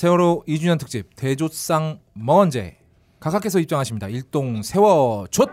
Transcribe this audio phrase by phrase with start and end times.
[0.00, 2.76] 세월호 2주년 특집 대조상 멍언제
[3.18, 4.08] 각하께서 입장하십니다.
[4.08, 5.46] 일동 세워 조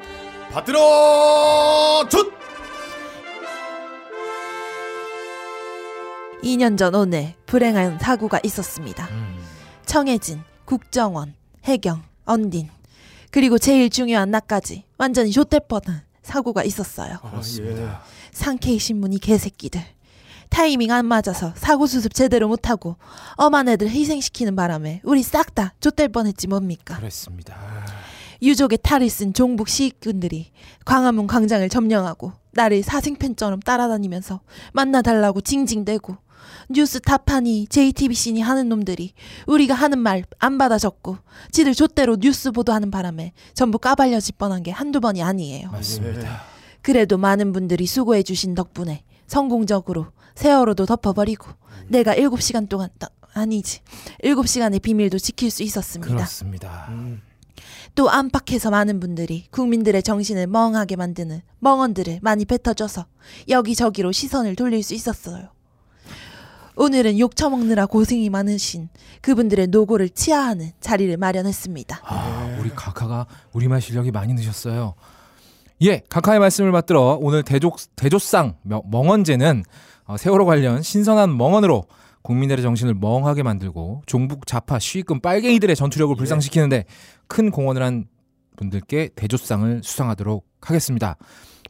[0.51, 2.29] 받들어 tud
[6.43, 9.07] 2년 전 오늘 불행한 사고가 있었습니다.
[9.11, 9.41] 음,
[9.85, 12.67] 청해진, 국정원, 해경, 언딘
[13.31, 17.17] 그리고 제일 중요한 나까지 완전히 좆될 뻔한 사고가 있었어요.
[17.21, 18.01] 그렇습니다.
[18.33, 19.81] 상케이 신문이 개새끼들.
[20.53, 22.95] 타이밍 안 맞아서 사고 수습 제대로 못하고
[23.37, 26.95] 엄한 애들 희생시키는 바람에 우리 싹다 좆될 뻔했지 뭡니까.
[26.97, 27.55] 그렇습니다.
[28.41, 30.51] 유족의 탈을 쓴 종북 시익군들이
[30.85, 34.41] 광화문 광장을 점령하고 나를 사생팬처럼 따라다니면서
[34.73, 36.17] 만나달라고 징징대고
[36.69, 39.13] 뉴스 타파니 JTBC니 하는 놈들이
[39.47, 41.17] 우리가 하는 말 안 받아 적고
[41.51, 45.71] 지들 좆대로 뉴스 보도하는 바람에 전부 까발려질 뻔한 게 한두 번이 아니에요.
[45.71, 46.41] 맞습니다.
[46.81, 51.47] 그래도 많은 분들이 수고해 주신 덕분에 성공적으로 세월호도 덮어버리고
[51.87, 53.79] 내가 7시간 동안 따- 아니지
[54.23, 56.13] 7시간의 비밀도 지킬 수 있었습니다.
[56.13, 56.89] 그렇습니다.
[57.95, 63.05] 또 안팎에서 많은 분들이 국민들의 정신을 멍하게 만드는 멍언들을 많이 뱉어줘서
[63.49, 65.49] 여기저기로 시선을 돌릴 수 있었어요.
[66.75, 68.89] 오늘은 욕 처먹느라 고생이 많으신
[69.21, 72.01] 그분들의 노고를 치하하는 자리를 마련했습니다.
[72.03, 74.95] 아, 우리 카카가 우리말 실력이 많이 느셨어요.
[75.83, 79.71] 예, 카카의 말씀을 받들어 오늘 대조, 대조상 명- 멍언제는 어,
[80.17, 81.85] 세월호 관련 신선한 멍언으로
[82.23, 86.85] 국민들의 정신을 멍하게 만들고 종북 좌파 시위권 빨갱이들의 전투력을 불상시키는데
[87.27, 88.05] 큰 공헌을 한
[88.55, 91.17] 분들께 대조상을 수상하도록 하겠습니다.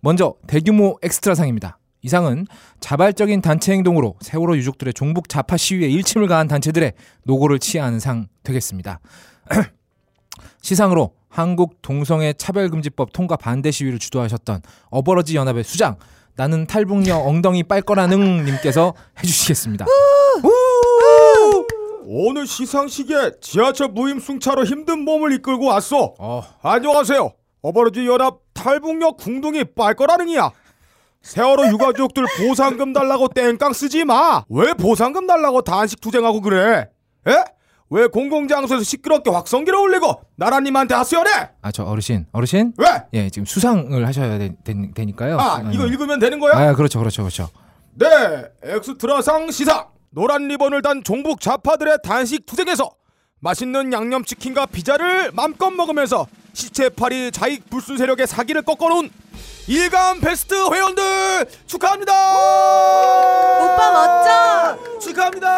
[0.01, 1.79] 먼저 대규모 엑스트라상입니다.
[2.01, 2.45] 이 상은
[2.81, 8.99] 자발적인 단체 행동으로 세월호 유족들의 종북 좌파 시위에 일침을 가한 단체들의 노고를 치하하는 상 되겠습니다.
[10.61, 15.95] 시상으로 한국 동성애 차별금지법 통과 반대 시위를 주도하셨던 어버러지 연합의 수장
[16.35, 19.85] 나는 탈북녀 엉덩이 빨 거라는 님께서 해주시겠습니다.
[22.05, 26.13] 오늘 시상식에 지하철 무임승차로 힘든 몸을 이끌고 왔어.
[26.19, 27.31] 어, 안녕하세요.
[27.61, 30.51] 어버러지 연합 탈북녀 궁둥이 빨 거라능이야.
[31.21, 34.43] 세월호 유가족들 보상금 달라고 땡깡 쓰지 마.
[34.49, 36.89] 왜 보상금 달라고 단식 투쟁하고 그래?
[37.27, 37.31] 에?
[37.95, 41.29] 왜 공공장소에서 시끄럽게 확성기를 올리고 나라님한테 하소연해?
[41.61, 42.87] 아 저 어르신 어르신 왜?
[43.13, 44.49] 예 지금 수상을 하셔야 되,
[45.05, 46.53] 니까요 아 이거 읽으면 되는 거야?
[46.57, 47.49] 아 그렇죠 그렇죠 그렇죠.
[47.93, 48.07] 네,
[48.63, 49.85] 엑스트라상 시상.
[50.09, 52.89] 노란 리본을 단 종북 좌파들의 단식 투쟁에서
[53.41, 59.09] 맛있는 양념치킨과 피자를 맘껏 먹으면서 시체파리 자익 불순 세력의 사기를 꺾어놓은
[59.67, 62.13] 일간 베스트 회원들 축하합니다.
[63.63, 64.99] 오빠 멋져!
[64.99, 65.53] 축하합니다.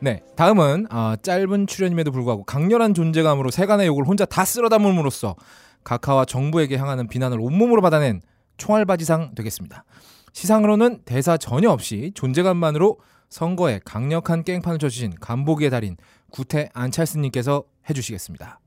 [0.00, 5.34] 네 다음은 어, 짧은 출연임에도 불구하고 강렬한 존재감으로 세간의 욕을 혼자 다 쓸어 담음으로써
[5.82, 8.20] 각하와 정부에게 향하는 비난을 온몸으로 받아낸
[8.56, 9.84] 총알바지상 되겠습니다.
[10.32, 12.98] 시상으로는 대사 전혀 없이 존재감만으로
[13.30, 15.96] 선거에 강력한 깽판을 쳐주신 간보기의 달인
[16.30, 18.60] 구태 안찰스님께서 해주시겠습니다.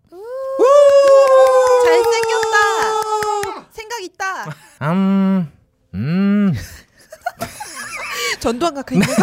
[1.83, 3.67] 잘생겼다!
[3.71, 4.45] 생각 있다!
[4.81, 5.51] 음,
[5.93, 6.53] 음,
[8.39, 9.13] 전두환 있는 거?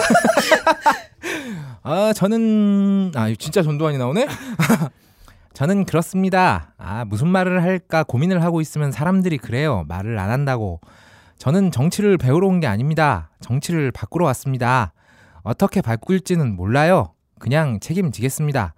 [1.83, 4.27] 아 저는 아 진짜 전두환이 나오네.
[5.55, 6.75] 저는 그렇습니다.
[6.79, 9.85] 아 무슨 말을 할까 고민을 하고 있으면 사람들이 그래요.
[9.89, 10.81] 말을 안 한다고.
[11.39, 13.31] 저는 정치를 배우러 온 게 아닙니다.
[13.41, 14.93] 정치를 바꾸러 왔습니다.
[15.43, 17.13] 어떻게 바꿀지는 몰라요.
[17.39, 18.75] 그냥 책임지겠습니다.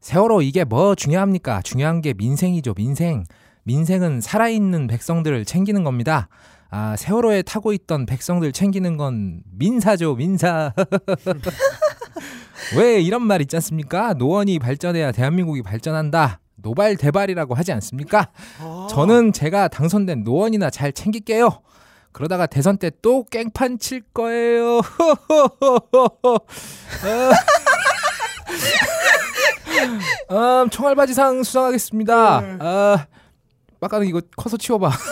[0.00, 1.62] 세월호 이게 뭐 중요합니까?
[1.62, 3.24] 중요한 게 민생이죠, 민생.
[3.64, 6.28] 민생은 살아있는 백성들을 챙기는 겁니다.
[6.74, 10.72] 아, 세월호에 타고 있던 백성들 챙기는 건 민사죠, 민사.
[12.78, 14.14] 왜 이런 말 있지 않습니까?
[14.14, 16.40] 노원이 발전해야 대한민국이 발전한다.
[16.56, 18.30] 노발 대발이라고 하지 않습니까?
[18.88, 21.50] 저는 제가 당선된 노원이나 잘 챙길게요.
[22.12, 24.80] 그러다가 대선 때 또 깽판 칠 거예요.
[30.30, 32.38] 음, 총알바지상 수상하겠습니다.
[32.60, 33.06] 아,
[33.80, 34.90] 빡가는 이거 커서 치워봐.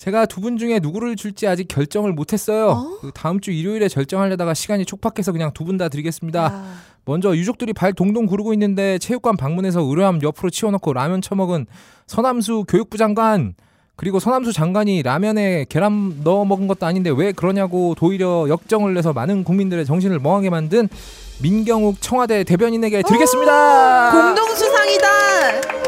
[0.00, 2.96] 제가 두 분 중에 누구를 줄지 아직 결정을 못했어요.
[3.02, 6.46] 그 다음 주 일요일에 결정하려다가 시간이 촉박해서 그냥 두 분 다 드리겠습니다.
[6.46, 6.74] 아,
[7.04, 11.66] 먼저 유족들이 발 동동 구르고 있는데 체육관 방문해서 의료함 옆으로 치워놓고 라면 처먹은
[12.06, 13.52] 서남수 교육부 장관
[13.94, 19.44] 그리고 서남수 장관이 라면에 계란 넣어 먹은 것도 아닌데 왜 그러냐고 도리어 역정을 내서 많은
[19.44, 20.88] 국민들의 정신을 멍하게 만든
[21.42, 24.12] 민경욱 청와대 대변인에게 드리겠습니다.
[24.12, 25.79] 공동 수상이다!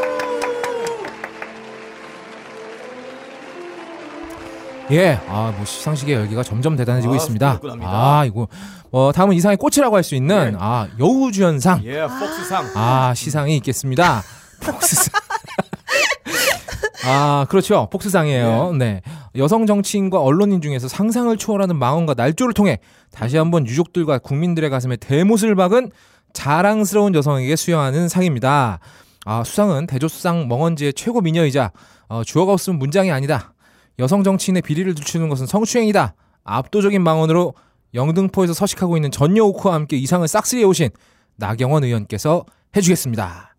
[4.91, 7.59] 예, 아, 뭐 시상식의 열기가 점점 대단해지고 아, 있습니다.
[7.81, 8.47] 아, 이거
[8.91, 10.57] 어, 다음은 이상의 꽃이라고 할 수 있는 예.
[10.59, 11.81] 아 여우주연상.
[11.85, 12.71] 예, 폭스상.
[12.75, 14.21] 아 시상이 있겠습니다.
[14.61, 15.13] 폭스상.
[17.05, 18.73] 아 그렇죠 폭스상이에요.
[18.73, 19.01] 네.
[19.35, 22.79] 여성 정치인과 언론인 중에서 상상을 초월하는 망언과 날조를 통해
[23.11, 25.91] 다시 한번 유족들과 국민들의 가슴에 대못을 박은
[26.33, 28.79] 자랑스러운 여성에게 수여하는 상입니다.
[29.25, 31.71] 아, 수상은 대조수상 멍언지의 최고 미녀이자
[32.09, 33.52] 어, 주어가 없으면 문장이 아니다.
[33.99, 36.15] 여성 정치인의 비리를 늦추는 것은 성추행이다.
[36.43, 37.53] 압도적인 망언으로
[37.93, 40.89] 영등포에서 서식하고 있는 전여 오크와 함께 이 상을 싹쓸이해 오신
[41.35, 42.45] 나경원 의원께서
[42.75, 43.55] 해주겠습니다.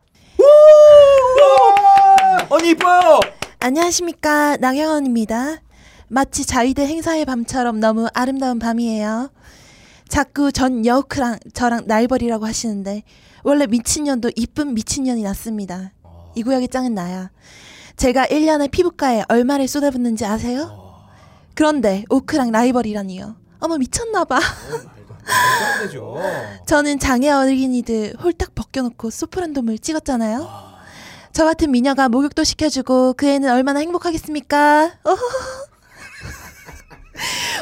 [2.51, 3.21] 언니 이뻐요.
[3.61, 5.57] 안녕하십니까 나경원입니다.
[6.09, 9.31] 마치 자위대 행사의 밤처럼 너무 아름다운 밤이에요.
[10.09, 13.03] 자꾸 전 여우크랑 저랑 날벌이라고 하시는데
[13.43, 15.93] 원래 미친년도 이쁜 미친년이 낫습니다.
[16.35, 17.31] 이 구역의 짱은 나야.
[17.97, 20.83] 제가 1년에 피부과에 얼마를 쏟아붓는지 아세요?
[21.55, 23.37] 그런데 오크랑 라이벌이라니요.
[23.61, 24.41] 어머 미쳤나봐.
[26.67, 30.65] 저는 장애 어린이들 홀딱 벗겨놓고 소프란돔을 찍었잖아요.
[31.33, 34.93] 저 같은 미녀가 목욕도 시켜주고 그 애는 얼마나 행복하겠습니까?
[35.05, 35.21] 어허.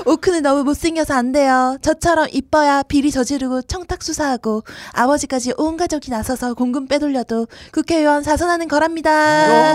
[0.07, 1.77] 오크는 너무 못생겨서 안 돼요.
[1.83, 9.75] 저처럼 이뻐야 비리 저지르고 청탁 수사하고 아버지까지 온 가족이 나서서 공금 빼돌려도 국회의원 사선하는 거랍니다.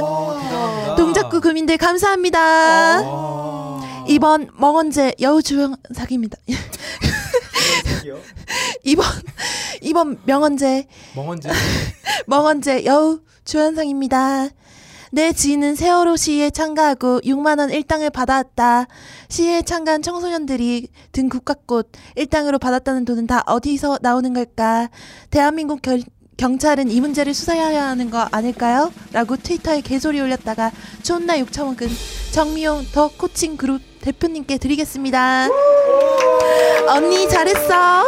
[0.96, 3.02] 동작구 구민들 감사합니다.
[4.08, 6.38] 이번 멍언제 여우주연상입니다.
[8.84, 9.06] 이번
[9.82, 11.50] 이번 명언제 멍언지.
[12.26, 14.50] 멍언제 여우 주연상입니다.
[15.12, 18.88] 내 지인은 세월호 시위에 참가하고 6만 원 일당을 받아왔다.
[19.30, 24.90] 시위에 참가한 청소년들이 든 국가꽃 일당으로 받았다는 돈은 다 어디서 나오는 걸까?
[25.30, 26.02] 대한민국 결,
[26.38, 28.92] 경찰은 이 문제를 수사해야 하는 거 아닐까요?
[29.14, 30.72] 라고 트위터에 개소리 올렸다가
[31.04, 31.88] 존나 욕처먹은
[32.32, 35.48] 정미용 더 코칭 그룹 대표님께 드리겠습니다.
[36.88, 38.04] 언니 잘했어.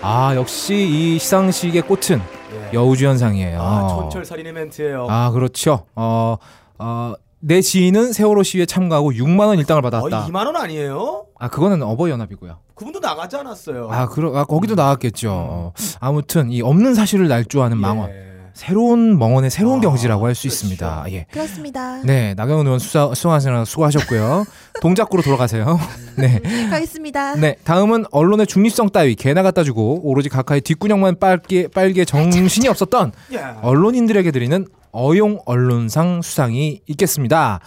[0.00, 2.37] 아 역시 이 시상식의 꽃은
[2.72, 3.60] 여우주연상이에요.
[3.60, 5.06] 아 촌철살인의 멘트예요.
[5.08, 5.84] 아, 그렇죠.
[5.94, 6.36] 어,
[6.78, 10.26] 어, 내 지인은 세월호 시위에 참가하고 6만 원 일당을 받았다.
[10.26, 11.26] 2만 원 아니에요?
[11.38, 12.58] 아 그거는 어버이 연합이고요.
[12.74, 13.88] 그분도 나가지 않았어요.
[13.90, 15.30] 아, 그러, 아 거기도 나왔겠죠.
[15.32, 18.10] 어, 아무튼 이 없는 사실을 날조하는 망언.
[18.10, 18.27] 예.
[18.58, 20.52] 새로운 멍언의 새로운 아, 경지라고 할수 그렇죠.
[20.52, 21.04] 있습니다.
[21.10, 21.26] 예.
[21.30, 22.02] 그렇습니다.
[22.02, 24.46] 네, 나경원 의원 수사, 수고하시느라 수고하셨고요.
[24.80, 25.78] 동작구로 돌아가세요.
[26.18, 26.40] 네.
[26.68, 27.36] 가겠습니다.
[27.36, 33.12] 네, 다음은 언론의 중립성 따위 개나 갖다 주고 오로지 각하의 뒷구녕만 빨게 빨게 정신이 없었던
[33.34, 33.38] 예.
[33.62, 37.60] 언론인들에게 드리는 어용 언론상 수상이 있겠습니다.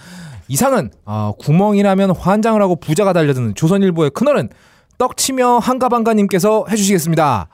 [0.50, 4.50] 이 상은 어, 구멍이라면 환장을 하고 부자가 달려드는 조선일보의 큰어른
[4.98, 7.48] 떡치며 한가방가님께서 해주시겠습니다.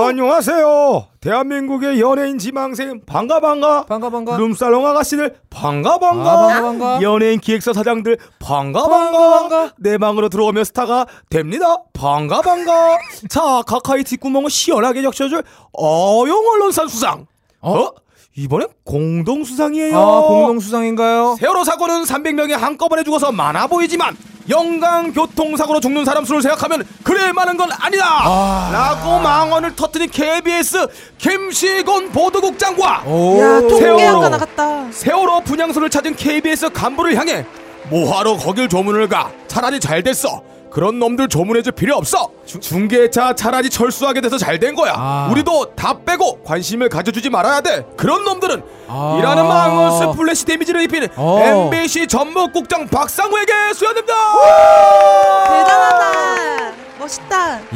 [0.00, 1.11] 안녕하세요.
[1.22, 3.84] 대한민국의 연예인 지망생 반가 반가.
[3.86, 4.36] 반가 반가.
[4.36, 6.36] 룸살롱 아가씨들 반가 아, 반가.
[6.36, 7.02] 반가 반가.
[7.02, 9.38] 연예인 기획사 사장들 반가 반가, 반가.
[9.38, 9.72] 반가.
[9.78, 11.76] 내 방으로 들어오면 스타가 됩니다.
[11.92, 12.98] 반가 반가.
[13.30, 17.26] 자 카카이 뒷구멍을 시원하게 적셔줄 어용 언론상 수상.
[17.60, 17.78] 어?
[17.78, 17.92] 어?
[18.34, 19.96] 이번엔 공동 수상이에요.
[19.96, 21.36] 아 공동 수상인가요?
[21.38, 24.16] 세월호 사고는 300명이 한꺼번에 죽어서 많아 보이지만
[24.48, 30.86] 영광 교통사고로 죽는 사람 수를 생각하면 그래 많은 건 아니다 라고 망언을 터뜨린 KBS
[31.18, 32.84] 김시곤 보도국장과.
[32.88, 33.02] 야,
[33.68, 34.28] 세월호.
[34.28, 34.86] 나갔다.
[34.90, 37.44] 세월호 분향소를 찾은 KBS 간부를 향해
[37.90, 40.42] 뭐하러 거길 조문을 가 차라리 잘 됐어
[40.72, 45.28] 그런 놈들 조문해줄 필요 없어 중계차 차라리 철수하게 돼서 잘 된 거야 아.
[45.32, 49.16] 우리도 다 빼고 관심을 가져주지 말아야 돼 그런 놈들은 아.
[49.18, 51.40] 이라는 망언 splash damage를 입힌 어.
[51.42, 54.14] MBC 전국부장 박상후에게 수여됩니다
[55.48, 56.21] 대단하다.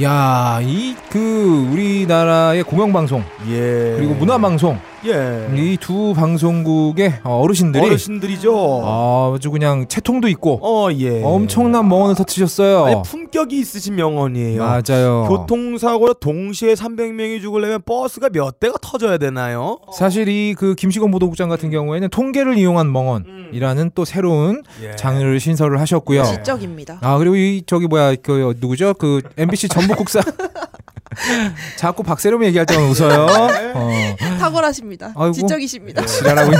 [0.03, 7.41] 야, 이 그 우리나라의 공영 방송 예 그리고 문화 방송 예 이 두 방송국의 어,
[7.41, 12.85] 어르신들이 어르신들이죠 아주 그냥 채통도 있고 어 예 엄청난 멍언을 터트셨어요.
[12.85, 15.27] 아니 품격이 있으신 명언이에요 맞아요.
[15.29, 19.79] 교통사고로 동시에 300명이 죽으려면 버스가 몇 대가 터져야 되나요?
[19.97, 24.97] 사실 이 그 김시건 보도국장 같은 경우에는 통계를 이용한 멍언이라는 또 새로운 예.
[24.97, 26.25] 장르를 신설을 하셨고요.
[26.25, 26.99] 지적입니다.
[27.03, 30.21] 아 그리고 이 저기 뭐야 그 누구죠 그 MBC 전 북국사
[31.77, 33.27] 자꾸 박세롬 얘기할 때만 웃어요.
[33.75, 33.91] 어.
[34.39, 35.13] 탁월하십니다.
[35.17, 35.33] 아이고.
[35.33, 36.05] 지적이십니다.
[36.05, 36.57] 지랄하고 있...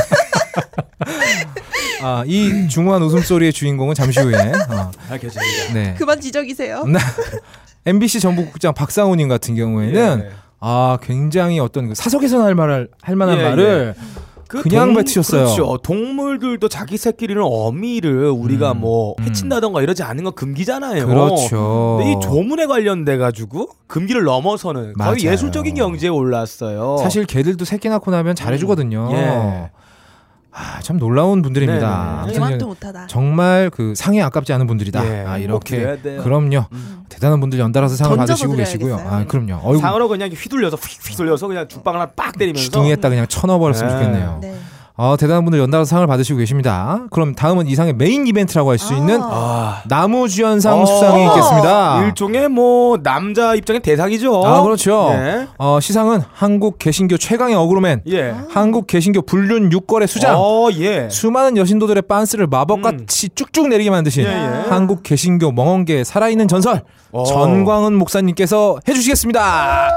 [2.03, 5.75] 아, 이 중후한 웃음소리의 주인공은 잠시 후에 어, 알겠습니다.
[5.75, 5.95] 네.
[5.99, 6.85] 그만 지적이세요.
[6.85, 6.99] 나-
[7.85, 10.31] MBC 전북국장 박상우님 같은 경우에는 예.
[10.61, 13.95] 아 굉장히 어떤 그 사석에서 할 말을 할 만한 예, 말을
[14.49, 15.45] 그 그냥 뱉으셨어요.
[15.45, 15.79] 그렇죠.
[15.83, 19.25] 동물들도 자기 새끼리는 어미를 우리가 음, 뭐 음.
[19.25, 21.07] 해친다던가 이러지 않는 건 금기잖아요.
[21.07, 21.97] 그렇죠.
[21.99, 25.13] 근데 이 조문에 관련돼 가지고 금기를 넘어서는 맞아요.
[25.13, 26.99] 거의 예술적인 경지에 올랐어요.
[26.99, 29.09] 사실 개들도 새끼 낳고 나면 잘해주거든요.
[29.13, 29.71] 예.
[30.59, 31.87] 아, 참 놀라운 분들입니다.
[31.87, 32.21] 네네.
[32.21, 33.07] 아무튼 개만도 못하다.
[33.09, 35.07] 정말 그 상에 아깝지 않은 분들이다.
[35.07, 35.99] 예, 아, 꼭 이렇게.
[36.23, 36.65] 그럼요.
[36.73, 37.05] 음.
[37.11, 38.97] 대단한 분들 연달아서 상을 받으시고 계시고요.
[38.97, 39.61] 아, 그럼요.
[39.63, 43.93] 어이구, 상으로 그냥 휘둘려서 휙 휘둘려서 그냥 죽방 하나 빡 때리면서 주둥이에다 그냥 쳐넣어 버렸으면
[43.93, 43.99] 네.
[43.99, 44.41] 좋겠네요.
[44.99, 45.05] 네.
[45.05, 47.01] 어, 대단한 분들 연달아 상을 받으시고 계십니다.
[47.11, 50.87] 그럼 다음은 이상의 메인 이벤트라고 할 수 있는 아, 남우주연상 어.
[50.87, 52.05] 수상이 있겠습니다.
[52.05, 54.45] 일종의 뭐 남자 입장의 대상이죠.
[54.45, 55.11] 아 그렇죠.
[55.13, 55.47] 예.
[55.59, 58.35] 어, 시상은 한국 개신교 최강의 어그로맨, 예.
[58.51, 61.09] 한국 개신교 불륜 육거래 수장, 어, 예.
[61.11, 64.69] 수많은 여신도들의 빤스를 마법같이 쭉쭉 내리게 만드신 예, 예.
[64.69, 67.25] 한국 개신교 멍원계의 살아있는 전설 어.
[67.25, 69.89] 전광은 목사님께서 해주시겠습니다.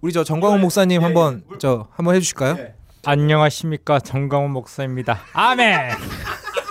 [0.00, 2.56] 우리 저 전광훈 목사님 한번 저 한번 해주실까요?
[2.58, 2.74] 예.
[3.04, 5.20] 안녕하십니까 정강훈 목사입니다.
[5.32, 5.92] 아멘.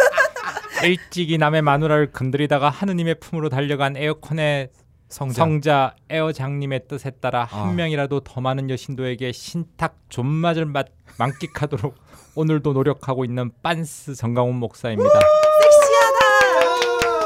[0.83, 4.69] 일찍이 남의 마누라를 건드리다가 하느님의 품으로 달려간 에어컨의
[5.09, 5.33] 성자.
[5.33, 7.67] 성자 에어장님의 뜻에 따라 아.
[7.67, 11.95] 한 명이라도 더 많은 여신도에게 신탁 존맛을 맛, 만끽하도록
[12.35, 15.19] 오늘도 노력하고 있는 빤스 정강훈 목사입니다.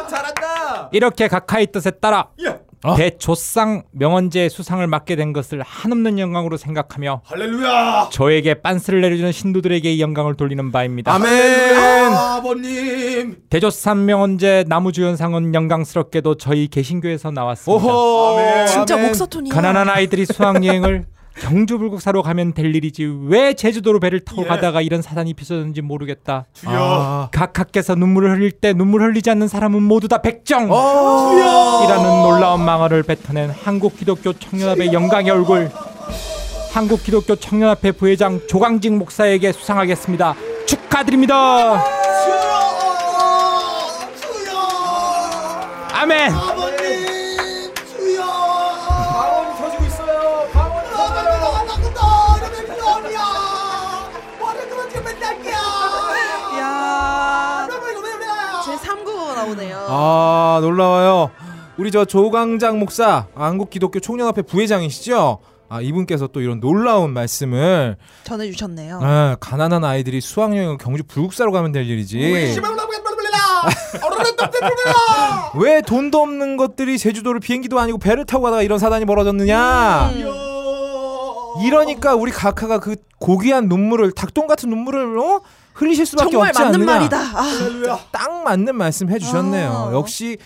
[0.07, 0.89] 잘한다.
[0.91, 2.58] 이렇게 각하의 뜻에 따라 예.
[2.83, 2.95] 어?
[2.95, 8.09] 대조상 명언제 수상을 맡게 된 것을 한없는 영광으로 생각하며 할렐루야.
[8.11, 11.13] 저에게 빤스를 내려주는 신도들에게 이 영광을 돌리는 바입니다.
[11.13, 12.13] 아멘.
[12.13, 13.37] 아버님.
[13.49, 17.85] 대조산 명언제 나무주연상은 영광스럽게도 저희 개신교에서 나왔습니다.
[17.85, 18.65] 오호.
[18.67, 19.07] 진짜 아멘.
[19.07, 19.53] 목사 톤이야.
[19.53, 21.05] 가난한 아이들이 수학여행을
[21.37, 24.47] 경주 불국사로 가면 될 일이지 왜 제주도로 배를 타고 예.
[24.47, 26.45] 가다가 이런 사단이 빚어졌는지 모르겠다.
[26.65, 27.29] 아.
[27.31, 30.67] 각하께서 눈물을 흘릴 때 눈물 흘리지 않는 사람은 모두 다 백정!
[30.71, 31.83] 어.
[31.85, 35.71] 이라는 놀라운 망언을 뱉어낸 한국 기독교 청년합의 영광의 얼굴
[36.71, 40.35] 한국 기독교 청년합회 부회장 조광직 목사에게 수상하겠습니다.
[40.65, 41.83] 축하드립니다.
[45.93, 46.31] 아멘.
[46.31, 46.68] 방언이
[59.55, 59.85] 나오네요.
[59.89, 61.31] 아 놀라워요.
[61.77, 65.39] 우리 저 조강장 목사 아, 한국 기독교 총연합회 부회장이시죠?
[65.69, 68.99] 아 이분께서 또 이런 놀라운 말씀을 전해주셨네요.
[69.01, 72.17] 아, 가난한 아이들이 수학여행을 경주 불국사로 가면 될 일이지.
[75.55, 80.11] 왜 돈도 없는 것들이 제주도를 비행기도 아니고 배를 타고 가다가 이런 사단이 벌어졌느냐?
[80.13, 80.25] 음.
[81.61, 85.41] 이러니까 우리 각하가 그 고귀한 눈물을 닭똥 같은 눈물을 어?
[85.79, 86.93] 흘리실 수밖에 정말 없지 맞는 않느냐?
[86.93, 87.17] 말이다.
[87.17, 89.71] 아, 딱 맞는 말씀 해주셨네요.
[89.71, 89.93] 아.
[89.93, 90.37] 역시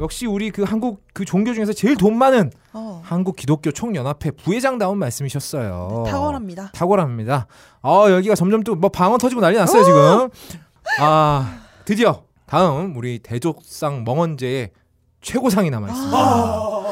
[0.00, 4.98] 역시 우리 그 한국 그 종교 중에서 제일 돈 많은 어, 한국 기독교 총연합회 부회장다운
[4.98, 6.04] 말씀이셨어요.
[6.06, 6.70] 탁월합니다.
[6.72, 7.46] 탁월합니다.
[7.82, 10.28] 아 여기가 점점 또 뭐 방언 터지고 난리 났어요 지금.
[11.00, 14.70] 아 드디어 다음 우리 대족상 멍언제의
[15.22, 16.16] 최고상이 남아 있습니다.
[16.16, 16.86] 아.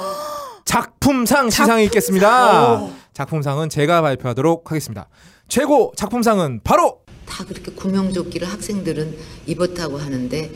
[0.64, 2.86] 작품상 시상이 있겠습니다.
[3.12, 5.08] 작품상은 제가 발표하도록 하겠습니다.
[5.48, 9.16] 최고 작품상은 바로 다 그렇게 구명조끼를 학생들은
[9.46, 10.50] 입었다고 하는데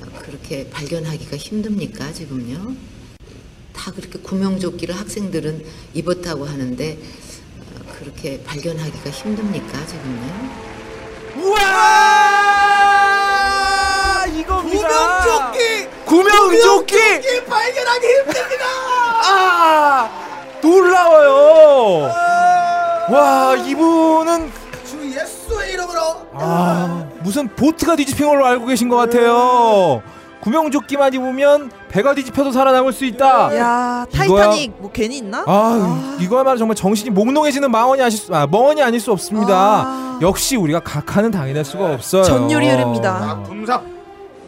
[0.00, 2.74] 어, 그렇게 발견하기가 힘듭니까 지금요?
[3.72, 5.64] 다 그렇게 구명조끼를 학생들은
[5.94, 6.98] 입었다고 하는데
[7.60, 10.68] 어, 그렇게 발견하기가 힘듭니까 지금요?
[11.36, 11.58] 우와
[14.26, 14.88] 이겁니다.
[15.24, 16.96] 구명조끼 구명조끼
[17.44, 18.64] 발견하기 힘듭니다.
[19.22, 20.10] 아
[20.62, 22.10] 놀라워요.
[23.10, 24.50] 와 이분은
[26.34, 30.02] 아 무슨 보트가 뒤집힌 걸로 알고 계신 것 같아요.
[30.40, 33.56] 구명조끼만 입으면 배가 뒤집혀도 살아남을 수 있다.
[33.58, 35.44] 야 이거야- 타이타닉 뭐 괜히 있나?
[35.46, 39.52] 아, 이거야말로 정말 정신이 몽롱해지는 망언이 아실 수, 아, 멍언이 아닐 수 없습니다.
[39.54, 40.18] 아.
[40.22, 42.22] 역시 우리가 각하는 당해낼 수가 없어요.
[42.22, 43.42] 전율이 흐릅니다.
[43.46, 43.98] 분상.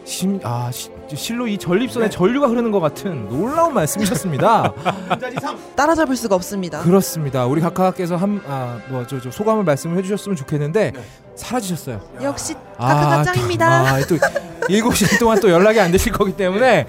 [0.05, 4.73] 심, 아, 시, 실로 이 전립선에 전류가 흐르는 것 같은 놀라운 말씀이셨습니다.
[5.75, 6.79] 따라잡을 수가 없습니다.
[6.81, 7.45] 그렇습니다.
[7.45, 10.93] 우리 각하께서 한, 아, 뭐, 저, 저 소감을 말씀을 해주셨으면 좋겠는데
[11.41, 11.99] 사라지셨어요.
[12.21, 13.67] 역시 아, 짱입니다.
[13.67, 14.17] 아, 또
[14.69, 16.85] 일곱 시간 동안 또 연락이 안 되실 거기 때문에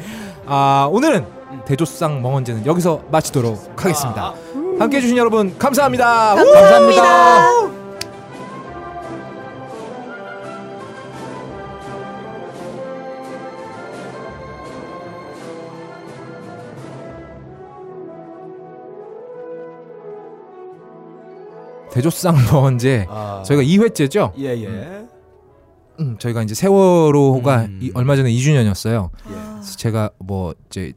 [0.47, 1.25] 아, 오늘은
[1.65, 4.35] 대조상 멍언제는 여기서 마치도록 하겠습니다.
[4.79, 6.35] 함께 해주신 여러분 감사합니다.
[6.35, 7.82] 감사합니다.
[21.93, 23.43] 대조상 멍언제 아.
[23.47, 24.33] 저희가 2회째죠.
[24.39, 25.03] 예 예.
[26.01, 27.79] 음, 저희가 이제 세월호가 음.
[27.83, 29.11] 이- 얼마 전에 2주년이었어요.
[29.27, 30.93] 아, 그래서 제가 뭐 이제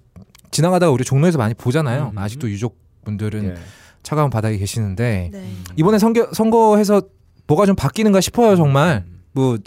[0.52, 2.12] 지나가다가 우리 종로에서 많이 보잖아요.
[2.14, 2.18] 음.
[2.18, 3.56] 아직도 유족분들은 예.
[4.04, 5.50] 차가운 바닥에 계시는데 네.
[5.76, 7.02] 이번에 선거 선거해서
[7.48, 9.22] 뭐가 좀 바뀌는가 싶어요 정말 음.
[9.34, 9.58] 뭐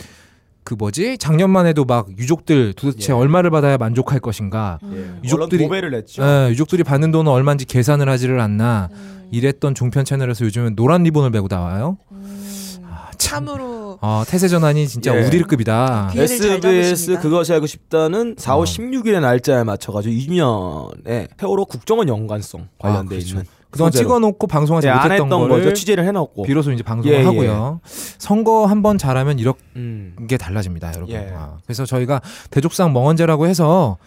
[0.69, 3.17] 그 뭐지 작년만 해도 막 유족들 도대체 예.
[3.17, 5.19] 얼마를 받아야 만족할 것인가 음.
[5.25, 5.27] 예.
[5.27, 6.23] 유족들이- 도배를 냈죠.
[6.23, 9.29] 예, 유족들이 받는 돈은 얼마인지 계산을 하지를 않나 음.
[9.31, 12.83] 이랬던 종편 채널에서 요즘은 노란 리본을 메고 나와요 음.
[12.85, 15.23] 아, 참 참으로 어, 태세 전환이 진짜 예.
[15.23, 17.19] 잘 SBS.
[17.21, 18.65] 그것이 알고 싶다는 4월 어.
[18.65, 23.29] 16일의 날짜에 맞춰 가지고 2주년에 세월호 국정원 연관성 관련돼 아, 그렇죠.
[23.39, 24.09] 있는 그동안 소재로.
[24.09, 25.73] 찍어놓고 방송하지 예, 안 못했던 했던 거를 거죠.
[25.75, 26.43] 취재를 해놓고.
[26.45, 27.25] 비로소 이제 방송을 예, 예.
[27.25, 27.81] 하고요.
[28.19, 30.17] 선거 한 번 잘하면 이렇게 음.
[30.39, 31.15] 달라집니다, 여러분.
[31.15, 31.31] 예.
[31.35, 32.21] 아, 그래서 저희가
[32.51, 33.99] 대족상 멍언제라고 해서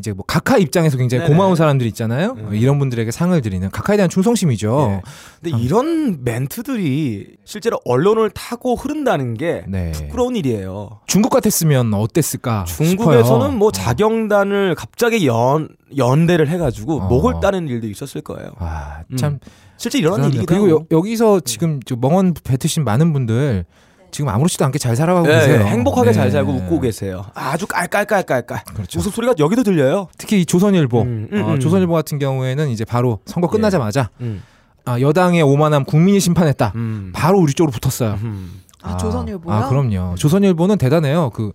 [0.00, 1.32] 이제 뭐 각하 입장에서 굉장히 네네.
[1.34, 2.34] 고마운 사람들 있잖아요.
[2.38, 2.48] 음.
[2.48, 4.88] 어, 이런 분들에게 상을 드리는 각하에 대한 충성심이죠.
[4.90, 5.02] 예.
[5.42, 9.92] 근데 이런 멘트들이 실제로 언론을 타고 흐른다는 게 네.
[9.92, 11.00] 부끄러운 일이에요.
[11.06, 12.64] 중국 같았으면 어땠을까?
[12.64, 13.52] 중국에서는 싶어요.
[13.52, 13.70] 뭐 어.
[13.70, 17.08] 자경단을 갑자기 연 연대를 해가지고 어.
[17.08, 18.52] 목을 따는 일도 있었을 거예요.
[18.58, 19.16] 아, 음.
[19.16, 19.38] 참
[19.76, 20.54] 실제 일어난 대단합니다.
[20.54, 20.86] 일이기도 그리고.
[20.90, 23.66] 여, 여기서 지금 저 멍언 뱉으신 많은 분들
[24.10, 25.60] 지금 아무렇지도 않게 잘 살아가고 예, 계세요.
[25.60, 26.12] 예, 행복하게 네.
[26.12, 27.26] 잘 살고 웃고 계세요.
[27.34, 28.64] 아주 깔깔깔깔깔.
[28.74, 28.98] 그렇죠.
[28.98, 30.08] 웃음 소리가 여기도 들려요.
[30.18, 31.60] 특히 이 조선일보, 음, 음, 어, 음.
[31.60, 34.42] 조선일보 같은 경우에는 이제 바로 선거 끝나자마자 음.
[34.84, 36.72] 아, 여당의 오만함 국민이 심판했다.
[36.74, 37.12] 음.
[37.14, 38.18] 바로 우리 쪽으로 붙었어요.
[38.22, 38.60] 음.
[38.82, 39.54] 아, 조선일보요?
[39.54, 40.14] 아, 그럼요.
[40.16, 41.30] 조선일보는 대단해요.
[41.30, 41.52] 그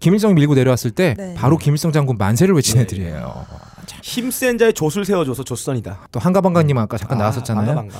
[0.00, 1.34] 김일성 밀고 내려왔을 때 네.
[1.34, 2.82] 바로 김일성 장군 만세를 외친 네.
[2.82, 3.46] 애들이에요.
[4.02, 6.08] 힘센 자의 조술 세워줘서 조선이다.
[6.12, 7.66] 또 한가방가님 아까 잠깐 나왔었잖아요.
[7.66, 7.98] 반가, 반가.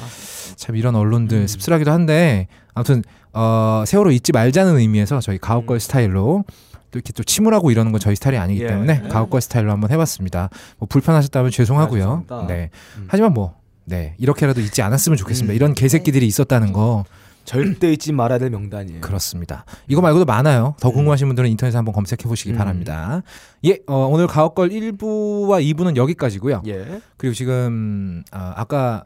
[0.57, 1.47] 참 이런 언론들 음.
[1.47, 3.03] 씁쓸하기도 한데 아무튼
[3.37, 6.45] 어, 세월호 잊지 말자는 의미에서 저희 가옥걸 스타일로
[6.91, 8.69] 또 이렇게 또 침울하고 이러는 건 저희 스타일이 아니기 예.
[8.69, 10.49] 때문에 가옥걸 스타일로 한번 해봤습니다.
[10.79, 12.25] 뭐 불편하셨다면 죄송하고요.
[12.29, 12.47] 알겠습니다.
[12.47, 12.71] 네.
[12.97, 13.05] 음.
[13.09, 14.15] 하지만 뭐 네.
[14.19, 15.53] 이렇게라도 잊지 않았으면 좋겠습니다.
[15.53, 15.55] 음.
[15.55, 17.05] 이런 개새끼들이 있었다는 거
[17.45, 19.03] 절대 잊지 말아야 될 명단이에요.
[19.03, 19.67] 그렇습니다.
[19.87, 20.75] 이거 말고도 많아요.
[20.81, 20.95] 더 음.
[20.95, 22.57] 궁금하신 분들은 인터넷에 한번 검색해 보시기 음.
[22.57, 23.23] 바랍니다.
[23.67, 26.63] 예, 어, 오늘 가옥걸 1부와 2부는 여기까지고요.
[26.67, 27.01] 예.
[27.19, 29.05] 그리고 지금 아, 아까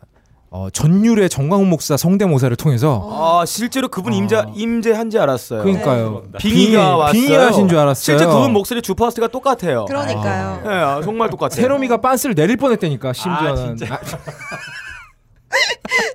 [0.52, 4.46] 어, 전율의 정광훈 목사 성대모사를 통해서 아 실제로 그분 임자 아.
[4.52, 5.62] 임재한지 알았어요.
[5.62, 6.24] 그러니까요.
[6.38, 7.12] 빙의가 왔어요.
[7.12, 8.18] 빙의 하신 줄 알았어요.
[8.18, 9.84] 실제 그분 목소리 주파수가 똑같아요.
[9.84, 10.62] 그러니까요.
[10.66, 11.54] 예, 아, 정말 똑같아요.
[11.60, 13.76] 세롬이가 빤스를 내릴 뻔했다니까 심지어는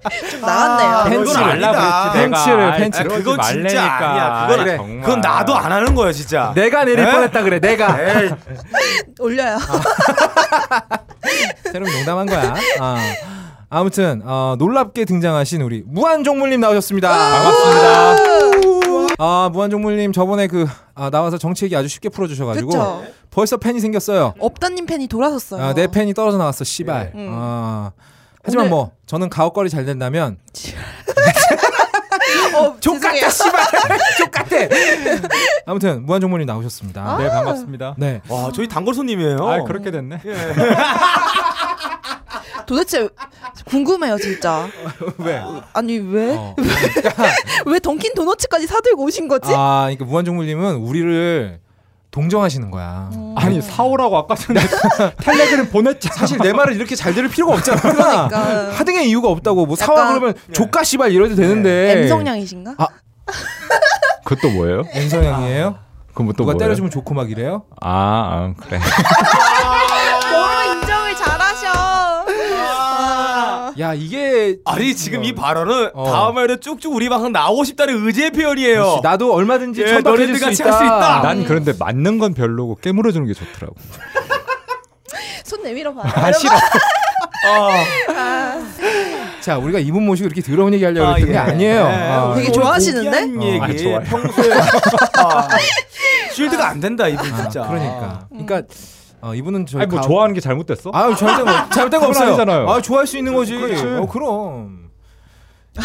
[0.03, 1.03] 아, 좀 나갔네요.
[1.09, 2.11] 팬츠를 그건 아니다.
[2.13, 2.99] 팬츠를, 아이, 팬츠.
[2.99, 4.09] 아, 그러지 그건 진짜 말라니까.
[4.09, 4.47] 아니야.
[4.47, 5.01] 그건 아이, 아- 정말.
[5.01, 6.51] 그건 나도 안 하는 거야 진짜.
[6.55, 7.11] 내가 내릴 에?
[7.11, 7.59] 뻔했다 그래.
[7.59, 8.29] 내가 에이,
[9.19, 9.57] 올려요.
[11.71, 12.53] 세롬이 농담한 거야.
[12.81, 12.97] 아.
[13.69, 17.09] 아무튼 어, 놀랍게 등장하신 우리 무한종물님 나오셨습니다.
[17.09, 19.15] 반갑습니다.
[19.17, 23.03] 아 무한종물님 저번에 그 아, 나와서 정치 얘기 아주 쉽게 풀어주셔가지고 그쵸.
[23.31, 24.33] 벌써 팬이 생겼어요.
[24.39, 25.63] 업다님 팬이 돌아섰어요.
[25.63, 27.11] 아, 내 팬이 떨어져 나왔어, 씨발.
[27.15, 27.29] 음.
[27.31, 27.91] 아,
[28.43, 30.37] 하지만 오늘- 뭐 저는 가옥거리 잘 된다면
[32.55, 33.29] 어, 족같다.
[33.29, 33.61] 씨발.
[34.19, 34.55] 족같아.
[35.65, 37.17] 아무튼 무한종물님 나오셨습니다.
[37.17, 37.95] 네 반갑습니다.
[37.97, 38.21] 네.
[38.29, 39.37] 와 저희 단골 손님이에요.
[39.47, 40.21] 아 그렇게 됐네.
[42.65, 43.09] 도대체
[43.65, 44.67] 궁금해요, 진짜.
[45.17, 45.41] 왜?
[45.73, 46.35] 아니 왜?
[46.35, 46.55] 어.
[47.65, 49.51] 왜 던킨 도너츠까지 사들고 오신 거지?
[49.55, 51.59] 아, 그러니까 무한종물님은 우리를
[52.11, 53.09] 동정하시는 거야.
[53.13, 53.35] 음.
[53.37, 54.61] 아니 사오라고 아까 전에
[55.21, 56.15] 텔레그램 보냈잖아.
[56.15, 57.81] 사실 내 말을 이렇게 잘 들을 필요가 없잖아.
[57.81, 58.71] 그러니까.
[58.71, 61.91] 하등의 이유가 없다고 뭐 사와 그러면 조카 씨발 이래도 되는데.
[61.91, 62.75] M성량이신가?
[62.77, 62.87] 아,
[64.23, 64.83] 그것도 뭐예요?
[64.93, 65.77] M 성향이에요?
[66.13, 66.59] 그건 또 누가 뭐예요?
[66.59, 67.63] 때려주면 좋고 막 이래요?
[67.81, 68.79] 아, 아 그래.
[73.85, 76.05] 야 이게 아니 지금 이 발언은 어.
[76.09, 78.81] 다음에도 쭉쭉 우리 방송 나오고 싶다는 의지의 표현이에요.
[78.81, 81.21] 그렇지, 나도 얼마든지 예, 천박해질 수 같이 있다.
[81.21, 83.75] 난 그런데 맞는 건 별로고 깨물어 주는 게 좋더라고.
[85.45, 86.11] 손 내밀어 봐요.
[86.15, 86.55] 아 싫어.
[89.41, 91.37] 자, 우리가 이분 모시고 이렇게 더러운 얘기 하려고 했던 게 예.
[91.37, 91.81] 아니에요.
[91.81, 93.27] 예, 아, 되게 오늘 좋아하시는데?
[93.27, 93.99] 고귀한 어, 얘기 아.
[93.99, 94.53] 평소에
[95.17, 95.47] 아,
[96.33, 97.67] 쉴드가 안 된다 이분 아, 진짜.
[97.67, 98.27] 그러니까.
[98.31, 98.61] 그러니까
[99.21, 100.91] 어, 이분은 저희 아니 뭐 가- 좋아하는 게 잘못됐어?
[100.93, 102.27] 아유, 잘못된 거 잘못된 거 없어요.
[102.29, 102.69] 아니잖아요.
[102.69, 103.55] 아, 좋아할 수 있는 거지.
[103.55, 103.83] 그렇지.
[103.85, 104.85] 어, 그럼.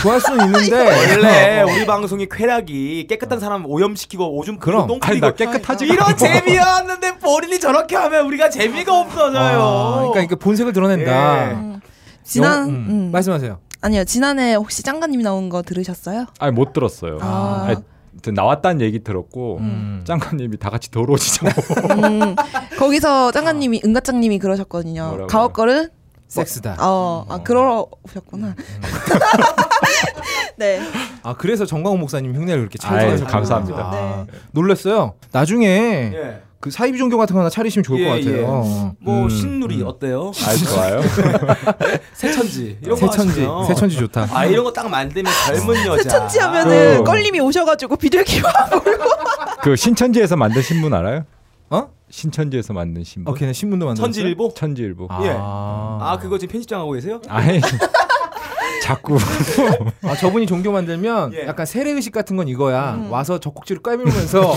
[0.00, 4.86] 좋아할 수는 있는데 원래 어, 우리 방송이 쾌락이 깨끗한 사람 오염시키고 오줌 그럼.
[4.86, 5.86] 똥 아니 뿌리고 나 깨끗하지.
[5.86, 9.60] 이런 재미였는데 본인이 저렇게 하면 우리가 재미가 없어져요.
[9.60, 11.48] 아, 그러니까, 그러니까 본색을 드러낸다.
[11.50, 11.54] 예.
[11.54, 11.80] 음.
[12.22, 13.10] 지난 영- 음, 음.
[13.10, 13.58] 말씀하세요.
[13.82, 16.26] 아니요 지난해 혹시 짱가님이 나온 거 들으셨어요?
[16.38, 17.18] 아니 못 들었어요.
[17.22, 17.64] 아.
[17.68, 17.76] 아니,
[18.28, 20.02] 나왔다는 얘기 들었고 음.
[20.04, 21.62] 짱가님이 다 같이 더러워지자고.
[21.94, 22.36] 음,
[22.78, 25.02] 거기서 짱가님이 은가짱님이 그러셨거든요.
[25.02, 25.26] 뭐라고요?
[25.28, 25.90] 가옥 거를
[26.28, 26.76] 섹스다.
[26.78, 28.54] 어, 아 그러셨구나.
[30.56, 30.80] 네.
[31.22, 33.30] 아, 그래서 정광훈 목사님 흉내를 그렇게 아이, 차리셨구나.
[33.30, 33.78] 감사합니다.
[33.82, 35.14] 아, 놀랐어요.
[35.32, 35.66] 나중에
[36.14, 36.42] 예.
[36.60, 38.94] 그 사이비 종교 같은 거 하나 차리시면 좋을 예, 것 같아요.
[39.00, 39.86] 뭐 음, 신누리 음.
[39.86, 40.30] 어때요?
[40.44, 41.00] 아 좋아요.
[42.12, 43.64] 새천지 이런 거 새천지, 하시면.
[43.66, 44.28] 새천지 좋다.
[44.30, 46.02] 아 이런 거 딱 만들면 젊은 여자.
[46.02, 48.52] 세천지 하면은 그- 껄림이 오셔가지고 비둘기와
[49.62, 51.24] 그 신천지에서 만든 신문 알아요?
[51.70, 51.88] 어?
[52.10, 53.32] 신천지에서 만든 신문.
[53.32, 54.12] 어, 걔네 신문도 만들었어요.
[54.12, 54.52] 천지일보?
[54.54, 55.06] 천지일보.
[55.08, 55.20] 아.
[55.24, 55.34] 예.
[55.38, 57.20] 아 그거 지금 편집장 하고 계세요?
[57.28, 57.58] 아이
[58.82, 59.16] 자꾸
[60.02, 61.46] 아, 저분이 종교 만들면 예.
[61.46, 62.94] 약간 세례의식 같은 건 이거야.
[62.94, 63.10] 음.
[63.10, 64.52] 와서 젖꼭지를 까밀면서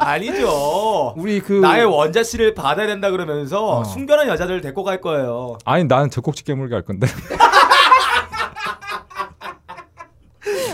[0.00, 1.14] 아니죠.
[1.16, 3.84] 우리 그 나의 원자 씨를 받아야 된다 그러면서 어.
[3.84, 5.58] 순결한 여자들 데리고 갈 거예요.
[5.64, 7.06] 아니 나는 젖꼭지 깨물게 할 건데.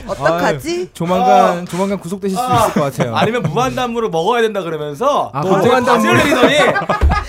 [0.07, 0.91] 어떡하지?
[0.93, 3.17] 조만간 조만간 구속되실 수 있을 것 같아요.
[3.17, 5.41] 아니면 무한단물을 먹어야 된다 그러면서 아.
[5.43, 6.55] 바지를 내리더니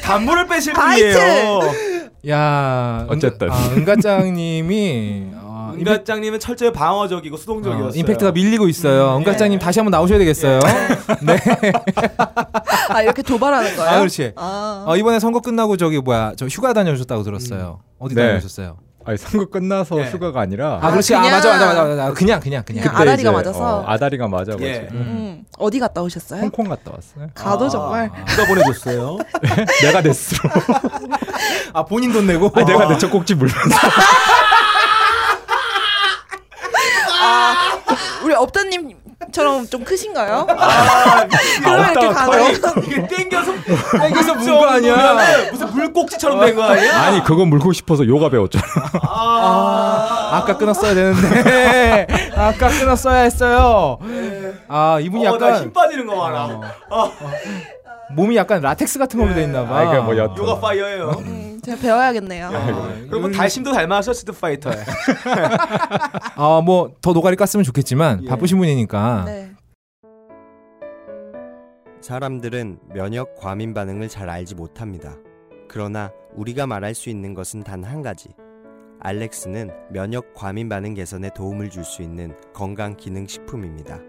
[0.04, 0.74] 단물을 빼실!
[0.74, 1.60] 분이에요.
[2.30, 3.50] 야, 어쨌든.
[3.52, 5.37] 아, 은가짱님이 어,
[5.80, 8.00] 은가짱님은 철저히 방어적이고 어, 수동적이었어요.
[8.00, 9.18] 임팩트가 밀리고 있어요.
[9.18, 10.60] 은가짱님 다시 한번 나오셔야 되겠어요.
[11.24, 11.38] 네.
[12.90, 13.90] 아 이렇게 도발하는 거예요?
[13.92, 14.34] 아, 그렇지.
[14.36, 14.86] 아.
[14.88, 17.80] 어, 이번에 선거 끝나고 저기 뭐야 저 휴가 다녀오셨다고 들었어요.
[18.00, 18.22] 어디 네.
[18.26, 18.78] 다녀오셨어요?
[19.06, 20.10] 아니 선거 끝나서 예.
[20.10, 21.16] 휴가가 아니라 아, 그렇지.
[21.16, 22.14] 아 그냥- 맞아 맞아 맞아 맞아.
[22.14, 22.84] 그냥 그냥 그냥.
[22.84, 23.78] 그냥 그때 아다리가 이제, 맞아서?
[23.80, 24.88] 어, 아다리가 맞아가지고 예.
[24.92, 25.44] 음.
[25.58, 26.42] 어디 갔다 오셨어요?
[26.42, 27.30] 홍콩 갔다 왔어요.
[27.34, 29.18] 가도 정말 누가 보내줬어요?
[29.82, 30.50] 내가 냈으로.
[31.72, 32.52] 아 본인 돈 내고.
[32.54, 33.78] 아니, 내가 내첫 꼭지 물면서.
[38.24, 40.48] 우리 업다님처럼 좀 크신가요?
[40.50, 41.26] 아,
[41.64, 42.48] 그러면 이렇게 가나요?
[42.84, 43.52] 이게 땡겨서
[44.02, 45.26] 땡겨서 문거 아니야?
[45.52, 47.02] 무슨 물꼭지처럼 된 거 아니야?
[47.02, 48.64] 아니 그거 물고 싶어서 요가 배웠잖아.
[49.04, 53.98] 아, 아까 끊었어야 되는데 아까 끊었어야 했어요.
[54.68, 56.50] 아 이분이 어, 나힘 약간 빠지는 거 봐라.
[58.16, 59.78] 몸이 약간 라텍스 같은 걸로 돼 있나 봐.
[59.80, 61.10] 아, 그러니까 뭐 여- 요가 fire예요.
[61.20, 62.50] 음, 제가 배워야겠네요.
[63.10, 64.76] 그리고 달심도 닮아서 스트 파이터에.
[66.36, 68.28] 아 뭐 더 노가리 깠으면 좋겠지만 예.
[68.30, 69.24] 바쁘신 분이니까.
[69.26, 69.52] 네.
[72.02, 75.16] 사람들은 면역 과민 반응을 잘 알지 못합니다.
[75.68, 78.30] 그러나 우리가 말할 수 있는 것은 단 한 가지.
[79.02, 84.00] 알렉스는 면역 과민 반응 개선에 도움을 줄 수 있는 건강 기능 식품입니다.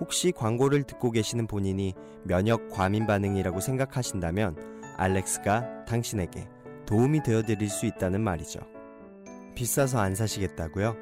[0.00, 4.56] 혹시 광고를 듣고 계시는 본인이 면역 과민 반응이라고 생각하신다면
[4.96, 6.48] 알렉스가 당신에게
[6.86, 8.60] 도움이 되어 드릴 수 있다는 말이죠.
[9.54, 10.96] 비싸서 안 사시겠다고요?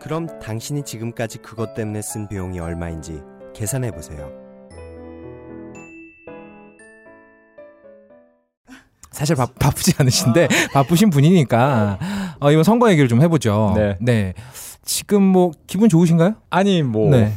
[0.00, 3.22] 그럼 당신이 지금까지 그것 때문에 쓴 비용이 얼마인지
[3.54, 4.30] 계산해 보세요.
[9.10, 11.98] 사실 바, 바쁘지 않으신데 바쁘신 분이니까
[12.40, 13.74] 어, 이번 선거 얘기를 좀 해보죠.
[14.00, 14.34] 네.
[14.84, 16.34] 지금 뭐 기분 좋으신가요?
[16.50, 17.32] 아니 뭐 네.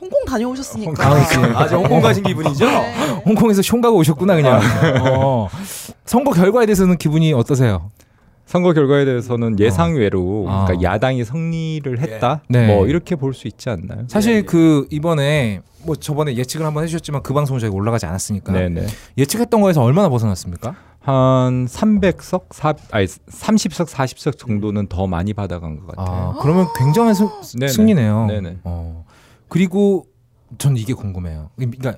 [0.00, 0.01] 홍콩
[0.32, 1.06] 다녀오셨으니까.
[1.06, 1.14] 아.
[1.56, 2.64] 아, 저 홍콩 가신 기분이죠?
[2.64, 2.94] 네.
[3.26, 4.60] 홍콩에서 숑 가고 오셨구나 그냥.
[5.02, 5.48] 어.
[6.06, 7.90] 선거 결과에 대해서는 기분이 어떠세요?
[8.46, 10.64] 선거 결과에 대해서는 예상외로 어.
[10.66, 12.42] 그러니까 야당이 승리를 했다.
[12.48, 12.66] 네.
[12.66, 14.04] 뭐 이렇게 볼 수 있지 않나요?
[14.08, 14.42] 사실 네.
[14.42, 18.86] 그 이번에 뭐 저번에 예측을 한번 해주셨지만 그 방송은 저희가 올라가지 않았으니까 네네.
[19.18, 20.74] 예측했던 거에서 얼마나 벗어났습니까?
[21.00, 26.34] 한 300석, 4, 아니 30석, 40석 정도는 더 많이 받아간 것 같아요.
[26.36, 27.28] 아, 그러면 굉장한 승.
[27.42, 28.26] 승리네요.
[28.28, 28.58] 네네.
[28.64, 29.04] 어.
[29.48, 30.04] 그리고
[30.58, 31.50] 전 이게 궁금해요.
[31.56, 31.96] 그러니까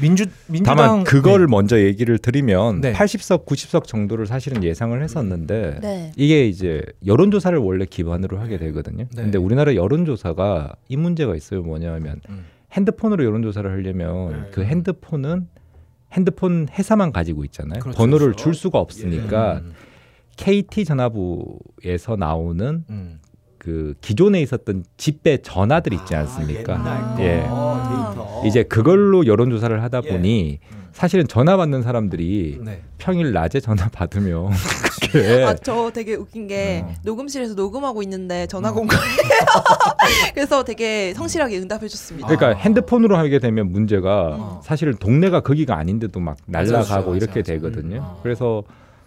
[0.00, 1.50] 민주 민주당 다만 그거를 네.
[1.50, 2.92] 먼저 얘기를 드리면 네.
[2.92, 6.12] 80석, 90석 정도를 사실은 예상을 했었는데 네.
[6.16, 9.04] 이게 이제 여론 조사를 원래 기반으로 하게 되거든요.
[9.14, 9.22] 네.
[9.22, 11.62] 근데 우리나라 여론 조사가 이 문제가 있어요.
[11.62, 12.44] 뭐냐면 음.
[12.72, 15.48] 핸드폰으로 여론 조사를 하려면 그 핸드폰은
[16.12, 17.80] 핸드폰 회사만 가지고 있잖아요.
[17.80, 18.44] 그렇죠, 번호를 그렇죠.
[18.44, 19.72] 줄 수가 없으니까 음,
[20.36, 23.20] KT 전화부에서 나오는 음.
[23.64, 26.74] 그 기존에 있었던 집배 전화들 있지 않습니까?
[26.76, 27.40] 아, 예.
[27.40, 28.42] 데이터.
[28.44, 30.08] 이제 그걸로 여론 조사를 하다 예.
[30.10, 30.84] 보니 음.
[30.92, 32.82] 사실은 전화 받는 사람들이 네.
[32.98, 34.50] 평일 낮에 전화 받으면
[35.10, 36.94] 그게 아, 저 되게 웃긴 게 어.
[37.04, 38.74] 녹음실에서 녹음하고 있는데 전화 어.
[38.74, 39.16] 공간이에요.
[40.34, 42.28] 그래서 되게 성실하게 응답해 줬습니다.
[42.28, 42.60] 그러니까 아.
[42.62, 44.60] 핸드폰으로 하게 되면 문제가 어.
[44.62, 47.52] 사실은 동네가 거기가 아닌데도 막 맞아, 날라가고 맞아, 이렇게 맞아.
[47.54, 47.96] 되거든요.
[47.96, 48.20] 음.
[48.22, 48.62] 그래서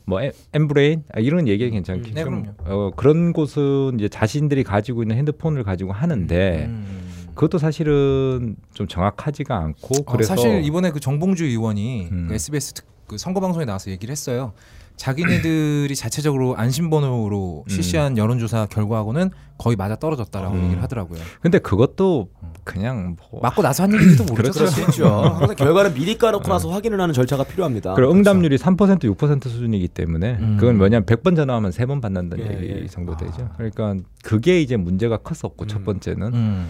[0.07, 2.13] 뭐 엠- 엠브레인 아, 이런 얘기 괜찮겠죠.
[2.15, 2.53] 네, 그럼요.
[2.65, 7.29] 어, 그런 곳은 이제 자신들이 가지고 있는 핸드폰을 가지고 하는데 음.
[7.35, 12.25] 그것도 사실은 좀 정확하지가 않고 어, 그래서 사실 이번에 그 정봉주 의원이 음.
[12.29, 14.53] 그 SBS 특, 그 선거 방송에 나와서 얘기를 했어요.
[14.97, 17.69] 자기네들이 자체적으로 안심번호로 음.
[17.69, 20.63] 실시한 여론조사 결과하고는 거의 맞아 떨어졌다라고 음.
[20.65, 21.19] 얘기를 하더라고요.
[21.41, 22.29] 근데 그것도
[22.63, 24.51] 그냥 뭐 맞고 나서 한 얘기도 모르죠.
[24.51, 24.65] 그렇죠.
[24.65, 24.83] 사실.
[24.83, 25.07] 그렇죠.
[25.07, 27.93] 항상 결과는 미리 까놓고 나서 확인을 하는 절차가 필요합니다.
[27.93, 30.57] 그리고 응답률이 3% 6% 수준이기 때문에 음.
[30.59, 32.87] 그건 뭐냐면 100번 전화하면 3번 받는다는 예, 얘기 예.
[32.87, 33.49] 정도 되죠.
[33.51, 33.55] 아.
[33.55, 35.67] 그러니까 그게 이제 문제가 컸었고 음.
[35.67, 36.67] 첫 번째는 음.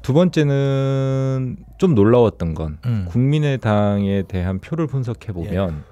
[0.00, 3.06] 두 번째는 좀 놀라웠던 건 음.
[3.08, 5.84] 국민의당에 대한 표를 분석해 보면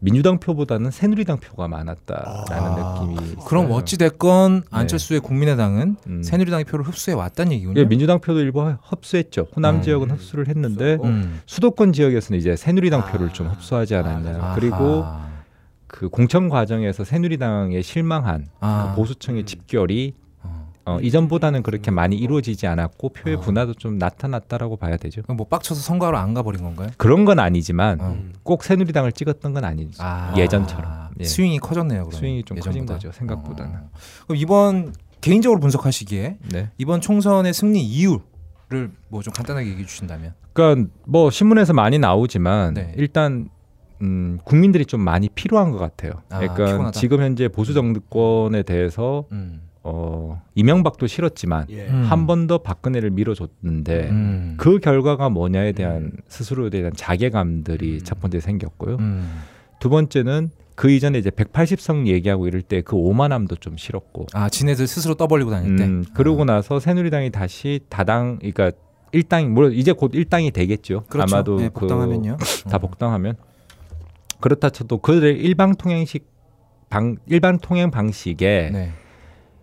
[0.00, 3.00] 민주당 표보다는 새누리당 표가 많았다라는 아.
[3.00, 3.76] 느낌이 그럼 있어요.
[3.76, 6.22] 어찌 됐건 안철수의 국민의당은 음.
[6.22, 7.80] 새누리당의 표를 흡수해 왔다는 얘기군요.
[7.80, 9.48] 예, 민주당 표도 일부 흡수했죠.
[9.54, 9.82] 호남 음.
[9.82, 11.40] 지역은 흡수를 했는데 음.
[11.46, 13.04] 수도권 지역에서는 이제 새누리당 아.
[13.06, 14.42] 표를 좀 흡수하지 않았나요?
[14.42, 14.54] 아하.
[14.54, 15.04] 그리고
[15.86, 18.88] 그 공천 과정에서 새누리당에 실망한 아.
[18.90, 19.46] 그 보수층의 음.
[19.46, 20.14] 집결이
[20.84, 20.92] 어.
[20.96, 23.40] 어, 이전보다는 그렇게 많이 이루어지지 않았고 표의 아.
[23.40, 25.22] 분화도 좀 나타났다라고 봐야 되죠.
[25.22, 26.88] 그럼 뭐 빡쳐서 선거하러 안 가버린 건가요?
[26.96, 28.06] 그런 건 아니지만 어.
[28.16, 28.32] 음.
[28.42, 30.02] 꼭 새누리당을 찍었던 건 아니죠.
[30.02, 30.32] 아.
[30.36, 31.10] 예전처럼.
[31.20, 31.24] 예.
[31.24, 32.04] 스윙이 커졌네요.
[32.06, 32.94] 그럼 스윙이 좀 커진 예전보다.
[32.94, 33.74] 거죠, 생각보다는.
[33.76, 33.90] 어.
[34.26, 36.70] 그럼 이번 개인적으로 분석하시기에 네.
[36.78, 38.20] 이번 총선의 승리 이유
[38.70, 40.32] 를 뭐 좀 간단하게 얘기해 주신다면.
[40.52, 42.94] 그러니까 뭐 신문에서 많이 나오지만 네.
[42.96, 43.48] 일단
[44.00, 46.12] 음, 국민들이 좀 많이 필요한 것 같아요.
[46.30, 46.90] 아, 그러니까 피곤하다.
[46.92, 49.62] 지금 현재 보수 정권에 대해서 음.
[49.82, 51.86] 어, 이명박도 싫었지만 예.
[51.86, 52.04] 음.
[52.04, 54.54] 한번 더 박근혜를 밀어줬는데 음.
[54.58, 58.00] 그 결과가 뭐냐에 대한 스스로에 대한 자괴감들이 음.
[58.04, 58.96] 첫 번째 생겼고요.
[58.96, 59.40] 음.
[59.78, 64.26] 두 번째는 그 이전에 이제 180석 얘기하고 이럴 때 그 오만함도 좀 싫었고.
[64.32, 65.84] 아 지네들 스스로 떠벌리고 다닐 때.
[65.84, 68.72] 음, 그러고 나서 새누리당이 다시 다당, 그러니까
[69.12, 71.04] 일당, 물론 이제 곧 일당이 되겠죠.
[71.08, 71.36] 그렇죠.
[71.36, 72.36] 아마도 네, 그 복당하면요.
[72.70, 73.34] 다 복당하면
[74.40, 76.26] 그렇다 쳐도 그들의 일방 통행식
[76.88, 78.92] 방 일반 통행 방식에 네.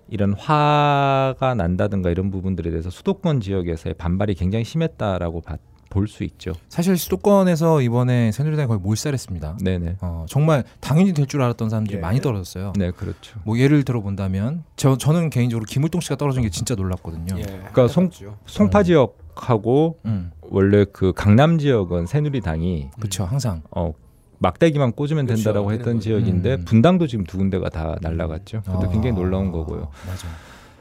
[0.10, 5.42] 이런 화가 난다든가 이런 부분들에 대해서 수도권 지역에서의 반발이 굉장히 심했다라고
[5.90, 6.54] 볼수 있죠.
[6.70, 9.58] 사실 수도권에서 이번에 새누리당이 거의 몰살했습니다.
[9.64, 9.98] 네네.
[10.02, 12.02] 어, 정말 당연히 될 줄 알았던 사람들이 예.
[12.02, 12.74] 많이 떨어졌어요.
[12.78, 13.40] 네, 그렇죠.
[13.46, 17.38] 뭐 예를 들어 본다면 저 저는 개인적으로 김울동 씨가 떨어진 게 진짜 놀랐거든요.
[17.40, 17.44] 예.
[17.44, 18.10] 그러니까 송-
[18.46, 18.84] 송파 어.
[18.84, 23.24] 지역하고 음, 원래 그 강남 지역은 새누리당이 그렇죠.
[23.26, 23.94] 항상 어
[24.40, 25.44] 막대기만 꽂으면 그렇죠.
[25.44, 26.00] 된다라고 했던 거죠.
[26.04, 26.66] 지역인데 음.
[26.66, 28.62] 분당도 지금 두 군데가 다 날라갔죠.
[28.62, 29.90] 그것도 아, 굉장히 놀라운 거고요.
[30.08, 30.28] 맞아.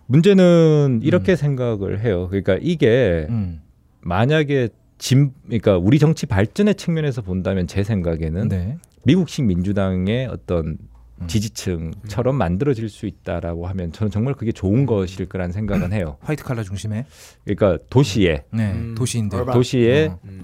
[0.06, 2.28] 문제는 이렇게 생각을 해요.
[2.28, 3.60] 그러니까 이게 음,
[4.00, 8.78] 만약에 진 그러니까 우리 정치 발전의 측면에서 본다면 제 생각에는 네.
[9.04, 10.78] 미국식 민주당의 어떤
[11.18, 11.26] 음.
[11.26, 16.18] 지지층처럼 만들어질 수 있다라고 하면 저는 정말 그게 좋은 것일 거란 생각은 해요.
[16.20, 17.06] 화이트 칼라 중심에
[17.44, 19.38] 그러니까 도시에 네 음, 도시인들.
[19.40, 20.18] 얼마- 도시에 어.
[20.24, 20.40] 음.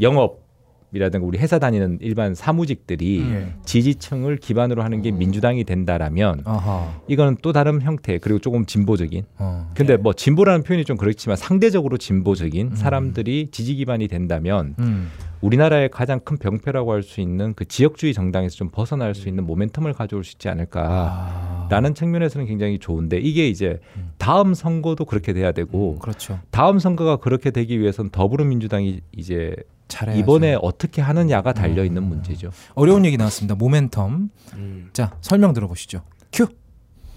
[0.92, 3.54] 영업이라든가 우리 회사 다니는 일반 사무직들이 음.
[3.64, 6.92] 지지층을 기반으로 하는 게 민주당이 된다라면 아하.
[7.08, 9.70] 이거는 또 다른 형태 그리고 조금 진보적인 어.
[9.74, 12.76] 근데 뭐 진보라는 표현이 좀 그렇지만 상대적으로 진보적인 음.
[12.76, 15.08] 사람들이 지지 기반이 된다면 음.
[15.40, 19.92] 우리나라의 가장 큰 병폐라고 할 수 있는 그 지역주의 정당에서 좀 벗어날 수 있는 모멘텀을
[19.92, 20.82] 가져올 수 있지 않을까.
[20.88, 21.66] 아.
[21.68, 24.12] 라는 측면에서는 굉장히 좋은데 이게 이제 음.
[24.18, 26.38] 다음 선거도 그렇게 돼야 되고 그렇죠.
[26.52, 29.56] 다음 선거가 그렇게 되기 위해서는 더불어민주당이 이제
[29.88, 30.20] 잘해야죠.
[30.20, 32.08] 이번에 어떻게 하느냐가 달려 있는 음.
[32.08, 32.50] 문제죠.
[32.74, 33.54] 어려운 얘기 나왔습니다.
[33.56, 34.30] 모멘텀.
[34.54, 34.90] 음.
[34.92, 36.02] 자 설명 들어보시죠.
[36.32, 36.46] 큐.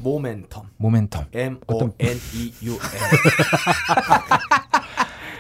[0.04, 0.64] 모멘텀.
[0.80, 1.28] 모멘텀.
[1.34, 2.80] M O N E U M.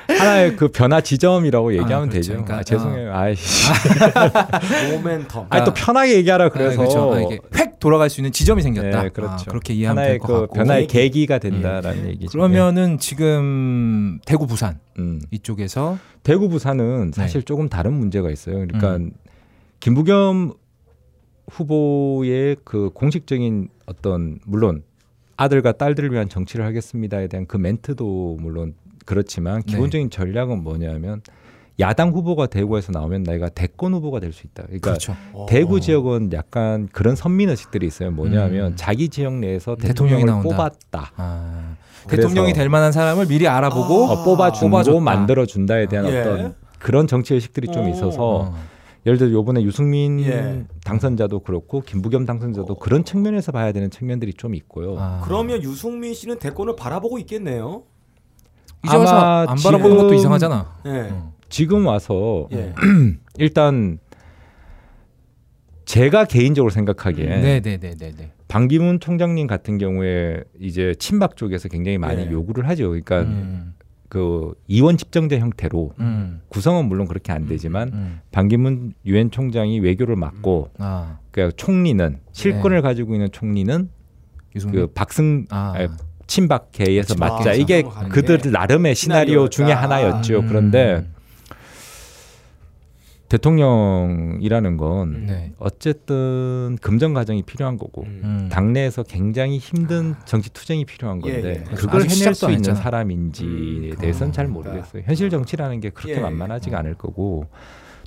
[0.07, 2.11] 하나의 그 변화 지점이라고 얘기하면 그렇죠.
[2.11, 2.31] 되죠.
[2.33, 3.15] 그러니까, 아, 죄송해요.
[3.15, 3.71] 아이씨.
[4.91, 5.47] 모멘텀.
[5.49, 7.13] 아니 또 편하게 얘기하라 그래서 아, 그렇죠.
[7.13, 9.03] 아, 이게 획 돌아갈 수 있는 지점이 생겼다.
[9.03, 9.33] 네, 그렇죠.
[9.33, 10.53] 아, 그렇게 이해하면 하나의 될것그 같고.
[10.55, 11.15] 변화의 계기.
[11.15, 12.31] 계기가 된다라는 얘기죠.
[12.31, 15.01] 그러면은 지금 대구 부산 예.
[15.01, 15.21] 음.
[15.31, 17.45] 이쪽에서 대구 부산은 사실 네.
[17.45, 18.55] 조금 다른 문제가 있어요.
[18.55, 19.11] 그러니까 음.
[19.79, 20.53] 김부겸
[21.51, 24.83] 후보의 그 공식적인 어떤 물론
[25.37, 28.73] 아들과 딸들을 위한 정치를 하겠습니다에 대한 그 멘트도 물론
[29.05, 29.71] 그렇지만 네.
[29.73, 31.21] 기본적인 전략은 뭐냐면
[31.79, 34.63] 야당 후보가 대구에서 나오면 내가 대권 후보가 될 수 있다.
[34.63, 35.15] 그러니까 그렇죠.
[35.49, 38.11] 대구 지역은 약간 그런 선민 의식들이 있어요.
[38.11, 38.75] 뭐냐면 음.
[38.77, 40.55] 자기 지역 내에서 대통령이 대통령을 나온다.
[40.55, 41.11] 뽑았다.
[41.17, 41.75] 아,
[42.07, 44.99] 대통령이 될 만한 사람을 미리 알아보고 어, 뽑아주고.
[45.01, 46.19] 만들어 준다에 대한 예.
[46.21, 47.89] 어떤 그런 정치 의식들이 좀 오.
[47.89, 48.55] 있어서 어.
[49.05, 50.63] 예를 들어 요번에 유승민 예.
[50.85, 54.95] 당선자도 그렇고 김부겸 당선자도 그런 측면에서 봐야 되는 측면들이 좀 있고요.
[54.97, 55.21] 아.
[55.25, 57.83] 그러면 유승민 씨는 대권을 바라보고 있겠네요.
[58.85, 60.75] 이제 와서 아마 안 바라보는 것도 이상하잖아.
[60.85, 61.09] 예.
[61.11, 61.33] 어.
[61.49, 62.73] 지금 와서 예.
[63.37, 63.99] 일단
[65.85, 68.31] 제가 개인적으로 생각하기에 네네네네네.
[68.47, 72.31] 반기문 총장님 같은 경우에 이제 친박 쪽에서 굉장히 많이 예.
[72.31, 72.89] 요구를 하죠.
[72.89, 73.73] 그러니까 음,
[74.09, 78.19] 그 이원 집정제 형태로 음, 구성은 물론 그렇게 안 되지만 음.
[78.31, 83.89] 반기문 유엔 총장이 외교를 맡고 아그 총리는 실권을 가지고 있는 총리는
[84.55, 84.79] 유승민.
[84.79, 85.87] 그 박승 아, 아니,
[86.27, 87.33] 친박계에서 친박.
[87.33, 89.83] 맞자 아, 이게 그들 게 나름의 시나리오 중에 시나리오였다.
[89.83, 90.39] 하나였죠.
[90.39, 90.47] 음.
[90.47, 91.07] 그런데
[93.29, 95.51] 대통령이라는 건 네.
[95.57, 98.21] 어쨌든 금전 과정이 필요한 거고 음.
[98.23, 98.49] 음.
[98.51, 101.75] 당내에서 굉장히 힘든 정치 투쟁이 필요한 예, 건데 예.
[101.75, 102.79] 그걸 아직 해낼 수안 있는 했잖아.
[102.81, 104.69] 사람인지에 음, 대해서는 잘 그러니까.
[104.69, 105.03] 모르겠어요.
[105.05, 106.19] 현실 정치라는 게 그렇게 예.
[106.19, 107.47] 만만하지가 않을 거고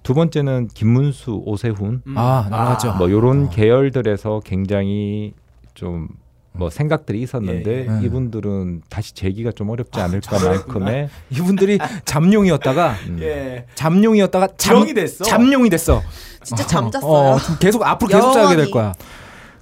[0.04, 2.14] 두 번째는 김문수, 오세훈 음.
[2.16, 2.94] 아 나왔죠.
[2.94, 3.50] 뭐 요런 어.
[3.50, 5.34] 계열들에서 굉장히
[5.74, 6.08] 좀
[6.52, 8.04] 뭐 생각들이 있었는데 예, 예.
[8.06, 13.18] 이분들은 다시 재기가 좀 어렵지 않을까만큼의 이분들이 잠룡이었다가 음.
[13.22, 13.64] 예.
[13.74, 15.24] 잠룡이었다가 잠, 지렁이 됐어.
[15.24, 16.02] 잠룡이 됐어.
[16.42, 17.10] 진짜 어, 잠잤어요.
[17.12, 18.70] 어, 좀 계속 앞으로 계속 자게 될 영원히.
[18.72, 18.92] 거야.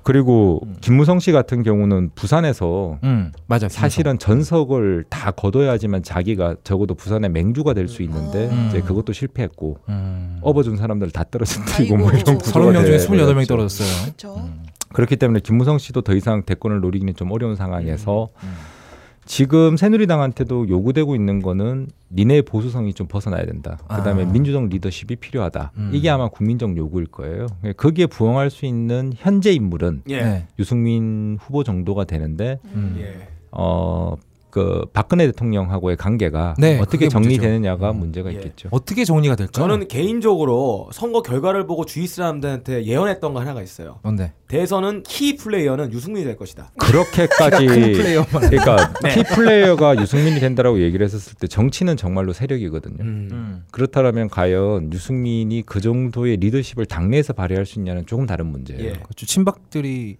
[0.02, 0.76] 그리고 음.
[0.80, 3.68] 김무성 씨 같은 경우는 부산에서 음 맞아.
[3.68, 8.66] 사실은 전석을 다 거둬야지만 자기가 적어도 부산의 맹주가 될 수 있는데 음.
[8.68, 10.38] 이제 그것도 실패했고 음.
[10.42, 12.10] 업어준 사람들 다 떨어뜨리고 뭐.
[12.12, 13.46] 이런 구조가 30명 중에 돼 28명 버렸죠.
[13.48, 13.88] 떨어졌어요.
[14.04, 14.48] 그렇죠.
[14.88, 14.92] 음.
[14.92, 18.54] 그렇기 때문에 김무성 씨도 더 이상 대권을 노리기는 좀 어려운 상황에서 음.
[19.26, 23.76] 지금 새누리당한테도 요구되고 있는 거는 니네 보수성이 좀 벗어나야 된다.
[23.88, 24.26] 그다음에 아.
[24.26, 25.72] 민주적 리더십이 필요하다.
[25.76, 25.90] 음.
[25.92, 27.46] 이게 아마 국민적 요구일 거예요.
[27.76, 30.22] 거기에 부응할 수 있는 현재 인물은 예.
[30.22, 30.46] 네.
[30.60, 32.96] 유승민 후보 정도가 되는데 음.
[33.00, 33.28] 예.
[33.50, 34.14] 어
[34.56, 37.98] 그 박근혜 대통령하고의 관계가 네, 어떻게 정리되느냐가 음.
[37.98, 38.36] 문제가 예.
[38.36, 38.70] 있겠죠.
[38.72, 39.68] 어떻게 정리가 될까요?
[39.68, 43.98] 저는 개인적으로 선거 결과를 보고 주위 사람들한테 예언했던 거 하나가 있어요.
[44.02, 44.32] 뭔데?
[44.48, 46.70] 대선은 key player는 유승민이 될 것이다.
[46.80, 47.66] 그렇게까지.
[47.66, 49.14] 그러니까 네.
[49.14, 52.96] key player가 유승민이 된다라고 얘기를 했었을 때 정치는 정말로 세력이거든요.
[53.00, 53.28] 음.
[53.30, 53.64] 음.
[53.72, 58.82] 그렇다면 과연 유승민이 그 정도의 리더십을 당내에서 발휘할 수 있냐는 조금 다른 문제예요.
[58.82, 58.92] 예.
[58.92, 59.26] 그렇죠.
[59.26, 60.16] 친박들이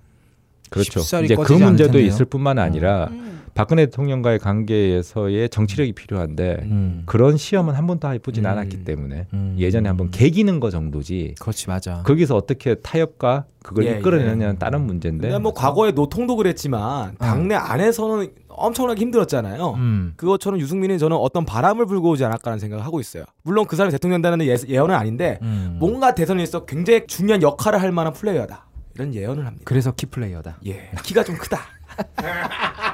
[0.68, 1.01] 그렇죠.
[1.25, 1.99] 이제 그 문제도.
[1.99, 3.36] 있을 뿐만 아니라 음.
[3.57, 7.03] 박근혜 대통령과의 관계에서의 정치력이 필요한데 음.
[7.07, 8.51] 그런 시험은 한 번도 해보진 음.
[8.51, 9.57] 않았기 때문에 음.
[9.59, 12.03] 예전에 한번 개기는 거 정도지 그렇지 맞아.
[12.03, 14.59] 거기서 어떻게 타협과 그걸 예, 이끌어내느냐는 예.
[14.59, 19.71] 다른 문제인데 뭐 과거에 노통도 그랬지만 당내 안에서는 엄청나게 힘들었잖아요.
[19.73, 20.12] 음.
[20.16, 23.25] 그것처럼 유승민은 저는 어떤 바람을 불고 오지 않을까라는 생각을 하고 있어요.
[23.42, 25.79] 물론 그 사람이 대통령 된다는 예, 예언은 아닌데 음.
[25.81, 28.66] 뭔가 대선에서 굉장히 중요한 역할을 할 만한 플레이어다.
[28.97, 29.62] 이런 예언을 합니다.
[29.64, 30.59] 그래서 키 플레이어다.
[30.66, 31.61] 예, 키가 좀 크다.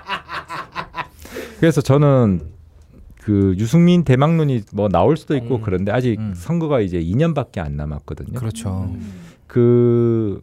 [1.63, 2.41] 그래서 저는
[3.21, 5.63] 그 유승민 대망론이 뭐 나올 수도 있고 음.
[5.63, 6.33] 그런데 아직 음.
[6.35, 8.37] 선거가 이제 2년밖에 안 남았거든요.
[8.37, 8.91] 그렇죠.
[8.93, 9.13] 음.
[9.47, 10.43] 그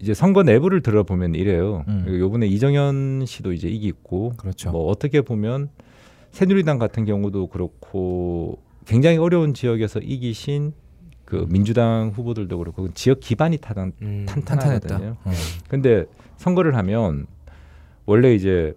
[0.00, 1.84] 이제 선거 내부를 들어보면 이래요.
[1.86, 2.06] 음.
[2.08, 4.72] 요번에 이정현 씨도 이제 이기고 그렇죠.
[4.72, 5.68] 뭐 어떻게 보면
[6.32, 10.72] 새누리당 같은 경우도 그렇고 굉장히 어려운 지역에서 이기신
[11.24, 14.26] 그 민주당 후보들도 그렇고 그 지역 기반이 타단 음.
[14.28, 14.88] 탄탄했다.
[14.88, 15.16] 탄탄하거든요.
[15.22, 15.30] 어.
[15.68, 16.04] 근데
[16.36, 17.28] 선거를 하면
[18.06, 18.74] 원래 이제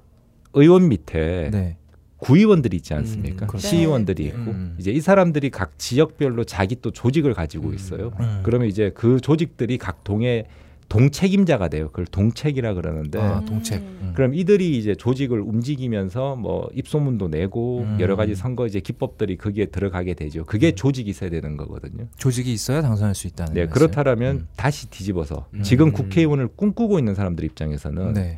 [0.53, 1.77] 의원 밑에 네.
[2.17, 3.47] 구의원들이 있지 않습니까?
[3.51, 3.57] 음.
[3.57, 4.29] 시의원들이 네.
[4.29, 4.75] 있고 음.
[4.79, 7.73] 이제 이 사람들이 각 지역별로 자기 또 조직을 가지고 음.
[7.73, 8.11] 있어요.
[8.19, 8.41] 음.
[8.43, 10.45] 그러면 이제 그 조직들이 각 동의
[10.91, 11.87] 동책임자가 돼요.
[11.87, 13.81] 그걸 동책이라 그러는데 아, 동책.
[13.81, 13.99] 음.
[14.01, 14.11] 음.
[14.13, 17.97] 그럼 이들이 이제 조직을 움직이면서 뭐 입소문도 내고 음.
[18.01, 20.43] 여러 가지 선거 이제 기법들이 거기에 들어가게 되죠.
[20.43, 20.75] 그게 음.
[20.75, 22.07] 조직이 있어야 되는 거거든요.
[22.17, 23.53] 조직이 있어야 당선할 수 있다는.
[23.53, 23.73] 네, 말씀.
[23.73, 24.47] 그렇다면 음.
[24.57, 25.63] 다시 뒤집어서 음.
[25.63, 28.37] 지금 국회의원을 꿈꾸고 있는 사람들 입장에서는 네.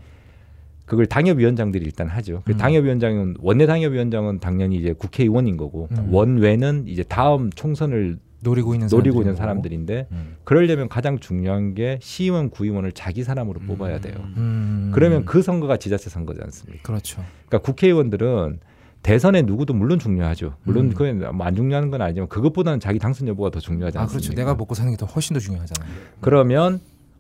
[0.94, 2.42] 그걸 당협위원장들이 일단 하죠.
[2.46, 2.58] 그 음.
[2.58, 6.08] 당협위원장은 원내 당협위원장은 당연히 이제 국회의원인 거고 음.
[6.12, 10.08] 원외는 이제 다음 총선을 노리고 있는 노리고 있는 사람들인 사람들인데.
[10.12, 10.36] 음.
[10.44, 14.16] 그러려면 가장 중요한 게 시의원, 구의원을 자기 사람으로 뽑아야 돼요.
[14.38, 14.92] 음.
[14.94, 16.84] 그러면 그 선거가 지자체 선거지 않습니까?
[16.84, 17.24] 그렇죠.
[17.48, 18.60] 그러니까 국회의원들은
[19.02, 20.56] 대선에 누구도 물론 중요하죠.
[20.64, 20.94] 물론 음.
[20.94, 24.22] 그건 뭐 안 중요한 건 아니지만 그것보다는 자기 당선 여부가 더 중요하지 아 않습니까?
[24.28, 24.34] 그렇죠.
[24.40, 25.90] 내가 먹고 사는 게 더 훨씬 더 중요하잖아요.
[26.22, 26.80] 그러면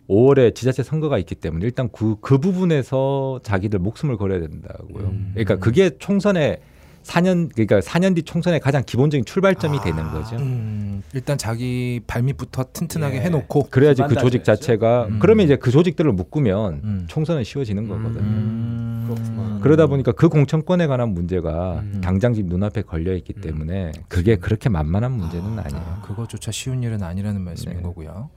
[0.09, 5.05] 5월에 지자체 선거가 있기 때문에 일단 그, 그 부분에서 자기들 목숨을 걸어야 된다고요.
[5.05, 5.31] 음.
[5.33, 6.59] 그러니까 그게 총선에
[7.03, 9.81] 4년 그러니까 4년 뒤 총선의 가장 기본적인 출발점이 아.
[9.81, 10.35] 되는 거죠.
[10.37, 13.21] 음, 일단 자기 발밑부터 튼튼하게 예.
[13.21, 13.67] 해놓고.
[13.69, 14.43] 그래야지 그 조직.
[14.43, 15.19] 자체가 음.
[15.19, 17.05] 그러면 이제 그 조직들을 묶으면 음.
[17.07, 18.19] 총선은 쉬워지는 거거든요.
[18.19, 19.59] 음.
[19.61, 22.01] 그러다 보니까 그 공천권에 관한 문제가 음.
[22.03, 23.41] 당장 지금 눈앞에 걸려 있기 음.
[23.41, 27.83] 때문에 그게 그렇게 만만한 문제는 아, 니에요 아, 그거조차 쉬운 일은 아니라는 말씀인 네.
[27.83, 28.29] 거고요.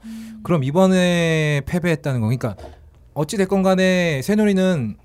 [0.43, 2.55] 그럼 이번에 패배했다는 거, 그러니까
[3.13, 4.97] 어찌 됐건 간에 새누리는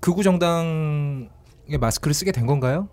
[0.00, 1.28] 극우 정당의
[1.80, 2.88] 마스크를 쓰게 된 건가요?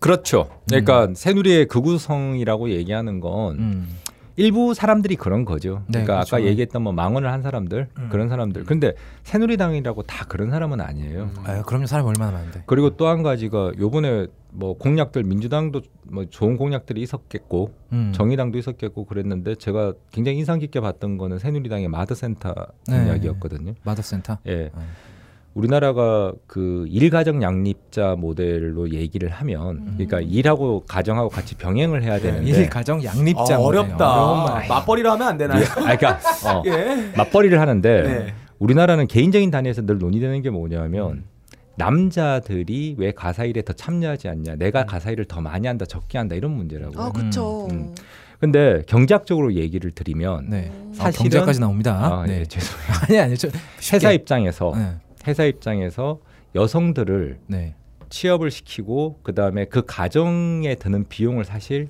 [0.00, 0.48] 그렇죠.
[0.68, 3.88] 그러니까 새누리의 극우성이라고 얘기하는 건 음.
[4.36, 5.82] 일부 사람들이 그런 거죠.
[5.88, 6.36] 네, 그러니까 그렇죠.
[6.36, 8.08] 아까 얘기했던 뭐 망언을 한 사람들 음.
[8.08, 8.64] 그런 사람들.
[8.66, 8.92] 근데
[9.24, 11.30] 새누리당이라고 다 그런 사람은 아니에요.
[11.42, 11.86] 아, 그럼요.
[11.86, 12.62] 사람이 얼마나 많은데.
[12.66, 18.12] 그리고 또 한 가지가 요번에 뭐 공약들 민주당도 뭐 좋은 공약들이 있었겠고 음.
[18.14, 22.54] 정의당도 있었겠고 그랬는데 제가 굉장히 인상 깊게 봤던 거는 새누리당의 마드센터
[22.86, 22.96] 네.
[23.00, 23.74] 공약이었거든요.
[23.82, 24.38] 마더센터.
[24.46, 24.70] 예.
[24.72, 24.82] 음.
[25.62, 32.68] 우리나라가 그 일가정 양립자 모델로 얘기를 하면 그러니까 일하고 가정하고 같이 병행을 해야 되는데 일
[32.70, 33.58] 가정 양립자 아.
[33.58, 34.44] 어렵다.
[34.46, 34.68] 말.
[34.68, 35.60] 맞벌이를 하면 안 되나요?
[35.60, 37.12] 예, 아, 그러니까 어, 예.
[37.16, 38.34] 맞벌이를 하는데 네.
[38.60, 41.24] 우리나라는 개인적인 단위에서 늘 논의되는 게 뭐냐면 음.
[41.74, 46.34] 남자들이 왜 가사 일에 더 참여하지 않냐, 내가 가사 일을 더 많이 한다, 적게 한다
[46.36, 47.00] 이런 문제라고.
[47.00, 47.66] 아요 그쵸.
[47.70, 47.94] 음.
[48.40, 50.70] 근데 경제학적으로 얘기를 드리면 네.
[50.72, 50.92] 음.
[50.98, 51.94] 아, 사실은- 경제까지 나옵니다.
[52.00, 52.40] 아, 네.
[52.40, 52.88] 예, 죄송해요.
[53.08, 53.48] 아니 아니 저
[53.92, 54.92] 회사 입장에서 네.
[55.28, 56.20] 회사 입장에서
[56.54, 57.74] 여성들을 네.
[58.08, 61.88] 취업을 시키고 그 다음에 그 가정에 드는 비용을 사실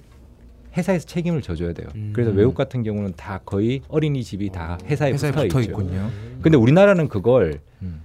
[0.76, 1.88] 회사에서 책임을 져줘야 돼요.
[1.94, 2.10] 음.
[2.12, 5.70] 그래서 외국 같은 경우는 다 거의 어린이집이 다 회사에, 회사에 붙어, 붙어 있죠.
[5.70, 6.10] 있군요.
[6.42, 8.02] 근데 우리나라는 그걸 음.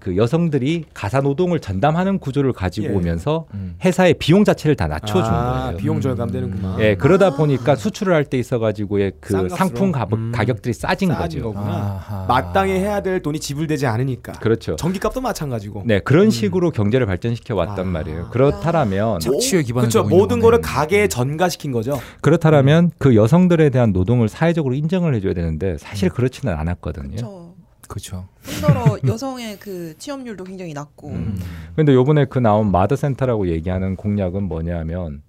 [0.00, 2.92] 그 여성들이 가사 노동을 전담하는 구조를 가지고 예.
[2.92, 3.76] 오면서 음.
[3.84, 5.76] 회사의 비용 자체를 다 낮춰준 아, 거예요.
[5.76, 6.00] 비용 음.
[6.00, 6.80] 절감되는구만.
[6.80, 7.36] 예, 그러다 아.
[7.36, 9.48] 보니까 수출을 할 때 있어가지고의 그 값으로.
[9.56, 10.32] 상품 가격, 음.
[10.32, 11.42] 가격들이 싸진 거죠.
[11.42, 12.00] 거구나.
[12.06, 12.26] 아하.
[12.28, 14.32] 마땅히 해야 될 돈이 지불되지 않으니까.
[14.32, 14.76] 그렇죠.
[14.76, 15.82] 전기값도 마찬가지고.
[15.84, 17.90] 네, 그런 식으로 경제를 발전시켜 왔단 아.
[17.90, 18.28] 말이에요.
[18.30, 20.08] 그렇다라면 착취에 기반을 그렇죠.
[20.08, 20.42] 모든 거네.
[20.42, 21.98] 거를 가게에 전가시킨 거죠.
[22.22, 27.10] 그렇다면 그 여성들에 대한 노동을 사회적으로 인정을 해줘야 되는데 사실 그렇지는 않았거든요.
[27.10, 27.49] 그쵸.
[27.90, 28.28] 그렇죠.
[28.42, 31.08] 힘들어 여성의 그 취업률도 굉장히 낮고.
[31.08, 31.38] 음.
[31.74, 35.22] 근데 요번에 그 나온 마더센터라고 얘기하는 공약은 뭐냐면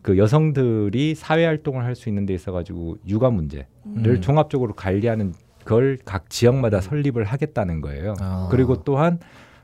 [0.00, 4.20] 그 여성들이 사회 활동을 할 수 있는 데 있어 가지고 육아 문제를 음.
[4.20, 5.34] 종합적으로 관리하는
[5.64, 8.14] 걸 각 지역마다 설립을 하겠다는 거예요.
[8.20, 8.48] 아.
[8.50, 9.18] 그리고 또한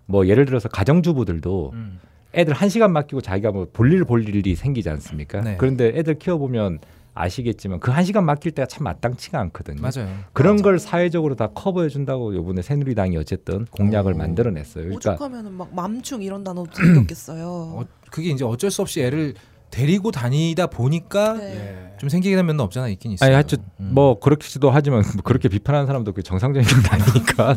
[0.07, 2.01] 뭐 예를 들어서 가정주부들도 음.
[2.34, 5.40] 애들 한 시간 맡기고 자기가 뭐 볼일 볼 일이 생기지 않습니까?
[5.40, 5.57] 네.
[5.59, 6.78] 그런데 애들 키워보면
[7.20, 9.80] 아시겠지만 그 한 시간 맡길 때가 참 마땅치가 않거든요.
[9.82, 10.08] 맞아요.
[10.32, 14.16] 그런 걸 사회적으로 다 커버해 준다고 요번에 새누리당이 어쨌든 공약을 오.
[14.16, 14.84] 만들어냈어요.
[14.84, 17.44] 그러니까 오죽하면은 막 맘충 이런 단어도 생겼겠어요.
[17.76, 19.34] 어, 그게 이제 어쩔 수 없이 애를
[19.70, 21.54] 데리고 다니다 보니까 네.
[21.92, 21.96] 예.
[21.98, 23.26] 좀 생기게 된 면도 없잖아 있긴 있어요.
[23.26, 23.90] 아니 하여튼 음.
[23.92, 27.56] 뭐 그렇기도 하지만 뭐 그렇게 비판하는 사람도 그 정상적인 건 아니니까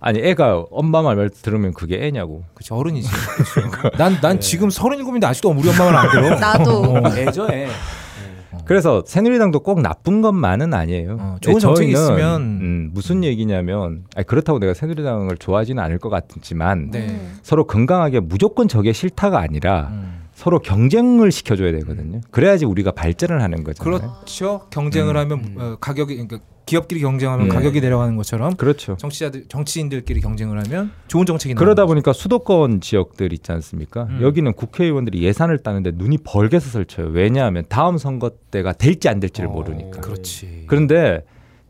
[0.00, 3.08] 아니 애가 엄마 말 들으면 그게 애냐고 그치 어른이지.
[3.96, 6.38] 난난 지금 서른일곱인데 아직도 우리 엄마 말안 들어.
[6.38, 7.16] 나도 어.
[7.16, 7.68] 애저애.
[8.66, 11.16] 그래서 새누리당도 꼭 나쁜 것만은 아니에요.
[11.20, 16.90] 어, 좋은 정책이 있으면 음, 무슨 얘기냐면 아니, 그렇다고 내가 새누리당을 좋아하지는 않을 것 같지만
[16.90, 17.08] 네.
[17.08, 17.38] 음.
[17.42, 20.24] 서로 건강하게 무조건 저게 싫다가 아니라 음.
[20.34, 22.20] 서로 경쟁을 시켜줘야 되거든요.
[22.30, 23.98] 그래야지 우리가 발전을 하는 거잖아요.
[23.98, 24.66] 그렇죠.
[24.70, 25.20] 경쟁을 음.
[25.20, 27.48] 하면 어, 가격이 그러니까 기업끼리 경쟁하면 음.
[27.48, 28.96] 가격이 내려가는 것처럼 그렇죠.
[28.98, 34.04] 정치자들 정치인들끼리 경쟁을 하면 좋은 정책이 그러다 보니까 수도권 지역들 있지 않습니까?
[34.04, 34.20] 음.
[34.22, 37.08] 여기는 국회의원들이 예산을 따는데 눈이 벌게서 설쳐요.
[37.08, 39.52] 왜냐하면 다음 선거 때가 될지 안 될지를 어.
[39.52, 40.00] 모르니까.
[40.00, 40.64] 그렇지.
[40.66, 41.24] 그런데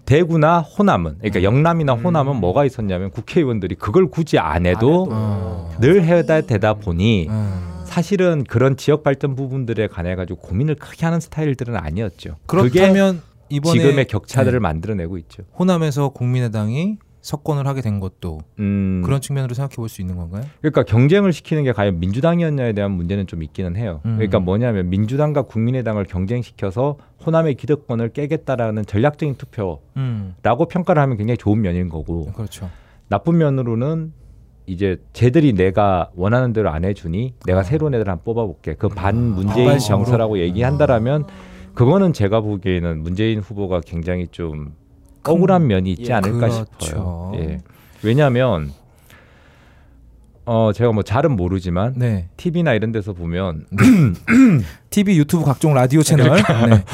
[0.04, 1.44] 대구나 호남은 그러니까 음.
[1.44, 5.74] 영남이나 호남은 뭐가 있었냐면 국회의원들이 그걸 굳이 안 해도 어.
[5.80, 7.74] 늘 해다 되다 보니 음.
[7.84, 12.36] 사실은 그런 지역 발전 부분들에 관해 가지고 고민을 크게 하는 스타일들은 아니었죠.
[12.46, 14.62] 그렇다면 지금의 격차들을 네.
[14.62, 15.42] 만들어내고 있죠.
[15.58, 20.44] 호남에서 국민의당이 석권을 하게 된 것도 음, 그런 측면으로 생각해 볼 수 있는 건가요?
[20.60, 24.02] 그러니까 경쟁을 시키는 게 과연 민주당이었냐에 대한 문제는 좀 있기는 해요.
[24.04, 24.16] 음.
[24.16, 30.34] 그러니까 뭐냐면 민주당과 국민의당을 경쟁시켜서 호남의 기득권을 깨겠다라는 전략적인 투표라고 음.
[30.42, 32.68] 평가를 하면 굉장히 좋은 면인 거고 그렇죠.
[33.08, 34.12] 나쁜 면으로는
[34.66, 38.74] 이제 쟤들이 내가 원하는 대로 안 해주니 내가 새로운 애들 한번 뽑아볼게.
[38.74, 39.78] 그반 문재인?
[39.78, 41.24] 정서라고 얘기한다라면
[41.74, 44.74] 그거는 제가 보기에는 문재인 후보가 굉장히 좀
[45.26, 46.66] 억울한 면이 있지 예, 않을까 그렇죠.
[46.80, 47.32] 싶어요.
[47.36, 47.58] 예.
[48.02, 48.72] 왜냐하면
[50.46, 52.28] 어 제가 뭐 잘은 모르지만 네.
[52.36, 53.66] TV나 이런 데서 보면
[54.90, 56.36] TV, 유튜브 각종 라디오 채널.
[56.36, 56.42] 네.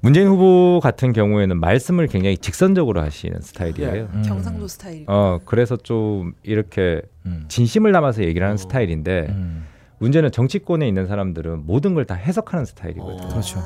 [0.00, 4.08] 문재인 후보 같은 경우에는 말씀을 굉장히 직선적으로 하시는 스타일이에요.
[4.12, 4.22] 음.
[4.26, 5.04] 경상도 스타일.
[5.06, 7.44] 어 그래서 좀 이렇게 음.
[7.48, 8.58] 진심을 담아서 얘기를 하는 어.
[8.58, 9.64] 스타일인데 음.
[9.98, 13.24] 문제는 정치권에 있는 사람들은 모든 걸 다 해석하는 스타일이거든요.
[13.24, 13.28] 어.
[13.28, 13.60] 그렇죠.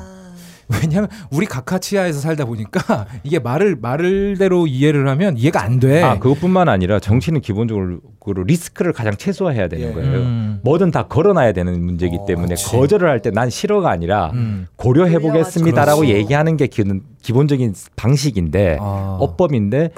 [0.73, 0.79] 아.
[0.81, 6.01] 왜냐하면 우리 각하치아에서 살다 보니까 이게 말을 말대로 이해를 하면 이해가 안 돼.
[6.03, 7.99] 아 그것뿐만 아니라 정치는 기본적으로
[8.45, 9.93] 리스크를 가장 최소화해야 되는 예.
[9.93, 10.17] 거예요.
[10.19, 10.59] 음.
[10.63, 12.65] 뭐든 다 걸어놔야 되는 문제이기 어, 때문에 그치.
[12.71, 14.67] 거절을 할 때 난 싫어가 아니라 음.
[14.77, 16.07] 고려해 보겠습니다라고.
[16.07, 16.83] 얘기하는 게 기,
[17.21, 19.17] 기본적인 방식인데 아.
[19.19, 19.91] 어법인데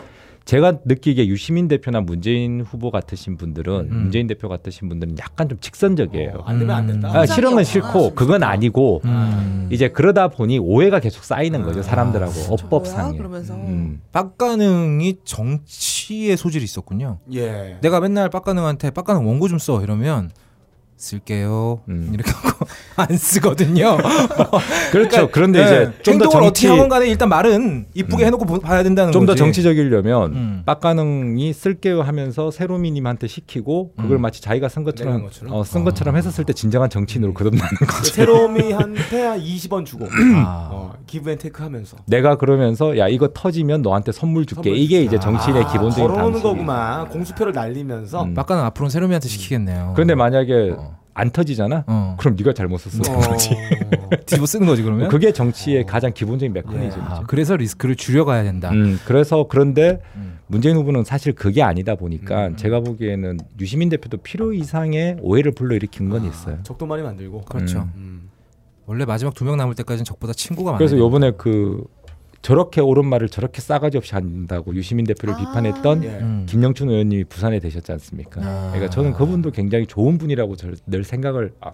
[0.46, 4.02] 제가 느끼기에 유시민 대표나 문재인 후보 같으신 분들은 음.
[4.04, 6.34] 문재인 대표 같으신 분들은 약간 좀 직선적이에요.
[6.40, 7.10] 어, 안 되면 안 된다.
[7.14, 9.70] 아, 싫은 건 싫고 원하시는 그건 아니고 음.
[9.72, 13.04] 이제 그러다 보니 오해가 계속 쌓이는 거죠 사람들하고 저 어법상에.
[13.10, 13.18] 뭐야?
[13.18, 14.02] 그러면서 음.
[14.12, 17.20] 빡가능이 정치의 소질이 있었군요.
[17.34, 17.78] 예.
[17.82, 20.32] 내가 맨날 빡가능한테 빡가능 원고 좀 써 이러면
[20.98, 21.82] 쓸게요.
[21.88, 22.12] 음.
[22.14, 22.66] 이렇게 하고
[22.98, 23.98] 안 쓰거든요.
[24.92, 25.30] 그렇죠.
[25.32, 28.28] 그런데 네, 이제 좀 더 정치 어떻게 하건 간에 일단 말은 이쁘게 음.
[28.28, 29.36] 해놓고 보- 봐야 된다는 좀 더.
[29.36, 30.64] 정치적이려면 음.
[30.66, 34.22] 빡가능이 쓸게요 하면서 세로미님한테 시키고 그걸 음.
[34.22, 35.54] 마치 자기가 쓴 것처럼, 것처럼?
[35.54, 38.04] 어, 쓴 것처럼 했었을 때 진정한 정치인으로 거듭나는 거죠.
[38.14, 40.06] 세로미한테 한 20원 주고
[40.46, 40.70] 아.
[40.72, 44.70] 어, 기브앤테이크 하면서 내가 그러면서 야 이거 터지면 너한테 선물 줄게.
[44.70, 45.04] 선물 이게.
[45.04, 46.44] 이제 정치인의 아, 기본적인 방식.
[46.44, 47.10] 거구만.
[47.10, 48.34] 공수표를 날리면서 음.
[48.34, 49.94] 빡가능 앞으로는 세로미한테 시키겠네요.
[49.96, 50.98] 그런데 만약에 어.
[51.16, 51.84] 안 터지잖아.
[51.88, 52.16] 어.
[52.20, 53.02] 그럼 네가 잘못 썼어.
[53.12, 53.22] 어.
[54.26, 55.10] 뒤집어 쓰는 거지 그러면.
[55.10, 57.02] 그게 정치의 가장 기본적인 메커니즘이죠.
[57.02, 58.72] 아, 그래서 리스크를 줄여가야 된다.
[58.72, 60.40] 음, 그래서 그런데 음.
[60.48, 62.56] 문재인 후보는 사실 그게 아니다 보니까 음.
[62.56, 66.58] 제가 보기에는 유시민 대표도 필요 이상의 오해를 불러일으킨 건 있어요.
[66.64, 67.42] 적도 많이 만들고.
[67.42, 67.80] 그렇죠.
[67.80, 67.92] 음.
[67.96, 68.30] 음.
[68.86, 70.78] 원래 마지막 두 명 남을 때까지는 적보다 친구가 많아요.
[70.80, 71.84] 그래서 요번에 그
[72.44, 75.38] 저렇게 옳은 말을 저렇게 싸가지 없이 한다고 유시민 대표를 아.
[75.38, 76.08] 비판했던 예.
[76.10, 76.46] 음.
[76.48, 78.42] 김영춘 의원님이 부산에 되셨지 않습니까?
[78.44, 78.68] 아.
[78.74, 81.72] 그러니까 저는 그분도 굉장히 좋은 분이라고 저- 늘 생각을 아,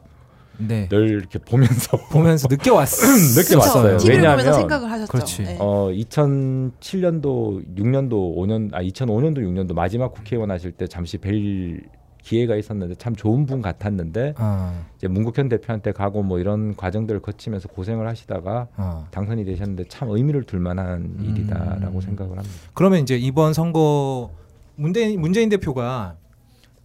[0.60, 0.88] 네.
[0.88, 3.02] 늘 이렇게 보면서 보면서 느껴 왔어.
[3.42, 3.98] 느껴 왔어요.
[4.08, 5.12] 왜냐하면 생각을 하셨죠.
[5.12, 5.44] 그렇지.
[5.44, 5.58] 네.
[5.60, 11.82] 어 2007년도 6년도 5년 아 2005년도 6년도 마지막 국회의원 하실 때 잠시 뵐
[12.22, 17.68] 기회가 있었는데 참 좋은 분 같았는데 아, 이제 문국현 대표한테 가고 뭐 이런 과정들을 거치면서
[17.70, 19.08] 고생을 하시다가 아.
[19.12, 21.26] 당선이 되셨는데 참 의미를 둘 만한 음.
[21.26, 22.56] 일이다라고 생각을 합니다.
[22.74, 24.32] 그러면 이제 이번 선거
[24.76, 26.16] 문재인 문재인 대표가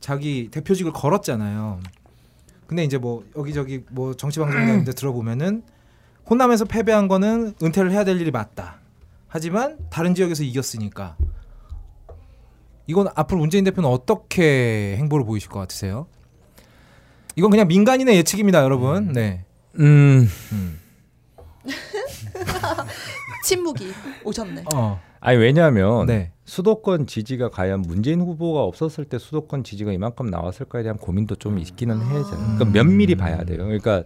[0.00, 1.80] 자기 대표직을 걸었잖아요.
[2.66, 5.62] 근데 이제 뭐 여기저기 뭐 정치 방송이나 데 들어보면은
[6.28, 8.76] 호남에서 패배한 거는 은퇴를 해야 될 일이 맞다.
[9.28, 11.16] 하지만 다른 지역에서 이겼으니까
[12.86, 16.06] 이건 앞으로 문재인 대표는 어떻게 행보를 보이실 것 같으세요?
[17.36, 19.12] 이건 그냥 민간인의 예측입니다, 여러분.
[19.12, 19.44] 네.
[19.78, 20.28] 음.
[20.52, 20.80] 음.
[23.44, 23.92] 침묵이
[24.24, 24.64] 오셨네.
[24.74, 25.00] 어.
[25.20, 26.32] 아니 왜냐하면 네.
[26.44, 31.96] 수도권 지지가 과연 문재인 후보가 없었을 때 수도권 지지가 이만큼 나왔을까에 대한 고민도 좀 있기는
[31.96, 32.24] 해요.
[32.24, 32.56] 저는.
[32.56, 33.64] 그러니까 면밀히 봐야 돼요.
[33.64, 34.04] 그러니까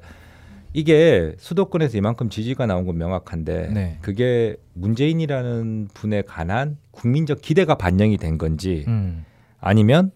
[0.73, 3.99] 이게 수도권에서 이만큼 지지가 나온 건 명확한데 네.
[4.03, 9.25] 그게 문재인이라는 분에 관한 국민적 기대가 반영이 된 건지 음.
[9.61, 10.11] 아니면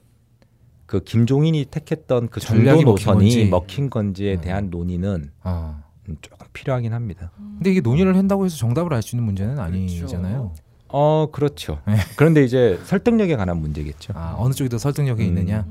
[0.87, 3.45] 그 김종인이 택했던 그 전략이 먹힌 노선이 건지.
[3.47, 4.41] 먹힌 건지에 음.
[4.43, 5.83] 대한 논의는 어.
[6.09, 7.31] 음, 조금 필요하긴 합니다.
[7.39, 10.53] 근데 이게 논의를 한다고 해서 정답을 알 수 있는 문제는 아니잖아요.
[10.89, 11.81] 어 그렇죠.
[11.87, 11.95] 네.
[12.17, 14.13] 그런데 이제 설득력에 관한 문제겠죠.
[14.15, 15.29] 아, 어느 쪽이 더 설득력이 음.
[15.29, 15.65] 있느냐.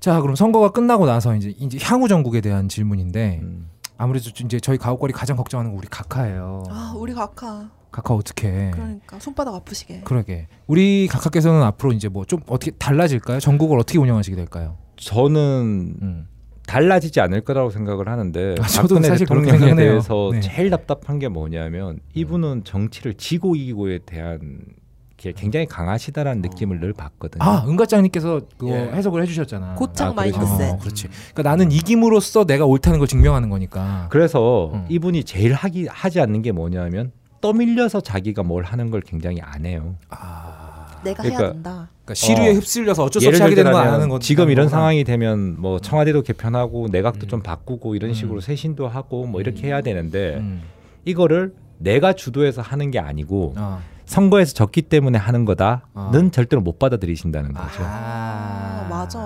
[0.00, 3.66] 자, 그럼 선거가 끝나고 나서 이제 이제 향후 정국에 대한 질문인데 음.
[4.02, 6.64] 아무래도 이제 저희 가옥거리 가장 걱정하는 거 우리 각하예요.
[6.68, 8.70] 아 우리 각하 각하 어떻게?
[8.72, 10.00] 그러니까 손바닥 아프시게.
[10.04, 10.48] 그러게.
[10.66, 13.38] 우리 각하께서는 앞으로 이제 뭐 좀 어떻게 달라질까요?
[13.38, 14.76] 전국을 어떻게 운영하시게 될까요?
[14.96, 16.26] 저는 음.
[16.66, 19.74] 달라지지 않을 거라고 생각을 하는데 아, 저도 사실 대통령에.
[19.76, 20.40] 대해서 네.
[20.40, 24.62] 제일 답답한 게 뭐냐면 이분은 정치를 지고 이기고에 대한
[25.22, 27.42] 게 굉장히 강하시다라는 느낌을 늘 받거든요.
[27.44, 28.90] 아, 은가짱님께서 그거 예.
[28.92, 29.74] 해석을 해주셨잖아.
[29.76, 30.22] 고창 아.
[30.24, 30.72] 그러셨어요?
[30.72, 31.08] 어, 그렇지.
[31.32, 34.08] 그러니까 나는 이김으로써 내가 옳다는 걸 증명하는 거니까.
[34.10, 34.84] 그래서 음.
[34.88, 39.94] 이분이 제일 하기 하지 않는 게 뭐냐면 떠밀려서 자기가 뭘 하는 걸 굉장히 안 해요.
[41.04, 41.90] 내가 그러니까 해야 된다.
[42.04, 42.52] 그러니까 시류에 어.
[42.54, 44.18] 흡쓸려서 어쩔 수 없이 하게 되는 거안 하는 거.
[44.18, 44.78] 지금 이런 거구나.
[44.78, 47.28] 상황이 되면 뭐 청와대도 개편하고 내각도 음.
[47.28, 48.40] 좀 바꾸고 이런 식으로 음.
[48.40, 50.62] 쇄신도 하고 뭐 이렇게 해야 되는데 음.
[51.04, 53.80] 이거를 내가 주도해서 하는 게 아니고 어.
[54.06, 56.30] 선거에서 졌기 때문에 하는 거다는 어.
[56.32, 57.80] 절대로 못 받아들이신다는 거죠.
[57.80, 59.18] 아, 맞아.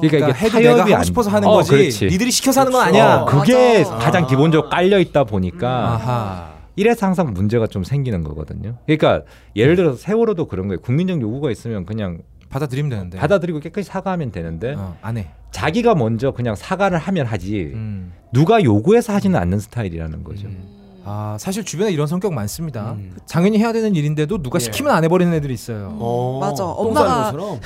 [0.00, 1.70] 그러니까 그러니까 이게 해도 내가 하고 안- 싶어서 하는 어, 거지.
[1.70, 2.06] 그렇지.
[2.06, 2.98] 니들이 시켜서 하는 건 그렇죠.
[3.02, 3.16] 아니야.
[3.22, 3.96] 어, 그게 맞아.
[3.96, 4.26] 가장 아.
[4.26, 6.52] 기본적으로 깔려 있다 보니까 아하.
[6.76, 8.76] 이래서 항상 문제가 좀 생기는 거거든요.
[8.86, 9.22] 그러니까
[9.54, 10.80] 예를 들어서 세월호도 그런 거예요.
[10.80, 12.18] 국민적 요구가 있으면 그냥
[12.50, 13.18] 받아들이면 되는데.
[13.18, 15.28] 받아들이고 깨끗이 사과하면 되는데 어, 안 해.
[15.52, 18.12] 자기가 먼저 그냥 사과를 하면 하지 음.
[18.32, 20.48] 누가 요구해서 하지는 않는 스타일이라는 거죠.
[20.48, 20.85] 음.
[21.08, 22.92] 아 사실 주변에 이런 성격 많습니다.
[22.98, 23.14] 음.
[23.30, 24.64] 당연히 해야 되는 일인데도 누가 예.
[24.64, 25.96] 시키면 안 해버리는 애들이 있어요.
[26.00, 26.64] 어, 맞아.
[26.64, 27.60] 똥 엄마가- 싸는 것처럼.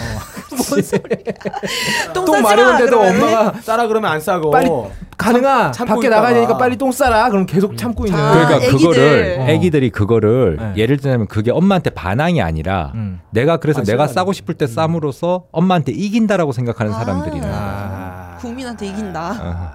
[0.70, 2.12] 뭔 소리야?
[2.12, 3.00] 똥 마려운데도.
[3.00, 4.50] 엄마가 싸라 그러면 안 싸고.
[4.50, 4.68] 빨리
[5.16, 6.34] 가능아 참고 밖에 나가야.
[6.34, 7.30] 되니까 빨리 똥 싸라.
[7.30, 8.20] 그럼 계속 참고 있는.
[8.20, 8.78] 아, 그러니까 애기들.
[8.78, 9.44] 그거를 어.
[9.48, 10.72] 애기들이 그거를 네.
[10.76, 13.20] 예를 들면 그게 엄마한테 반항이 아니라 음.
[13.30, 14.06] 내가 그래서 아, 내가.
[14.06, 16.98] 싸고 싶을 때 쌈으로써 엄마한테 이긴다라고 생각하는 아.
[16.98, 17.46] 사람들이네.
[17.50, 18.36] 아.
[18.38, 19.36] 국민한테 이긴다.
[19.40, 19.70] 어.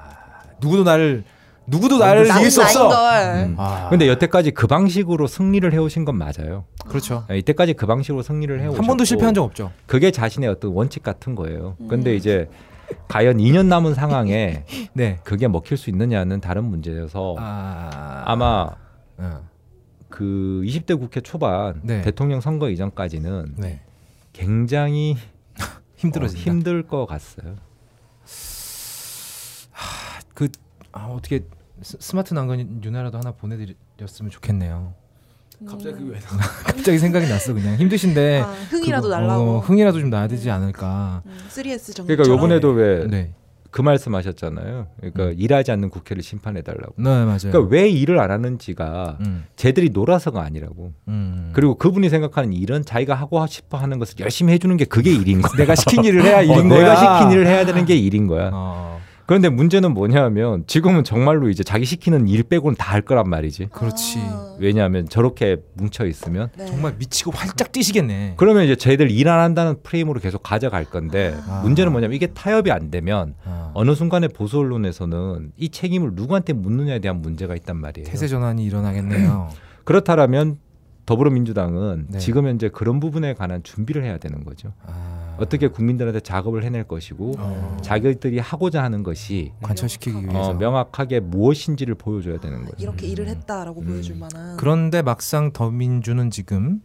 [0.62, 1.24] 누구도 나를
[1.68, 2.90] 누구도 나를 나는 이길 수 없어.
[2.90, 3.46] 걸.
[3.48, 3.56] 음.
[3.58, 3.90] 아.
[3.90, 6.66] 근데 여태까지 그 방식으로 승리를 해오신 건 맞아요.
[6.88, 7.26] 그렇죠.
[7.32, 9.72] 예, 이때까지 그 방식으로 승리를 해오셨고 한 번도 실패한 적 없죠.
[9.86, 11.76] 그게 자신의 어떤 원칙 같은 거예요.
[11.90, 12.16] 근데 음.
[12.16, 12.50] 이제
[13.08, 14.64] 과연 2년 남은 상황에
[14.94, 15.20] 네.
[15.24, 18.24] 그게 먹힐 수 있느냐는 다른 문제여서 아.
[18.26, 18.70] 아마
[19.18, 19.42] 어.
[20.10, 22.02] 그 20대 국회 초반 네.
[22.02, 23.82] 대통령 선거 이전까지는 네.
[24.34, 25.18] 굉장히
[25.98, 26.40] 힘들어진다.
[26.40, 27.56] 어, 힘들 것 같아요.
[30.34, 30.50] 그
[30.92, 31.42] 아, 어떻게
[31.82, 34.94] 스, 스마트 난간 윤회라도 하나 보내드렸으면 좋겠네요.
[35.68, 36.20] 갑자기 그게 왜
[36.66, 39.44] 갑자기 생각이 났어 그냥 힘드신데 아, 흥이라도 그거, 날라고.
[39.44, 41.22] 어, 흥이라도 좀 나야 되지 않을까.
[41.26, 42.08] 음, 3S 정도.
[42.14, 43.34] 그러니까 요번에도 왜그 네,
[43.82, 44.88] 말씀하셨잖아요.
[45.00, 46.94] 그러니까 일하지 않는 국회를 심판해 달라고.
[46.98, 47.38] 네 맞아요.
[47.52, 50.92] 그러니까 왜 일을 안 하는지가 음, 쟤들이 놀아서가 아니라고.
[51.08, 51.52] 음.
[51.54, 55.54] 그리고 그분이 생각하는 일은 자기가 하고 싶어 하는 것을 열심히 해주는 게 그게 일인 거야.
[55.58, 56.80] 내가 시킨 일을 해야 일인 어, 거야.
[56.80, 58.50] 내가 시킨 일을 해야 되는 게 일인 거야.
[58.54, 63.68] 어, 그런데 문제는 뭐냐면 지금은 정말로 이제 자기 시키는 일 빼고는 다 할 거란 말이지.
[63.74, 64.20] 그렇지.
[64.22, 66.66] 아, 왜냐하면 저렇게 뭉쳐 있으면 네.
[66.66, 68.36] 정말 미치고 활짝 뛰시겠네.
[68.38, 71.62] 그러면 이제 쟤들 일 안 한다는 프레임으로 계속 가져갈 건데 아.
[71.64, 73.72] 문제는 뭐냐면 이게 타협이 안 되면 어.
[73.74, 78.08] 어느 순간에 보수 언론에서는 이 책임을 누구한테 묻느냐에 대한 문제가 있단 말이에요.
[78.08, 79.50] 태세 전환이 일어나겠네요.
[79.84, 80.58] 그렇다면
[81.06, 82.18] 더불어민주당은 네.
[82.20, 84.74] 지금 현재 그런 부분에 관한 준비를 해야 되는 거죠.
[84.86, 90.50] 아, 어떻게 국민들한테 작업을 해낼 것이고 어, 자기들이 하고자 하는 것이 관철시키기 위해서.
[90.50, 92.78] 어, 명확하게 무엇인지를 보여줘야 되는 거죠.
[92.80, 93.12] 이렇게 음.
[93.12, 93.88] 일을 했다라고 음.
[93.88, 96.82] 보여줄 만한 그런데 막상 더민주는 지금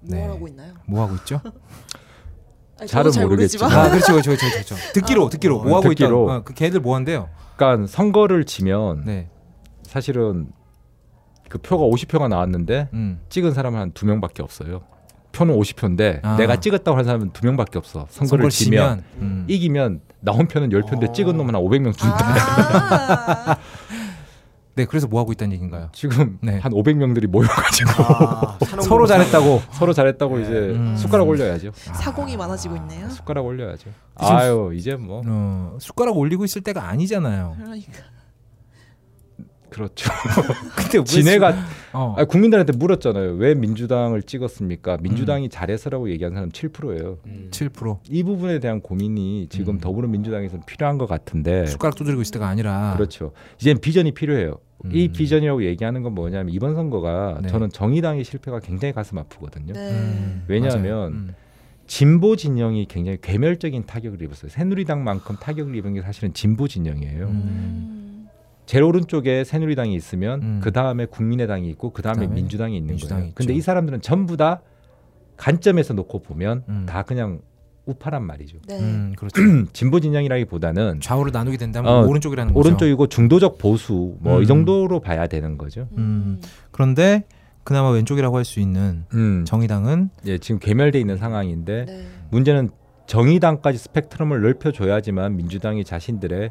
[0.00, 0.26] 뭘 네.
[0.26, 0.74] 하고 있나요?
[0.86, 1.40] 뭐 하고 있죠?
[2.78, 3.72] 아니, 잘은 잘 모르겠지만.
[3.72, 4.74] 아, 그렇죠, 그렇죠, 그렇죠, 그렇죠.
[4.92, 6.06] 듣기로, 듣기로 어, 뭐 하고 있다.
[6.06, 6.30] 듣기로.
[6.30, 7.30] 어, 그 걔들 뭐 한대요?
[7.56, 9.30] 그러니까 선거를 지면 네,
[9.82, 10.48] 사실은
[11.48, 14.82] 그 표가 50표가 나왔는데 음, 찍은 사람은 한 두 명밖에 없어요.
[15.32, 16.36] 표는 50표인데 아.
[16.36, 18.06] 내가 찍었다고 하는 사람은 두 명밖에 없어.
[18.08, 19.44] 선거를 지면 음.
[19.48, 21.12] 이기면 나온 표는 10표인데 어.
[21.12, 22.16] 찍은 놈은 한 500명 준다.
[22.20, 23.56] 아,
[24.76, 25.88] 네, 그래서 뭐 하고 있다는 얘기인가요?
[25.92, 26.58] 지금 네.
[26.58, 29.06] 한 500명들이 모여가지고 아, 서로.
[29.06, 29.62] 잘했다고.
[29.72, 30.96] 서로 잘했다고 이제 음.
[30.96, 31.70] 숟가락 올려야죠.
[31.74, 33.08] 사공이 많아지고 있네요.
[33.10, 33.90] 숟가락 올려야죠.
[34.16, 37.54] 아유 이제 뭐 어, 숟가락 올리고 있을 때가 아니잖아요.
[37.58, 37.92] 그러니까
[39.74, 40.08] 그렇죠.
[40.76, 41.18] 근데 수-
[41.92, 42.14] 어.
[42.16, 43.32] 아, 국민들한테 물었잖아요.
[43.34, 44.98] 왜 민주당을 찍었습니까?
[45.00, 47.18] 민주당이 잘해서라고 얘기한 사람 7%예요.
[47.50, 49.80] 7%이 부분에 대한 고민이 지금 음.
[49.80, 53.32] 더불어민주당에서는 필요한 것 같은데 숟가락 두드리고 있을 때가 아니라 그렇죠.
[53.60, 54.58] 이젠 비전이 필요해요.
[54.92, 55.12] 이 음.
[55.12, 57.48] 비전이라고 얘기하는 건 뭐냐면 이번 선거가 네.
[57.48, 59.72] 저는 정의당의 실패가 굉장히 가슴 아프거든요.
[59.72, 59.90] 네.
[59.90, 61.12] 음, 왜냐하면.
[61.12, 61.34] 음.
[61.86, 64.48] 진보 진영이 굉장히 괴멸적인 타격을 입었어요.
[64.50, 67.26] 새누리당만큼 타격을 입은 게 사실은 진보 진영이에요.
[68.64, 68.66] 음.
[68.66, 68.66] 음.
[68.66, 70.60] 제일 오른쪽에 새누리당이 있으면 음.
[70.62, 73.28] 그 다음에 국민의당이 있고 그 다음에 민주당이 있는 민주당이 거예요.
[73.28, 73.34] 있죠.
[73.36, 74.60] 근데 이 사람들은 전부 다
[75.36, 76.86] 관점에서 놓고 보면 음.
[76.88, 77.40] 다 그냥
[77.86, 78.58] 우파란 말이죠.
[78.66, 78.78] 네.
[78.80, 79.34] 음, 그렇죠.
[79.74, 82.66] 진보 진영이라기보다는 좌우로 나누게 된다면 어, 오른쪽이라는 거죠.
[82.66, 84.46] 오른쪽이고 중도적 보수 뭐이 음.
[84.46, 85.88] 정도로 봐야 되는 거죠.
[85.98, 86.40] 음.
[86.70, 87.24] 그런데
[87.62, 89.44] 그나마 왼쪽이라고 할 수 있는 음.
[89.46, 92.06] 정의당은 예, 지금 괴멸돼 있는 상황인데 네.
[92.30, 92.70] 문제는
[93.06, 96.50] 정의당까지 스펙트럼을 넓혀줘야지만 민주당이 자신들의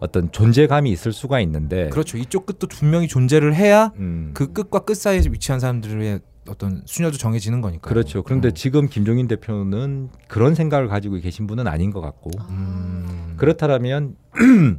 [0.00, 2.18] 어떤 존재감이 있을 수가 있는데 그렇죠.
[2.18, 7.60] 이쪽 끝도 분명히 존재를 해야 음, 그 끝과 끝 사이에 위치한 사람들의 어떤 순여도 정해지는
[7.60, 7.88] 거니까.
[7.88, 8.22] 그렇죠.
[8.22, 8.54] 그런데 음.
[8.54, 13.34] 지금 김종인 대표는 그런 생각을 가지고 계신 분은 아닌 것 같고 음.
[13.36, 14.16] 그렇다면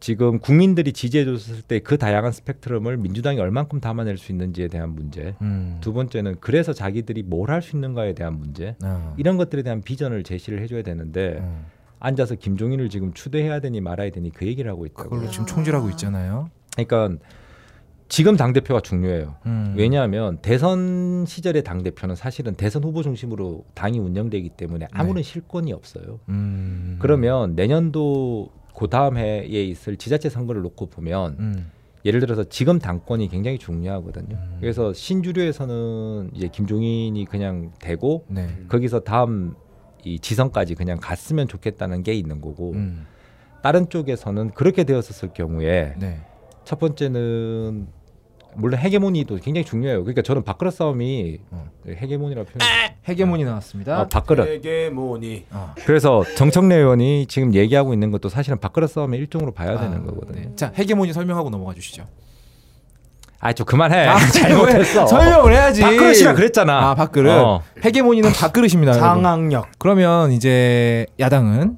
[0.00, 5.34] 지금 국민들이 지지해 줬을 때 그 다양한 스펙트럼을 민주당이 얼만큼 담아낼 수 있는지에 대한 문제.
[5.42, 5.78] 음.
[5.80, 8.76] 두 번째는 그래서 자기들이 뭘 할 수 있는가에 대한 문제.
[8.82, 9.14] 아.
[9.16, 11.64] 이런 것들에 대한 비전을 제시를 해줘야 되는데 음.
[12.00, 15.10] 앉아서 김종인을 지금 추대해야 되니 말아야 되니 그 얘기를 하고 있다고.
[15.10, 16.50] 그걸로 지금 총질하고 있잖아요.
[16.74, 17.22] 그러니까
[18.08, 19.36] 지금 당 대표가 중요해요.
[19.46, 19.74] 음.
[19.76, 26.18] 왜냐하면 대선 시절의 당 대표는 사실은 대선 후보 중심으로 당이 운영되기 때문에 아무런 실권이 없어요.
[26.30, 26.96] 음.
[27.00, 31.70] 그러면 내년도 그 다음 해에 있을 지자체 선거를 놓고 보면 음.
[32.04, 34.36] 예를 들어서 지금 당권이 굉장히 중요하거든요.
[34.36, 34.56] 음.
[34.60, 38.48] 그래서 신주류에서는 이제 김종인이 그냥 되고 네.
[38.68, 39.54] 거기서 다음
[40.04, 43.06] 이 지선까지 그냥 갔으면 좋겠다는 게 있는 거고 음.
[43.62, 46.20] 다른 쪽에서는 그렇게 되었을 경우에 네.
[46.64, 47.88] 첫 번째는
[48.54, 50.02] 물론 헤게모니도 굉장히 중요해요.
[50.02, 51.68] 그러니까 저는 밥그릇 싸움이 어.
[51.86, 52.58] 헤게모니라고 표현.
[53.06, 54.02] 헤게모니 나왔습니다.
[54.02, 54.44] 어, 밥그릇.
[54.44, 55.74] 되게 뭐니 어.
[55.84, 60.40] 그래서 정청래 의원이 지금 얘기하고 있는 것도 사실은 밥그릇 싸움의 일종으로 봐야 아, 되는 거거든요.
[60.40, 60.56] 네.
[60.56, 62.06] 자, 헤게모니 설명하고 넘어가 주시죠.
[63.40, 64.06] 아, 좀 그만해.
[64.06, 65.06] 아, 잘못했어.
[65.06, 65.80] 설명을 해야지.
[65.82, 66.90] 밥그릇이라 그랬잖아.
[66.90, 67.30] 아, 밥그릇.
[67.32, 67.62] 어.
[67.84, 68.92] 헤게모니는 밥그릇입니다.
[68.94, 71.76] 장악력 그러면 이제 야당은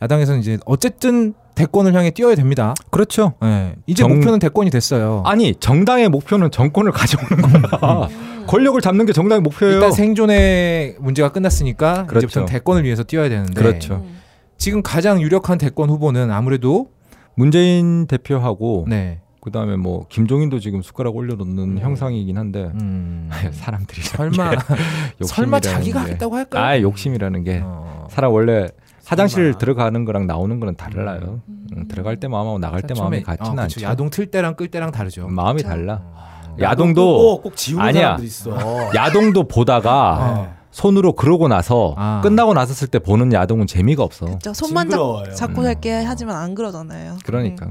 [0.00, 2.72] 야당에서는 이제 어쨌든 대권을 향해 뛰어야 됩니다.
[2.90, 3.34] 그렇죠.
[3.42, 3.74] 네.
[3.86, 5.22] 이제 정- 목표는 대권이 됐어요.
[5.26, 8.08] 아니 정당의 목표는 정권을 가져오는 거야.
[8.46, 9.74] 권력을 잡는 게 정당의 목표예요.
[9.74, 12.26] 일단 생존의 문제가 끝났으니까 그렇죠.
[12.26, 13.96] 이제부터는 대권을 위해서 뛰어야 되는데 그렇죠.
[13.96, 14.18] 음.
[14.56, 16.88] 지금 가장 유력한 대권 후보는 아무래도
[17.34, 19.20] 문재인 대표하고 네.
[19.42, 24.52] 그다음에 뭐 김종인도 지금 숟가락 올려놓는 형상이긴 한데 음, 사람들이 설마
[25.20, 26.64] 설마 자기가 하겠다고 할까요?
[26.64, 28.06] 아 욕심이라는 게 어.
[28.08, 28.68] 사람 원래
[29.04, 29.58] 화장실 설마.
[29.58, 31.40] 들어가는 거랑 나오는 거랑 달라요.
[31.48, 33.62] 음, 들어갈 때 마음하고 나갈 때 마음이 같지는 어.
[33.62, 33.82] 않죠.
[33.82, 35.26] 야동 틀 때랑 끌 때랑 다르죠.
[35.26, 35.68] 마음이 그쵸.
[35.70, 36.00] 달라.
[36.04, 36.56] 어.
[36.60, 38.02] 야동도 꼭 지우는 아니야.
[38.02, 38.56] 사람들 있어
[38.94, 40.54] 야동도 보다가 어.
[40.70, 42.20] 손으로 그러고 나서 아.
[42.22, 44.26] 끝나고 나섰을 때 보는 야동은 재미가 없어.
[44.26, 44.52] 그쵸.
[44.54, 44.88] 손만.
[45.34, 47.18] 잡고 살게 하지만 안 그러잖아요.
[47.24, 47.70] 그러니까.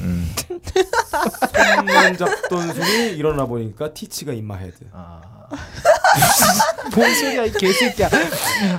[0.00, 0.28] 음.
[0.50, 0.60] 음.
[1.76, 5.20] 손만 잡던 순이 일어나 보니까 티치가 인마 헤드 아.
[6.94, 8.10] 뭔 소리야 이 개새끼야.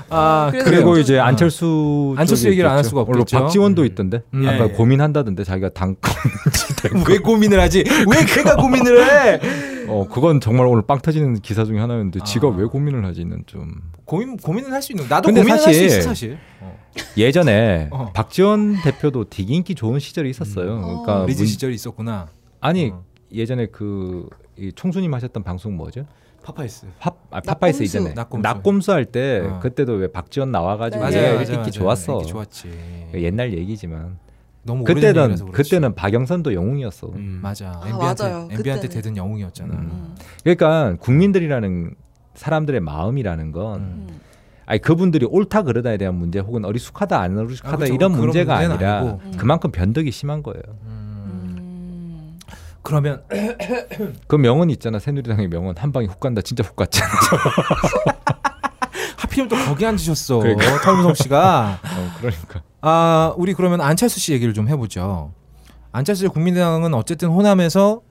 [0.10, 1.24] 아 그래서 그리고 좀- 이제 어.
[1.24, 2.90] 안철수 안철수 얘기를 안할 있겠죠.
[2.90, 3.40] 수가 없겠죠.
[3.40, 3.86] 박지원도 음.
[3.88, 4.48] 있던데 음.
[4.48, 4.70] 아까 예.
[4.70, 6.14] 고민한다던데 자기가 당권
[7.10, 7.84] 왜 고민을 하지?
[8.08, 9.40] 왜 걔가 고민을 해?
[9.90, 12.52] 어 그건 정말 오늘 빵 터지는 기사 중에 하나였는데 지가 아.
[12.52, 13.74] 왜 고민을 하지는 좀
[14.06, 15.08] 고민 고민은 할 수 있는.
[15.08, 16.38] 나도 고민을 할수 사실- 있어 사실.
[16.62, 16.78] 어.
[17.18, 18.12] 예전에 어.
[18.14, 20.76] 박지원 대표도 되게 인기 좋은 시절이 있었어요.
[20.78, 20.82] 음.
[20.82, 21.26] 그러니까 어.
[21.26, 22.28] 리즈 문- 시절이 있었구나.
[22.62, 23.04] 아니 어.
[23.32, 26.06] 예전에 그이 총수님 하셨던 방송 뭐죠?
[26.42, 27.84] 파파이스 파, 아, 파파이스.
[27.84, 28.42] 이전에 나꼼수.
[28.42, 29.60] 나꼼수 할때 어.
[29.60, 31.22] 그때도 왜 박지원 나와가지고 네.
[31.22, 32.14] 맞아요, 이렇게 인기 좋았어.
[32.20, 32.70] 인기 좋았지.
[33.16, 34.18] 옛날 얘기지만
[34.64, 35.52] 너무 그때는.
[35.52, 37.08] 그때는 박영선도 영웅이었어.
[37.16, 37.40] 음.
[37.42, 37.80] 맞아.
[37.82, 38.36] 아, MB한테 맞아요.
[38.52, 38.90] MB한테 그때는.
[38.90, 39.74] 대든 영웅이었잖아.
[39.74, 39.80] 음.
[39.80, 40.16] 음.
[40.44, 41.96] 그러니까 국민들이라는
[42.36, 44.08] 사람들의 마음이라는 건 음.
[44.10, 44.20] 음.
[44.66, 47.94] 아니 그분들이 옳다 그르다에 대한 문제 혹은 어리숙하다 안 어리숙하다 아, 그쵸.
[47.94, 49.20] 이런 문제가 아니라 아니고.
[49.26, 49.34] 음.
[49.38, 50.62] 그만큼 변덕이 심한 거예요.
[50.86, 51.56] 음.
[51.58, 52.40] 음.
[52.84, 53.24] 그러면
[54.28, 57.10] 그 명언 있잖아 새누리당의 명언 한 방에 훅 간다 진짜 훅 갔잖아.
[59.18, 60.40] 하필이면 또 거기 앉으셨어.
[60.40, 60.82] 그러니까.
[60.82, 61.80] 털무성 씨가.
[61.84, 65.32] 어, 그러니까 아, 우리 그러면 안철수 씨 얘기를 좀 해보죠.
[65.92, 68.02] 안철수 씨 국민의당은 어쨌든 호남에서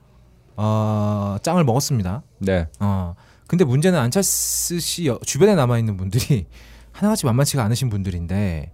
[0.56, 2.22] 어, 짱을 먹었습니다.
[2.38, 3.14] 네 어,
[3.46, 6.46] 근데 문제는 안철수 씨 여- 주변에 남아 있는 분들이
[6.92, 8.72] 하나같이 만만치가 않으신 분들인데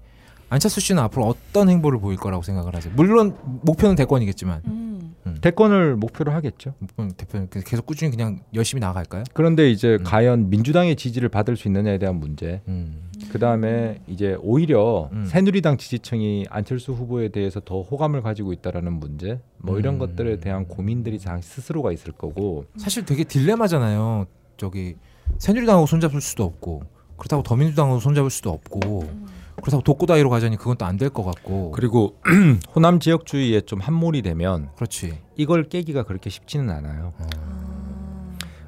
[0.48, 2.92] 안철수 씨는 앞으로 어떤 행보를 보일 거라고 생각을 하세요?
[2.96, 4.62] 물론 목표는 대권이겠지만.
[4.66, 4.83] 음.
[5.26, 5.38] 음.
[5.40, 6.74] 대권을 목표로 하겠죠.
[7.16, 9.24] 대표님 계속 꾸준히 그냥 열심히 나아갈까요?
[9.32, 10.04] 그런데 이제 음.
[10.04, 12.60] 과연 민주당의 지지를 받을 수 있느냐에 대한 문제.
[12.68, 13.10] 음.
[13.30, 15.24] 그 다음에 이제 오히려 음.
[15.26, 19.98] 새누리당 지지층이 안철수 후보에 대해서 더 호감을 가지고 있다라는 문제, 뭐 이런 음.
[19.98, 22.64] 것들에 대한 고민들이 자 스스로가 있을 거고.
[22.76, 24.26] 사실 되게 딜레마잖아요.
[24.56, 24.96] 저기
[25.38, 26.82] 새누리당하고 손잡을 수도 없고
[27.16, 29.08] 그렇다고 더민주당하고 손잡을 수도 없고
[29.56, 32.16] 그렇다고 독고다이로 가자니 그건 또 안 될 것 같고 그리고
[32.74, 35.18] 호남 지역주의에 좀 함몰이 되면 그렇지.
[35.36, 37.12] 이걸 깨기가 그렇게 쉽지는 않아요.
[37.18, 37.26] 어.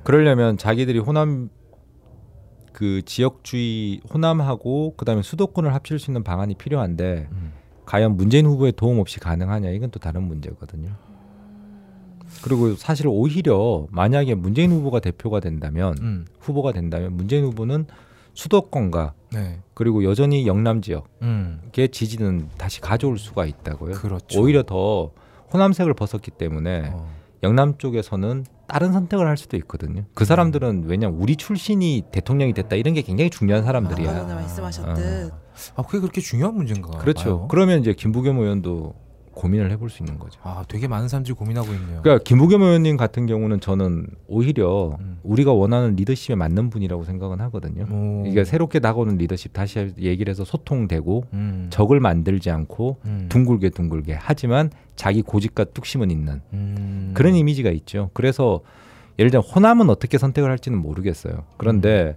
[0.05, 1.49] 그러려면 자기들이 호남
[2.73, 7.53] 그 지역주의 호남하고 그다음에 수도권을 합칠 수 있는 방안이 필요한데 음.
[7.87, 10.91] 과연 문재인 후보의 도움 없이 가능하냐 이건 또 다른 문제거든요.
[12.43, 16.27] 그리고 사실 오히려 만약에 문재인 후보가 대표가 된다면 음.
[16.41, 17.87] 후보가 된다면 문재인 후보는
[18.37, 19.59] 수도권과 네.
[19.75, 21.61] 그리고 여전히 영남 지역의 음.
[21.91, 23.95] 지지는 다시 가져올 수가 있다고요.
[23.95, 24.41] 그렇죠.
[24.41, 25.11] 오히려 더
[25.53, 27.11] 호남색을 벗었기 때문에 어.
[27.43, 30.05] 영남 쪽에서는 다른 선택을 할 수도 있거든요.
[30.15, 34.13] 그 사람들은 왜냐면 우리 출신이 대통령이 됐다 이런 게 굉장히 중요한 사람들이야.
[34.13, 35.33] 전에 말씀하셨듯
[35.77, 36.99] 아 그게 그렇게 중요한 문제인가?
[36.99, 37.25] 그렇죠.
[37.25, 37.49] 봐요.
[37.49, 38.95] 그러면 이제 김부겸 의원도
[39.37, 40.41] 고민을 해볼 수 있는 거죠.
[40.43, 42.01] 아 되게 많은 사람들이 고민하고 있네요.
[42.03, 45.19] 그러니까 김부겸 의원님 같은 경우는 저는 오히려 음.
[45.23, 47.87] 우리가 원하는 리더십에 맞는 분이라고 생각은 하거든요.
[47.93, 48.25] 오.
[48.27, 51.67] 이게 새롭게 다가오는 리더십 다시 얘기를 해서 소통되고 음.
[51.71, 53.27] 적을 만들지 않고 음.
[53.29, 57.13] 둥글게 둥글게 하지만 자기 고집과 뚝심은 있는 음.
[57.15, 58.11] 그런 이미지가 있죠.
[58.15, 58.63] 그래서
[59.19, 61.45] 예를 들면 호남은 어떻게 선택을 할지는 모르겠어요.
[61.59, 62.17] 그런데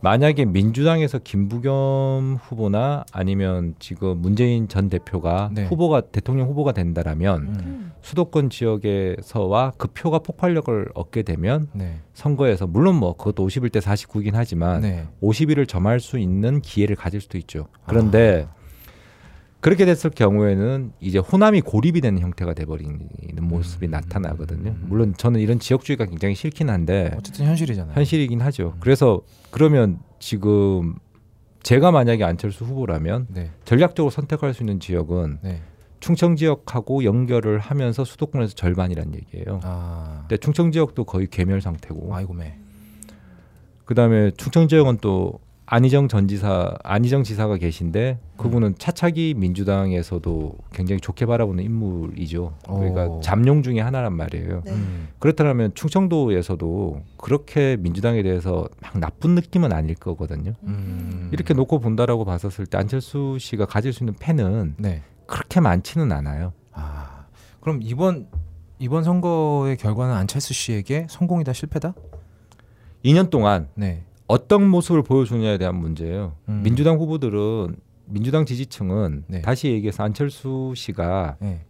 [0.00, 5.64] 만약에 민주당에서 김부겸 후보나 아니면 지금 문재인 전 대표가 네.
[5.66, 7.92] 후보가 대통령 후보가 된다라면 음.
[8.02, 12.00] 수도권 지역에서와 그 표가 폭발력을 얻게 되면 네.
[12.14, 15.06] 선거에서 물론 뭐 그것도 51대 49긴 하지만 네.
[15.22, 17.66] 50일을 점할 수 있는 기회를 가질 수도 있죠.
[17.86, 18.46] 그런데
[19.60, 23.08] 그렇게 됐을 경우에는 이제 호남이 고립이 되는 형태가 돼버리는
[23.40, 23.90] 모습이 음.
[23.90, 24.76] 나타나거든요.
[24.82, 27.94] 물론 저는 이런 지역주의가 굉장히 싫긴 한데 어쨌든 현실이잖아요.
[27.94, 28.74] 현실이긴 하죠.
[28.80, 30.96] 그래서 그러면 지금
[31.62, 33.50] 제가 만약에 안철수 후보라면 네.
[33.64, 35.62] 전략적으로 선택할 수 있는 지역은 네.
[35.98, 39.60] 충청 지역하고 연결을 하면서 수도권에서 절반이란 얘기예요.
[39.64, 40.18] 아.
[40.20, 42.56] 근데 충청 지역도 거의 괴멸 상태고 아이고매.
[43.84, 51.26] 그다음에 충청 지역은 또 안희정 전 지사 안희정 지사가 계신데 그분은 차차기 민주당에서도 굉장히 좋게
[51.26, 52.54] 바라보는 인물이죠.
[52.64, 53.20] 그러니까 오.
[53.20, 54.62] 잠룡 중에 하나란 말이에요.
[54.64, 54.70] 네.
[54.72, 55.08] 음.
[55.18, 60.52] 그렇다면 충청도에서도 그렇게 민주당에 대해서 막 나쁜 느낌은 아닐 거거든요.
[60.62, 61.30] 음.
[61.32, 65.02] 이렇게 놓고 본다라고 봤었을 때 안철수 씨가 가질 수 있는 팬은 네.
[65.26, 66.52] 그렇게 많지는 않아요.
[66.72, 67.24] 아.
[67.60, 68.28] 그럼 이번
[68.78, 71.94] 이번 선거의 결과는 안철수 씨에게 성공이다 실패다?
[73.04, 74.04] 2년 동안 네.
[74.26, 76.34] 어떤 모습을 보여주냐에 대한 문제예요.
[76.48, 76.62] 음.
[76.64, 79.42] 민주당 후보들은 민주당 지지층은 네.
[79.42, 81.64] 다시 얘기해서 안철수 씨가 네.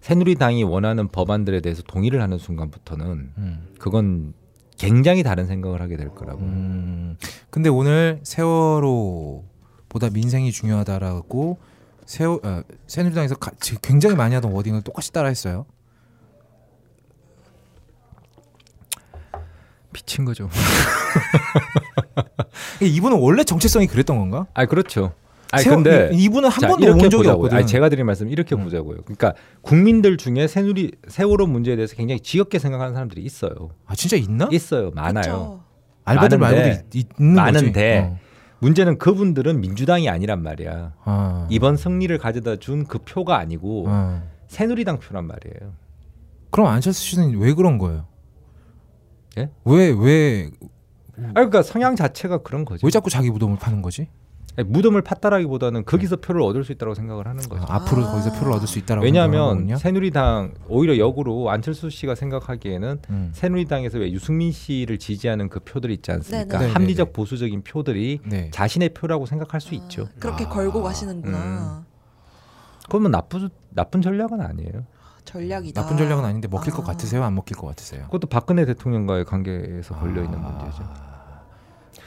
[0.00, 3.06] 새누리당이 원하는 법안들에 대해서 동의를 하는 순간부터는
[3.38, 3.66] 음.
[3.78, 4.32] 그건
[4.76, 6.40] 굉장히 다른 생각을 하게 될 거라고.
[6.40, 7.16] 음.
[7.50, 11.58] 근데 오늘 세월호보다 민생이 중요하다라고
[12.06, 15.66] 세월 어, 새누리당에서 가, 지- 굉장히 많이 하던 워딩을 똑같이 따라했어요.
[19.98, 20.48] 미친 거죠.
[22.80, 24.46] 이분은 원래 정체성이 그랬던 건가?
[24.54, 25.12] 아 그렇죠.
[25.50, 27.34] 아 세월- 근데 이- 이분은 한 자, 번도 이렇게 온 적이 보자고요.
[27.36, 27.56] 없거든.
[27.58, 28.64] 아니, 제가 드린 말씀 이렇게 음.
[28.64, 28.98] 보자고요.
[29.02, 33.70] 그러니까 국민들 중에 새누리 세월호 문제에 대해서 굉장히 지겹게 생각하는 사람들이 있어요.
[33.86, 34.48] 아 진짜 있나?
[34.52, 34.90] 있어요.
[34.94, 35.22] 많아요.
[35.22, 35.60] 그쵸.
[36.04, 38.12] 알바들 많은데, 말고도 있, 는 많은데 거지.
[38.12, 38.18] 어.
[38.60, 40.92] 문제는 그분들은 민주당이 아니란 말이야.
[41.04, 41.46] 아.
[41.50, 44.22] 이번 승리를 가져다 준 그 표가 아니고 어.
[44.48, 45.72] 새누리당 표란 말이에요.
[46.50, 48.06] 그럼 안철수 씨는 왜 그런 거예요?
[49.38, 49.50] 예?
[49.64, 50.50] 왜 왜,
[51.18, 52.86] 아 그러니까 성향 자체가 그런 거죠.
[52.86, 54.08] 왜 자꾸 자기 무덤을 파는 거지?
[54.56, 57.62] 아니, 무덤을 팠다라기보다는 거기서 표를 얻을 수 있다고 생각을 하는 거죠.
[57.68, 58.10] 아, 앞으로 아.
[58.10, 59.76] 거기서 표를 얻을 수 있다라고 왜냐하면?
[59.76, 63.30] 새누리당 오히려 역으로 안철수 씨가 생각하기에는 음.
[63.32, 66.58] 새누리당에서 왜 유승민 씨를 지지하는 그 표들 있지 않습니까?
[66.58, 66.72] 네네.
[66.72, 67.12] 합리적 네네네.
[67.12, 68.50] 보수적인 표들이 네.
[68.52, 70.08] 자신의 표라고 생각할 수 아, 있죠.
[70.18, 70.48] 그렇게 아.
[70.48, 71.84] 걸고 가시는구나.
[72.88, 74.86] 그러면 나쁜 나쁜 전략은 아니에요.
[75.28, 75.80] 전략이다.
[75.82, 76.92] 나쁜 전략은 아닌데 먹힐 것 아.
[76.92, 77.22] 같으세요?
[77.22, 78.04] 안 먹힐 것 같으세요?
[78.04, 80.82] 그것도 박근혜 대통령과의 관계에서 걸려 있는 문제죠.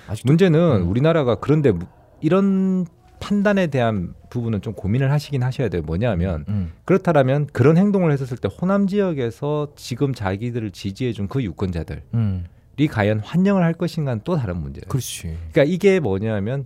[0.08, 0.90] 아직도 문제는 음.
[0.90, 1.86] 우리나라가 그런데 무-
[2.22, 2.86] 이런
[3.20, 5.84] 판단에 대한 부분은 좀 고민을 하시긴 하셔야 돼요.
[5.84, 6.72] 뭐냐면 음.
[6.86, 12.46] 그렇다라면 그런 행동을 했었을 때 호남 지역에서 지금 자기들을 지지해준 그 유권자들이 음.
[12.90, 14.86] 과연 환영을 할 것인가는 또 다른 문제예요.
[14.88, 15.38] 그렇지.
[15.52, 16.66] 그러니까 이게 뭐냐면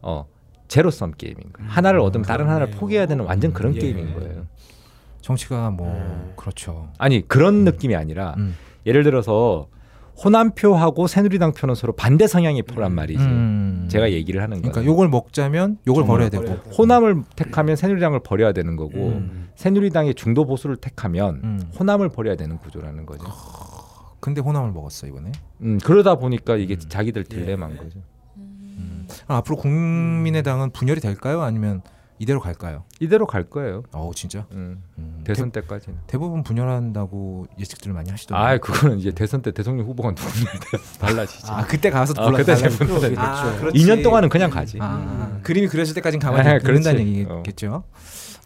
[0.00, 0.26] 어
[0.68, 1.70] 제로섬 게임인 거예요.
[1.70, 3.80] 하나를 얻으면 다른 하나를 포기해야 되는 완전 그런 예.
[3.80, 4.46] 게임인 거예요.
[5.26, 6.88] 정치가 뭐 그렇죠.
[6.98, 8.54] 아니 그런 느낌이 아니라 음.
[8.86, 9.66] 예를 들어서
[10.22, 13.24] 호남표하고 새누리당 표는 서로 반대 성향의 표란 말이지.
[13.24, 13.88] 음.
[13.90, 14.70] 제가 얘기를 하는 거예요.
[14.70, 16.44] 그러니까 요걸 먹자면 요걸 버려야 되고.
[16.78, 19.48] 호남을 택하면 새누리당을 버려야 되는 거고 음.
[19.56, 21.60] 새누리당이 중도 보수를 택하면 음.
[21.76, 23.24] 호남을 버려야 되는 구조라는 거죠.
[24.20, 25.32] 근데 호남을 먹었어 이번에.
[25.62, 27.98] 음, 그러다 보니까 이게 자기들 딜레마인 거죠.
[29.26, 31.42] 아, 앞으로 국민의당은 분열이 될까요?
[31.42, 31.82] 아니면
[32.18, 32.84] 이대로 갈까요?
[33.00, 33.82] 이대로 갈 거예요.
[33.92, 34.46] 어 진짜.
[34.52, 35.98] 음, 음, 대선 대, 때까지는.
[36.06, 38.48] 대부분 분열한다고 예측들을 많이 하시더라고요.
[38.54, 40.46] 아, 그거는 이제 대선 때 대통령 후보가 따라서
[40.98, 41.50] 달라지지.
[41.50, 42.54] 아, 그때 가서 아, 그때.
[42.54, 43.20] 되겠죠.
[43.20, 43.78] 아, 그렇지.
[43.78, 44.78] 2년 동안은 그냥 가지.
[44.80, 47.18] 아, 그림이 그려질 때까지는 아, 가만히 그런다는 그렇지.
[47.30, 47.84] 얘기겠죠.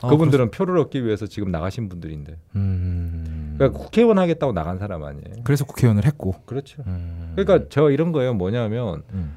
[0.02, 2.36] 어, 그분들은 표를 얻기 위해서 지금 나가신 분들인데.
[2.56, 3.54] 음.
[3.56, 5.42] 그러니까 국회의원 하겠다고 나간 사람 아니에요.
[5.44, 6.34] 그래서 국회의원을 했고.
[6.46, 6.82] 그렇죠.
[6.86, 7.34] 음.
[7.36, 8.32] 그러니까 저 이런 거예요.
[8.34, 9.36] 뭐냐면 음.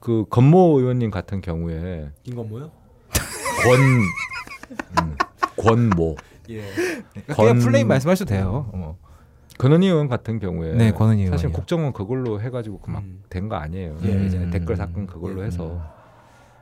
[0.00, 2.70] 그 건모 의원님 같은 경우에 김건모요?
[3.62, 3.80] 권
[5.04, 5.16] 음,
[5.56, 6.16] 권모
[6.50, 6.62] 예.
[7.12, 8.70] 그러니까 건- 그냥 플레임 말씀하셔도 돼요.
[8.72, 8.98] 어.
[9.58, 11.52] 권은희 의원 같은 경우에 네, 권은희 사실 의원이요.
[11.56, 13.22] 국정원 그걸로 해가지고 그막 음.
[13.28, 13.98] 된거 아니에요.
[14.04, 14.24] 예.
[14.24, 14.50] 예전에 음.
[14.50, 15.46] 댓글 사건 그걸로 예.
[15.46, 15.80] 해서.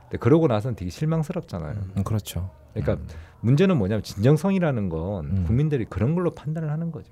[0.03, 1.75] 근데 그러고 나서는 되게 실망스럽잖아요.
[1.97, 2.49] 음, 그렇죠.
[2.73, 3.07] 그러니까 음.
[3.41, 5.43] 문제는 뭐냐면 진정성이라는 건 음.
[5.47, 7.11] 국민들이 그런 걸로 판단을 하는 거죠.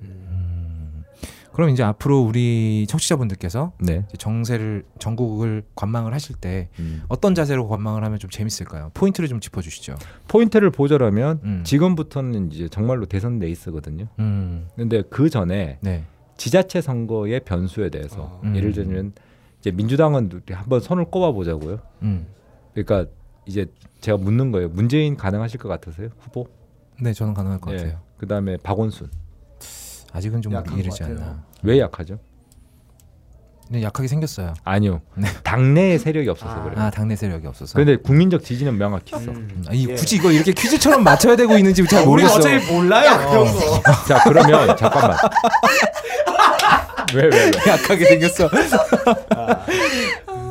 [1.48, 1.54] 음.
[1.54, 4.06] 그럼 이제 앞으로 우리 청취자분들께서 네.
[4.18, 7.04] 정세를 전국을 관망을 하실 때 음.
[7.08, 8.92] 어떤 자세로 관망을 하면 좀 재밌을까요?
[8.94, 9.96] 포인트를 좀 짚어주시죠.
[10.28, 11.62] 포인트를 보자라면 음.
[11.64, 14.08] 지금부터는 이제 정말로 대선 레이스거든요.
[14.20, 14.68] 음.
[14.76, 16.04] 근데 그 전에 네.
[16.38, 18.56] 지자체 선거의 변수에 대해서 음.
[18.56, 19.14] 예를 들면
[19.60, 21.80] 이제 민주당은 한번 손을 꼽아 보자고요.
[22.04, 22.28] 음.
[22.74, 23.12] 그러니까
[23.48, 23.66] 이제
[24.02, 24.70] 제가 묻는 거예요.
[24.70, 26.10] 문재인 가능하실 것 같으세요?
[26.20, 26.48] 후보?
[27.02, 27.78] 네, 저는 가능할 것 예.
[27.78, 28.00] 같아요.
[28.18, 29.10] 그다음에 박원순.
[30.18, 31.04] 아직은 좀 이르지.
[31.04, 31.44] 않나.
[31.64, 32.18] 왜 약하죠?
[33.70, 34.54] 네, 약하게 생겼어요.
[34.64, 35.02] 아니요.
[35.16, 35.28] 네.
[35.44, 36.64] 당내에 세력이 없어서 아.
[36.64, 36.80] 그래요.
[36.80, 37.76] 아, 당내 세력이 없어서.
[37.76, 39.30] 근데 국민적 지지는 명확히 있어.
[39.30, 39.94] 음, 아, 이 예.
[39.94, 42.36] 굳이 이거 이렇게 퀴즈처럼 맞춰야 되고 있는지 잘 우리 모르겠어.
[42.38, 43.82] 어차피 몰라요 그런 거.
[44.08, 45.18] 자 그러면 잠깐만.
[47.14, 47.52] 왜 왜 왜?
[47.72, 48.50] 약하게 생겼어.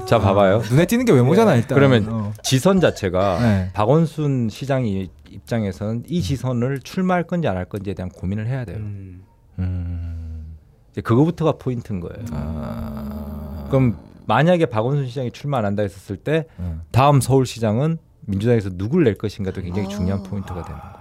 [0.07, 0.63] 자 봐봐요.
[0.71, 1.75] 눈에 띄는 게 외모잖아 일단.
[1.75, 2.33] 그러면 어.
[2.43, 3.71] 지선 자체가 네.
[3.73, 8.77] 박원순 시장이 입장에서는 이 지선을 출마할 건지 안 할 건지에 대한 고민을 해야 돼요.
[8.77, 9.23] 음.
[9.59, 10.57] 음.
[10.93, 12.25] 이제 그거부터가 포인트인 거예요.
[12.33, 13.67] 아.
[13.71, 16.83] 그럼 만약에 박원순 시장이 출마 안 한다 했었을 때 음.
[16.91, 19.91] 다음 서울시장은 민주당에서 누굴 낼 것인가도 굉장히 아.
[19.91, 20.97] 중요한 포인트가 되는 거예요.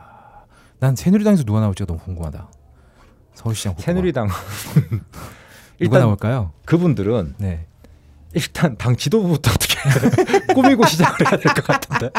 [0.79, 2.49] 난 새누리당에서 누가 나올지가 너무 궁금하다.
[3.33, 3.75] 서울시장.
[3.77, 4.27] 새누리당
[5.81, 6.51] 누가 나올까요?
[6.65, 7.65] 그분들은 네.
[8.33, 9.75] 일단 당 지도부부터 어떻게
[10.53, 12.09] 꾸미고 시작을 해야 될 것 같은데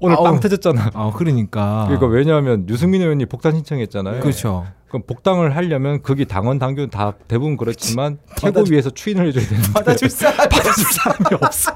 [0.00, 0.24] 오늘 아우.
[0.24, 0.90] 빵 터졌잖아.
[0.94, 1.84] 아 그러니까.
[1.86, 4.20] 그러니까 왜냐하면 유승민 의원이 복당 신청했잖아요.
[4.20, 4.66] 그렇죠.
[4.88, 10.36] 그럼 복당을 하려면 거기 당원 당규는 다 대부분 그렇지만 최고위에서 추인을 해줘야 되는데 받아줄 사람.
[10.48, 11.72] 받아줄 사람이 없어.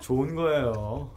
[0.00, 1.10] 좋은 거예요.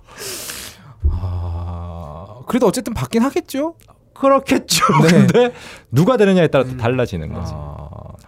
[1.10, 3.76] 아 그래도 어쨌든 받긴 하겠죠.
[4.14, 4.86] 그렇겠죠.
[5.04, 5.08] 네.
[5.10, 5.54] 근데
[5.92, 7.52] 누가 되느냐에 따라 또 달라지는 거지.
[7.56, 7.78] 아.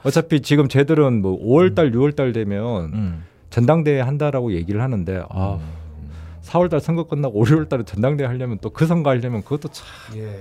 [0.03, 3.25] 어차피 지금 쟤들은 뭐 5월달, 6월달 되면 음.
[3.49, 5.57] 전당대회 한다라고 얘기를 하는데 아
[6.45, 9.85] 4월달 선거 끝나고 5, 6월달에 전당대회 하려면 또 그 선거 하려면 그것도 참
[10.15, 10.39] 예.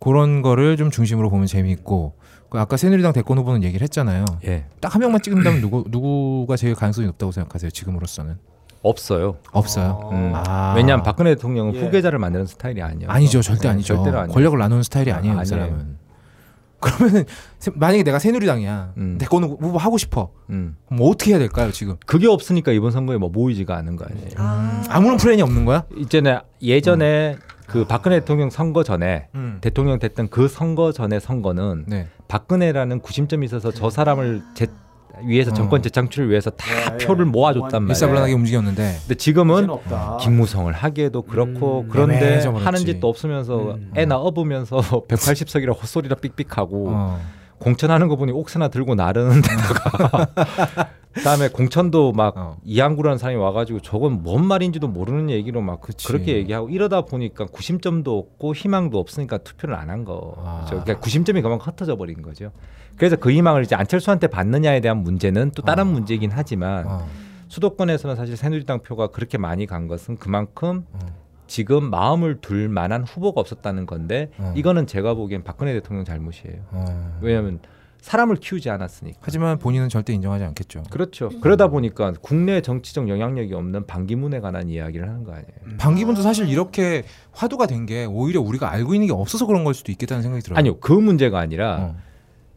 [0.00, 2.14] 그런 거를 좀 중심으로 보면 재미있고
[2.48, 4.24] 그 아까 새누리당 대권 후보는 얘기를 했잖아요.
[4.46, 4.64] 예.
[4.80, 7.70] 딱 한 명만 찍는다면 누구 누구가 제일 가능성이 높다고 생각하세요?
[7.70, 8.36] 지금으로서는
[8.82, 9.36] 없어요.
[9.52, 10.10] 없어요.
[10.12, 10.32] 음.
[10.34, 10.74] 아.
[10.76, 11.80] 왜냐하면 박근혜 대통령은 예.
[11.80, 13.10] 후계자를 만드는 스타일이 아니에요.
[13.10, 13.96] 아니죠, 절대 네, 아니죠.
[13.96, 14.32] 절대로 아니에요.
[14.34, 15.44] 권력을 나누는 스타일이 아, 아니에요, 그 아니에요.
[15.66, 15.96] 사람은.
[16.80, 17.24] 그러면은
[17.58, 19.16] 세- 만약에 내가 새누리당이야, 음.
[19.18, 20.30] 대권 후보 하고 싶어.
[20.50, 20.76] 음.
[20.86, 21.96] 그럼 뭐 어떻게 해야 될까요, 지금?
[22.06, 24.28] 그게 없으니까 이번 선거에 뭐 모이지가 않은 거 아니에요.
[24.36, 24.82] 아.
[24.88, 25.84] 아무런 플랜이 없는 거야?
[25.96, 29.58] 이전에 예전에 그 박근혜 대통령 선거 전에 음.
[29.60, 32.08] 대통령 됐던 그 선거 전의 선거는 네.
[32.28, 34.66] 박근혜라는 구심점이 있어서 저 사람을 제,
[35.24, 35.54] 위해서 어.
[35.54, 37.06] 정권 재창출을 위해서 다 예, 예.
[37.06, 37.88] 표를 모아줬단 말이에요.
[37.90, 39.68] 일사불란하게 움직였는데 근데 지금은.
[40.20, 42.40] 김무성을 하기에도 그렇고 음, 그런데.
[42.44, 43.92] 하는 짓도 없으면서 음.
[43.96, 47.20] 애나 업으면서 180석이라 헛소리라 삑삑하고 어.
[47.58, 50.28] 공천하는 거 보니 옥새나 들고 나르는 데다가
[51.16, 52.56] 그다음에 공천도 막 어.
[52.64, 56.06] 이항구라는 사람이 와가지고 저건 뭔 말인지도 모르는 얘기로 막 그치.
[56.06, 60.34] 그렇게 얘기하고 이러다 보니까 구심점도 없고 희망도 없으니까 투표를 안 한 거.
[60.38, 60.64] 아.
[60.68, 62.50] 죠 그러니까 구심점이 그만큼 흩어져 버린 거죠.
[62.96, 65.86] 그래서 그 희망을 이제 안철수한테 받느냐에 대한 문제는 또 다른 어.
[65.86, 67.06] 문제이긴 하지만 어.
[67.48, 70.98] 수도권에서는 사실 새누리당 표가 그렇게 많이 간 것은 그만큼 어.
[71.46, 74.52] 지금 마음을 둘 만한 후보가 없었다는 건데 어.
[74.56, 76.56] 이거는 제가 보기엔 박근혜 대통령 잘못이에요.
[76.72, 77.18] 어.
[77.20, 77.60] 왜냐하면
[78.06, 79.18] 사람을 키우지 않았으니까.
[79.20, 80.84] 하지만 본인은 절대 인정하지 않겠죠.
[80.90, 81.28] 그렇죠.
[81.40, 85.76] 그러다 보니까 국내 정치적 영향력이 없는 반기문에 관한 이야기를 하는 거 아니에요.
[85.78, 87.02] 방기문도 사실 이렇게
[87.32, 90.58] 화두가 된 게 오히려 우리가 알고 있는 게 없어서 그런 걸 수도 있겠다는 생각이 들어요.
[90.58, 91.96] 아니요, 그 문제가 아니라 어.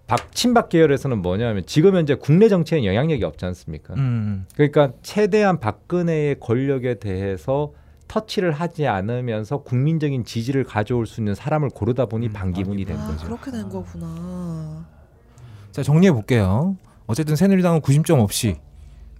[0.07, 3.93] 박 친박 계열에서는 뭐냐면 지금 현재 국내 정치에 영향력이 없지 않습니까?
[3.95, 4.45] 음.
[4.55, 7.73] 그러니까 최대한 박근혜의 권력에 대해서
[8.07, 13.25] 터치를 하지 않으면서 국민적인 지지를 가져올 수 있는 사람을 고르다 보니 음, 반기문이 된아 거죠.
[13.25, 14.87] 그렇게 된 거구나.
[15.79, 16.75] 자 정리해 볼게요.
[17.07, 18.57] 어쨌든 새누리당은 구심점 없이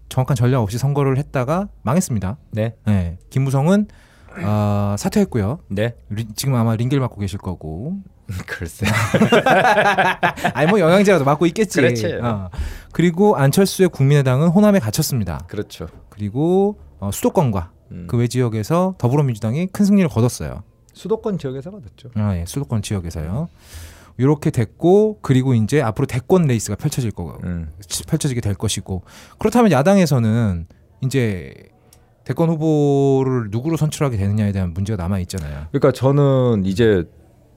[0.10, 2.36] 정확한 전략 없이 선거를 했다가 망했습니다.
[2.52, 3.88] 네, 네, 김무성은
[4.44, 5.60] 어, 사퇴했고요.
[5.70, 7.94] 네, 리- 지금 아마 링겔 맞고 계실 거고.
[8.46, 8.86] 글쎄.
[10.54, 11.78] 아니 뭐 영양제라도 맞고 있겠지.
[11.80, 12.20] 그렇지.
[12.22, 12.50] 어.
[12.92, 15.38] 그리고 안철수의 국민의당은 호남에 갇혔습니다.
[15.48, 15.88] 그렇죠.
[16.10, 18.08] 그리고 어, 수도권과 음.
[18.10, 20.64] 그외 지역에서 더불어민주당이 큰 승리를 거뒀어요.
[20.94, 22.10] 수도권 지역에서 받았죠.
[22.16, 23.48] 아, 예, 수도권 지역에서요.
[24.20, 27.70] 이렇게 됐고 그리고 이제 앞으로 대권 레이스가 펼쳐질 거고 음.
[28.06, 29.04] 펼쳐지게 될 것이고
[29.40, 30.68] 그렇다면 야당에서는
[31.02, 31.54] 이제
[32.26, 35.68] 대권 후보를 누구로 선출하게 되느냐에 대한 문제가 남아 있잖아요.
[35.72, 37.06] 그러니까 저는 이제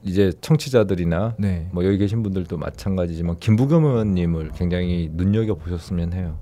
[0.03, 1.69] 이제 청취자들이나 네.
[1.73, 6.39] 뭐 여기 계신 분들도 마찬가지지만 김부겸 의원님을 굉장히 눈여겨 보셨으면 해요.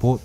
[0.00, 0.18] 뭐,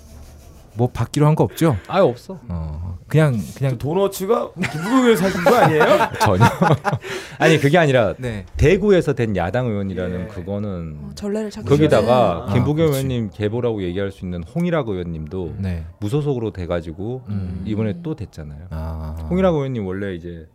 [0.80, 1.76] 뭐 받기로 한 거 없죠?
[1.88, 2.40] 아예 없어.
[2.48, 5.84] 어, 그냥 그냥 도너츠가 김부경에 사준 거 아니에요?
[6.24, 6.44] 전혀.
[7.38, 8.46] 아니 그게 아니라 네.
[8.56, 10.26] 대구에서 된 야당 의원이라는 예.
[10.28, 12.92] 그거는 어, 전례를 찾기 거기다가 아, 김부겸 그렇지.
[12.92, 15.84] 의원님 계보라고 얘기할 수 있는 홍일학 의원님도 네.
[16.00, 17.62] 무소속으로 돼가지고 음.
[17.66, 18.68] 이번에 또 됐잖아요.
[18.70, 19.16] 아.
[19.28, 20.48] 홍일학 의원님 원래 이제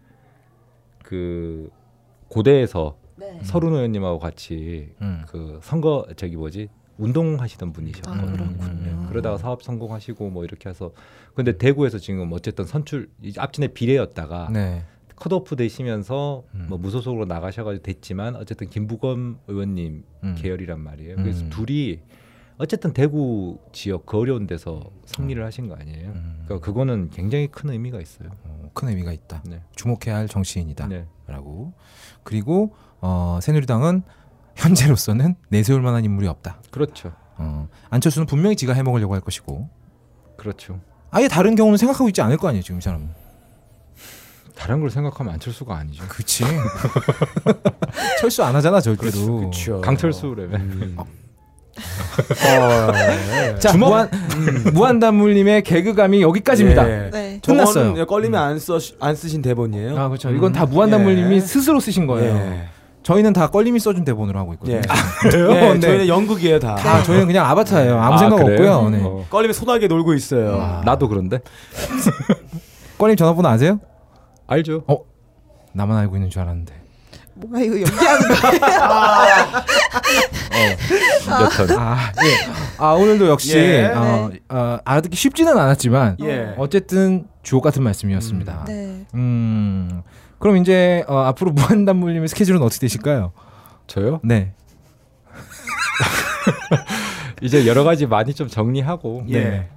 [1.03, 1.69] 그
[2.29, 3.39] 고대에서 네.
[3.43, 5.21] 서른 의원님하고 같이 음.
[5.27, 8.23] 그 선거 저기 뭐지 운동하시던 분이셨거든요.
[8.23, 8.63] 아, 그렇군요.
[8.63, 10.91] 음, 그러다가 사업 성공하시고 뭐 이렇게 해서
[11.33, 14.83] 근데 대구에서 지금 어쨌든 선출 앞전에 비례였다가 네.
[15.15, 16.65] 컷오프 되시면서 음.
[16.69, 20.35] 뭐 무소속으로 나가셔가지고 됐지만 어쨌든 김부검 의원님 음.
[20.37, 21.15] 계열이란 말이에요.
[21.17, 21.49] 그래서 음.
[21.49, 21.99] 둘이
[22.57, 26.09] 어쨌든 대구 지역 그 어려운 데서 승리를 하신 거 아니에요.
[26.09, 26.43] 음.
[26.45, 28.29] 그러니까 그거는 굉장히 큰 의미가 있어요.
[28.45, 29.43] 어, 큰 의미가 있다.
[29.45, 29.61] 네.
[29.75, 30.87] 주목해야 할 정치인이다.
[30.87, 31.05] 네.
[31.27, 31.73] 라고.
[32.23, 34.03] 그리고 어, 새누리당은
[34.55, 36.61] 현재로서는 내세울 만한 인물이 없다.
[36.71, 37.11] 그렇죠.
[37.37, 39.69] 어, 안철수는 분명히 지가 해먹으려고 할 것이고
[40.37, 40.79] 그렇죠.
[41.11, 43.09] 아예 다른 경우는 생각하고 있지 않을 거 아니에요 지금 이 사람은.
[44.55, 46.03] 다른 걸 생각하면 안철수가 아니죠.
[46.07, 46.45] 그치.
[48.21, 49.37] 철수 안 하잖아 절대로.
[49.37, 49.81] 그렇죠.
[49.81, 53.59] 강철수라면 어, 네.
[53.59, 54.09] 자 주먹- 무한
[54.73, 56.89] 무한단물님의 개그감이 여기까지입니다.
[56.89, 57.09] 예.
[57.11, 57.41] 네.
[57.45, 58.05] 끝났어요.
[58.05, 59.97] 걸리면 안, 써, 안 쓰신 대본이에요.
[59.99, 60.29] 아 그렇죠.
[60.31, 61.39] 이건 다 무한단물님이 예.
[61.41, 62.33] 스스로 쓰신 거예요.
[62.35, 62.69] 예.
[63.05, 64.77] 저희는 다 껄림이 써준 대본으로 하고 있거든요.
[64.77, 64.81] 예.
[65.21, 65.51] 그래요?
[65.51, 65.79] 예, 네.
[65.79, 66.75] 저희는 연극이에요 다.
[66.75, 68.01] 아, 저희는 그냥 아바타예요.
[68.01, 68.73] 아무 아, 생각 그래요?
[68.73, 68.89] 없고요.
[68.89, 69.03] 네.
[69.03, 69.25] 어.
[69.29, 70.59] 걸리면 소나게 놀고 있어요.
[70.59, 70.81] 아.
[70.83, 71.39] 나도 그런데
[72.97, 73.79] 껄림 전화번호 아세요?
[74.47, 74.85] 알죠.
[75.73, 76.73] 나만 알고 있는 줄 알았는데.
[77.35, 78.49] 뭔가 이거 연기하는 거.
[81.43, 82.51] 여튼 아, 예.
[82.79, 83.91] 아 오늘도 역시 예.
[83.93, 86.55] 어, 어, 알아듣기 쉽지는 않았지만 예.
[86.57, 88.65] 어쨌든 주옥 같은 말씀이었습니다.
[88.67, 89.05] 네.
[89.13, 90.01] 음.
[90.45, 93.31] 그럼 이제 어, 앞으로 무한단물님의 스케줄은 어떻게 되실까요?
[93.87, 94.19] 저요?
[94.23, 94.53] 네.
[97.41, 99.43] 이제 여러 가지 많이 좀 정리하고 예.
[99.43, 99.69] 네.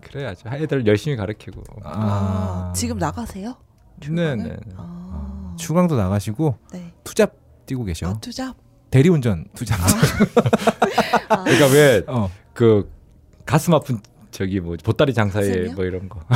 [0.00, 0.48] 그래야죠.
[0.48, 1.62] 애들 열심히 가르치고.
[1.84, 3.54] 아, 지금 나가세요?
[4.00, 4.56] 네 네.
[4.76, 6.92] 아, 추강도 나가시고 네.
[7.04, 7.34] 투잡
[7.66, 8.08] 뛰고 계셔.
[8.08, 8.56] 아, 투잡.
[8.90, 9.78] 대리운전 투잡.
[11.30, 12.28] 아, 그러니까 왜 어.
[12.54, 12.90] 그
[13.46, 14.00] 가슴 아픈
[14.32, 15.68] 저기 뭐 보따리 장사에?
[15.76, 16.18] 뭐 이런 거.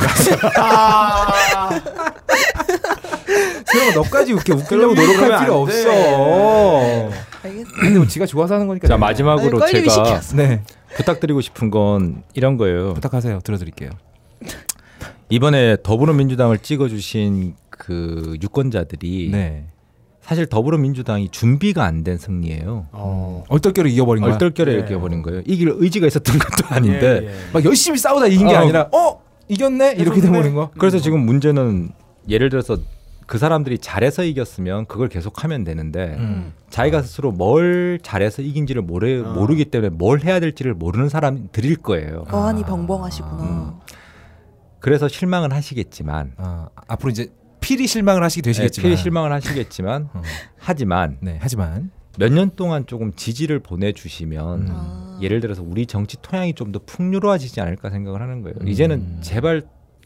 [3.72, 7.10] 세영아 너까지 웃겨 웃기려고 노력할 필요 안 없어.
[7.80, 8.88] 근데 뭐 지가 좋아서 하는 거니까.
[8.88, 9.06] 자 내가.
[9.06, 10.20] 마지막으로 아니, 제가.
[10.34, 10.62] 네
[10.96, 12.94] 부탁드리고 싶은 건 이런 거예요.
[12.94, 13.40] 부탁하세요.
[13.44, 13.90] 들어드릴게요.
[15.30, 19.64] 이번에 더불어민주당을 찍어주신 그 유권자들이 네.
[20.22, 22.86] 사실 더불어민주당이 준비가 안 된 승리예요.
[22.92, 23.44] 어.
[23.48, 24.32] 얼떨결에 이겨버린 거야.
[24.34, 24.76] 얼떨결에 예.
[24.76, 25.42] 이렇게 버린 거예요.
[25.46, 27.20] 이길 의지가 있었던 것도 아닌데.
[27.22, 27.32] 예, 예.
[27.52, 28.58] 막 열심히 싸우다 이긴 게 어.
[28.58, 30.70] 아니라 어 이겼네 이렇게 돼버린 거.
[30.78, 31.90] 그래서 지금 문제는
[32.28, 32.76] 예를 들어서
[33.29, 36.55] 그 사람들이 잘해서 이겼으면 그걸 계속하면 되는데 음.
[36.70, 39.35] 자기가 스스로 뭘 잘해서 이긴지를 모르, 어.
[39.35, 42.24] 모르기 때문에 뭘 해야 될지를 모르는 사람들일 거예요.
[42.31, 42.66] 어안이 아.
[42.66, 43.43] 벙벙하시구나.
[43.43, 43.72] 음.
[44.81, 47.29] 그래서 실망은 하시겠지만 아, 앞으로 이제
[47.61, 48.83] 필히 실망을 하시게 되시겠지만.
[48.83, 50.22] 네, 피해 실망을 하시겠지만 어.
[50.57, 54.66] 하지만 네 하지만 몇 년 동안 조금 지지를 보내주시면 음.
[54.70, 55.18] 아.
[55.20, 58.57] 예를 들어서 우리 정치 토양이 좀 더 풍요로워지지 않을까 생각을 하는 거예요.
[58.62, 58.68] 음.
[58.68, 59.62] 이제는 제발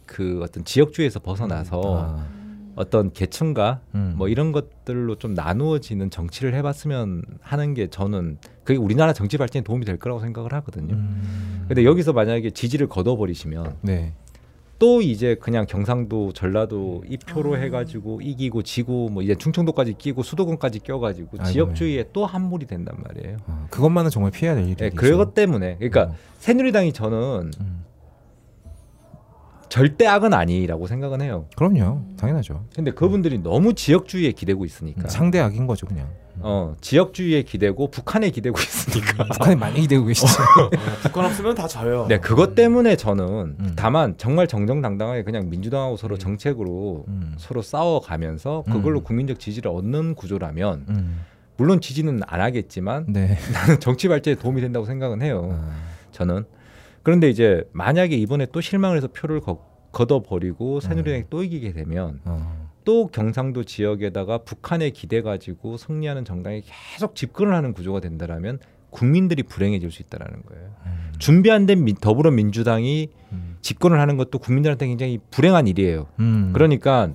[0.07, 1.81] 그 어떤 지역주의에서 벗어나서
[2.19, 2.27] 아,
[2.77, 4.15] 어떤 계층과 음.
[4.17, 9.85] 뭐 이런 것들로 좀 나누어지는 정치를 해봤으면 하는 게 저는 그게 우리나라 정치 발전에 도움이
[9.85, 10.95] 될 거라고 생각을 하거든요.
[10.95, 11.65] 음.
[11.69, 14.15] 근데 여기서 만약에 지지를 걷어버리시면 네.
[14.79, 17.59] 또 이제 그냥 경상도, 전라도 이 표로 아.
[17.59, 21.53] 해가지고 이기고 지고 뭐 이제 충청도까지 끼고 수도권까지 껴가지고 아이고.
[21.53, 23.37] 지역주의에 또 함몰이 된단 말이에요.
[23.47, 24.85] 어, 그것만은 정말 피해야 될 일이죠.
[24.85, 26.15] 네, 그것 때문에 그러니까 어.
[26.41, 27.82] 새누리당이 저는 음.
[29.73, 31.47] 절대 악은 아니라고 생각은 해요.
[31.57, 32.03] 그럼요.
[32.19, 32.67] 당연하죠.
[32.77, 35.05] 근데 그분들이 너무 지역주의에 기대고 있으니까.
[35.05, 36.11] 음, 상대 악인 거죠 그냥.
[36.41, 39.25] 어 지역주의에 기대고 북한에 기대고 있으니까.
[39.33, 40.29] 북한에 많이 기대고 계시죠.
[41.05, 42.05] 북한 없으면 다 져요.
[42.07, 43.25] 네 그것 때문에 저는
[43.59, 43.73] 음.
[43.75, 47.35] 다만 정말 정정당당하게 그냥 민주당하고 서로 정책으로 음.
[47.39, 49.05] 서로 싸워가면서 그걸로 음.
[49.05, 51.25] 국민적 지지를 얻는 구조라면 음.
[51.57, 53.39] 물론 지지는 안 하겠지만 네.
[53.55, 55.59] 나는 정치 발전에 도움이 된다고 생각은 해요.
[55.59, 55.73] 아,
[56.11, 56.45] 저는
[57.03, 62.71] 그런데 이제 만약에 이번에 또 실망을 해서 표를 거, 걷어버리고 새누리당이 또 이기게 되면 어.
[62.85, 66.63] 또 경상도 지역에다가 북한에 기대 가지고 승리하는 정당이
[66.95, 68.59] 계속 집권을 하는 구조가 된다라면
[68.91, 70.71] 국민들이 불행해질 수 있다라는 거예요.
[70.87, 71.13] 음.
[71.19, 73.57] 준비 안 된 더불어민주당이 음.
[73.63, 76.09] 집권을 하는 것도 국민들한테 굉장히 불행한 일이에요.
[76.21, 76.51] 음.
[76.53, 77.13] 그러니까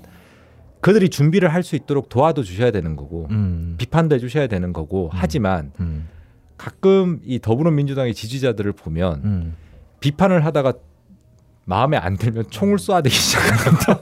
[0.81, 3.75] 그들이 준비를 할 수 있도록 도와도 주셔야 되는 거고 음.
[3.77, 6.07] 비판도 해주셔야 되는 거고 하지만 음.
[6.57, 9.55] 가끔 이 더불어민주당의 지지자들을 보면 음.
[9.99, 10.73] 비판을 하다가
[11.65, 13.99] 마음에 안 들면 총을 쏴대기 시작합니다.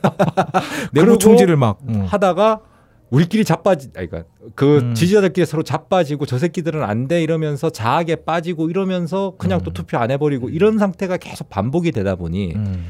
[0.93, 2.05] 내부 총질을 막 음.
[2.05, 2.61] 하다가
[3.09, 4.93] 우리끼리 자빠지, 아니, 그러니까 그 음.
[4.93, 9.73] 지지자들끼리 서로 자빠지고 저 새끼들은 안 돼 이러면서 자학에 빠지고 이러면서 그냥 또 음.
[9.73, 12.85] 투표 안 해버리고 이런 상태가 계속 반복이 되다 보니 음.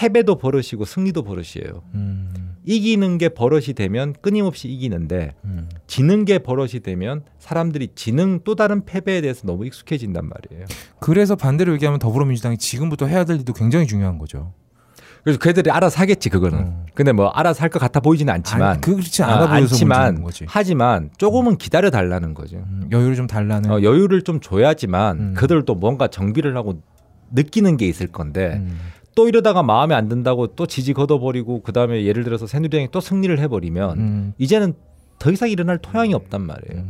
[0.00, 1.82] 패배도 버릇이고 승리도 버릇이에요.
[1.94, 2.54] 음.
[2.66, 5.68] 이기는 게 버릇이 되면 끊임없이 이기는데 음.
[5.86, 10.66] 지는 게 버릇이 되면 사람들이 지는 또 다른 패배에 대해서 너무 익숙해진단 말이에요.
[11.00, 14.52] 그래서 반대로 얘기하면 더불어민주당이 지금부터 해야 될 일도 굉장히 중요한 거죠.
[15.24, 16.58] 그래서 걔들이 알아서 하겠지 그거는.
[16.58, 16.86] 음.
[16.94, 20.44] 근데 뭐 알아서 할 것 같아 보이지는 않지만 아니, 그렇지 아, 않아 문제인 거지.
[20.46, 22.58] 하지만 조금은 기다려 달라는 거죠.
[22.58, 23.70] 음, 여유를 좀 달라는.
[23.70, 25.34] 어, 여유를 좀 줘야지만 음.
[25.34, 26.82] 그들도 뭔가 정비를 하고
[27.32, 28.78] 느끼는 게 있을 건데 음.
[29.16, 33.36] 또 이러다가 마음에 안 든다고 또 지지 걷어버리고 그 다음에 예를 들어서 새누리당이 또 승리를
[33.40, 34.34] 해버리면 음.
[34.38, 34.74] 이제는
[35.18, 36.84] 더 이상 일어날 토양이 없단 말이에요.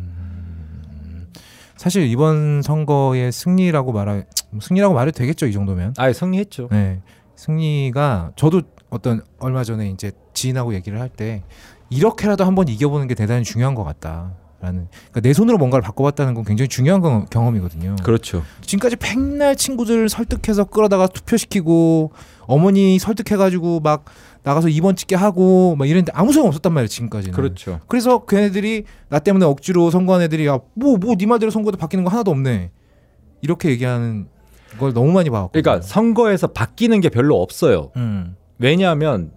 [1.77, 4.23] 사실 이번 선거의 승리라고 말하
[4.61, 5.95] 승리라고 말해도 되겠죠 이 정도면.
[5.99, 6.69] 아예 승리했죠.
[6.73, 7.01] 네.
[7.37, 11.45] 승리가 저도 어떤 얼마 전에 이제 지인하고 얘기를 할 때
[11.91, 14.89] 이렇게라도 한번 이겨보는 게 대단히 중요한 것 같다 라는.
[15.11, 17.97] 그러니까 내 손으로 뭔가를 바꿔봤다는 건 굉장히 중요한 경- 경험이거든요.
[18.03, 18.43] 그렇죠.
[18.63, 22.13] 지금까지 백날 친구들 설득해서 끌어다가 투표시키고
[22.47, 24.05] 어머니 설득해가지고 막
[24.45, 27.35] 나가서 2번 찍게 하고 막 이랬는데 아무 소용 없었단 말이에요 지금까지는.
[27.35, 27.81] 그렇죠.
[27.89, 32.71] 그래서 걔네들이 나 때문에 억지로 선거한 애들이 야뭐뭐네 말대로 선거도 바뀌는 거 하나도 없네
[33.43, 34.29] 이렇게 얘기하는
[34.79, 35.53] 걸 너무 많이 봐왔고.
[35.53, 37.91] 그러니까 선거에서 바뀌는 게 별로 없어요.
[37.97, 38.37] 음.
[38.59, 39.33] 왜냐하면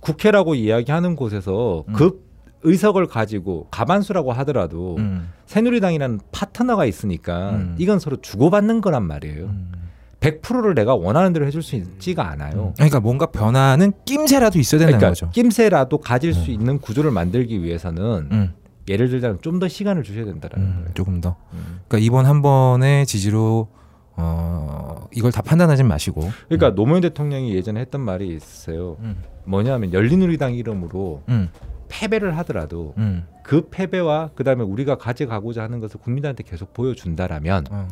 [0.00, 1.92] 국회라고 이야기하는 곳에서 음.
[1.92, 2.24] 급
[2.64, 5.28] 의석을 가지고 가반수라고 하더라도 음.
[5.46, 7.74] 새누리당이라는 파트너가 있으니까 음.
[7.78, 9.44] 이건 서로 주고받는 거란 말이에요.
[9.44, 9.72] 음.
[10.20, 12.72] 100%를 내가 원하는 대로 해줄 수 있지가 않아요.
[12.76, 15.30] 그러니까 뭔가 변화는 낌새라도 있어야 된다는 그러니까 거죠.
[15.32, 16.54] 낌새라도 가질 수 음.
[16.54, 18.54] 있는 구조를 만들기 위해서는 음.
[18.88, 20.88] 예를 들자면 좀 더 시간을 주셔야 된다라는 음, 거예요.
[20.94, 21.36] 조금 더.
[21.52, 21.80] 음.
[21.88, 23.68] 그러니까 이번 한 번의 지지로
[24.16, 26.22] 어 이걸 다 판단하지 마시고.
[26.48, 28.96] 그러니까 노무현 대통령이 예전에 했던 말이 있어요.
[29.00, 29.16] 음.
[29.44, 31.50] 뭐냐면 열린우리당 이름으로 음.
[31.94, 33.24] 패배를 하더라도 음.
[33.44, 37.88] 그 패배와 그다음에 우리가 가져가고자 하는 것을 국민들한테 계속 보여준다라면 어.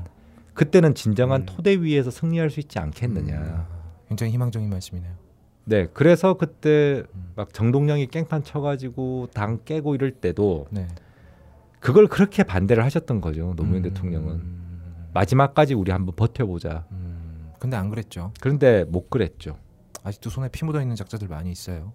[0.54, 1.46] 그때는 진정한 음.
[1.46, 3.38] 토대 위에서 승리할 수 있지 않겠느냐.
[3.38, 3.66] 아,
[4.08, 5.12] 굉장히 희망적인 말씀이네요.
[5.64, 7.32] 네, 그래서 그때 음.
[7.36, 10.88] 막 정동영이 깽판 쳐가지고 당 깨고 이럴 때도 네.
[11.78, 13.82] 그걸 그렇게 반대를 하셨던 거죠 노무현 음.
[13.82, 14.42] 대통령은
[15.14, 16.86] 마지막까지 우리 한번 버텨보자.
[16.90, 17.52] 음.
[17.60, 18.32] 근데 안 그랬죠.
[18.40, 19.56] 그런데 못 그랬죠.
[20.02, 21.92] 아직도 손에 피 묻어 있는 작자들 많이 있어요.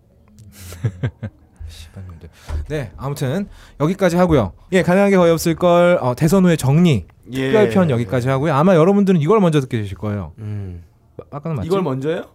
[1.68, 2.30] 씨발놈들.
[2.70, 3.48] 네, 아무튼
[3.80, 4.54] 여기까지 하고요.
[4.72, 7.52] 예, 가능한 게 거의 없을 걸 어, 대선 후의 정리 예.
[7.52, 8.54] 특별편 여기까지 하고요.
[8.54, 10.34] 아마 여러분들은 이걸 먼저 듣게 되실 거예요.
[10.40, 10.84] 음.
[11.32, 11.68] 아까는 맞지?
[11.68, 12.26] 이걸 먼저요?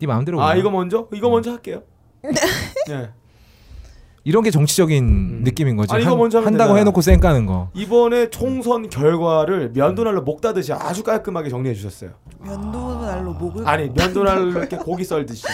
[0.00, 0.40] 네 마음대로.
[0.42, 0.60] 아 올려.
[0.60, 1.08] 이거 먼저?
[1.12, 1.82] 이거 먼저 할게요.
[2.90, 3.10] 예.
[4.24, 5.40] 이런 게 정치적인 음.
[5.42, 5.94] 느낌인 거지.
[5.94, 6.74] 아니, 이거 한, 한다고 되잖아.
[6.74, 7.70] 해놓고 쌩 까는 거.
[7.72, 12.10] 이번에 총선 결과를 면도날로 목 따듯이 아주 깔끔하게 정리해 주셨어요.
[12.44, 15.44] 면도 날로 목을 아니 면도날로 이렇게 고기 썰듯이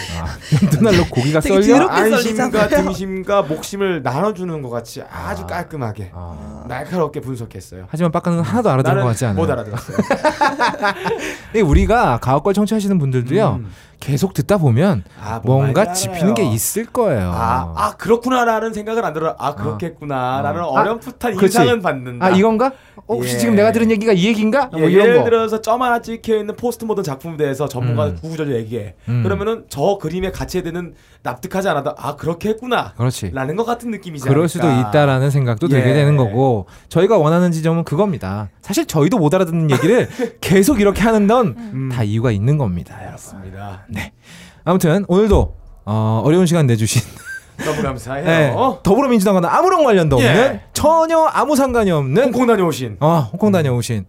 [0.71, 1.87] 눈날로 고기가 되게 썰려.
[1.87, 2.67] 안심과.
[2.67, 5.47] 등심과 목심을 나눠주는 것 같이 아주 아.
[5.47, 6.63] 깔끔하게 아.
[6.67, 7.85] 날카롭게 분석했어요.
[7.89, 9.41] 하지만 빡가는 하나도 알아들은 것 같지 않아요.
[9.41, 9.97] 못 알아들었어요.
[11.65, 13.59] 우리가 가옥걸 청취하시는 분들도요.
[13.61, 13.71] 음.
[14.05, 16.43] 계속 듣다 보면 아, 뭔 뭔가 짚히는 게.
[16.45, 17.31] 있을 거예요.
[17.33, 19.35] 아, 아 그렇구나라는 생각을 안 들어.
[19.39, 20.67] 아 그렇겠구나라는 어.
[20.67, 21.57] 어렴풋한 그치.
[21.57, 22.23] 인상은 받는다.
[22.23, 22.67] 아, 이건가?
[23.07, 23.39] 어, 혹시 예.
[23.39, 24.69] 지금 내가 들은 얘기가 이 얘기인가?
[24.75, 25.23] 예, 뭐 예를 거.
[25.23, 28.17] 들어서 점 하나 찍혀 있는 포스트 모던 작품에 대해서 전문가 음.
[28.21, 28.93] 구구절절 얘기해.
[29.09, 29.23] 음.
[29.23, 30.93] 그러면은 저 그림의 가치에 대는
[31.25, 32.93] 납득하지 않아도 아 그렇게 했구나.
[32.95, 33.31] 그렇지.
[33.33, 34.47] 라는 것 같은 느낌이지 그럴.
[34.47, 35.93] 수도 있다라는 생각도 들게 예.
[35.93, 38.49] 되는 거고 저희가 원하는 지점은 그겁니다.
[38.61, 40.07] 사실 저희도 못 알아듣는 얘기를
[40.39, 42.93] 계속 이렇게 하는 건다 음, 이유가 있는 겁니다.
[42.95, 43.11] 여러분.
[43.11, 43.87] 맞습니다.
[44.63, 45.55] 아무튼 오늘도
[45.85, 47.01] 어, 어려운 시간 내주신
[47.65, 48.25] 너무 감사해요.
[48.25, 48.53] 네,
[48.83, 50.61] 더불어민주당과는 아무런 관련도 없는 예.
[50.73, 54.05] 전혀 아무 상관이 없는 홍콩 다녀오신 어, 홍콩 다녀오신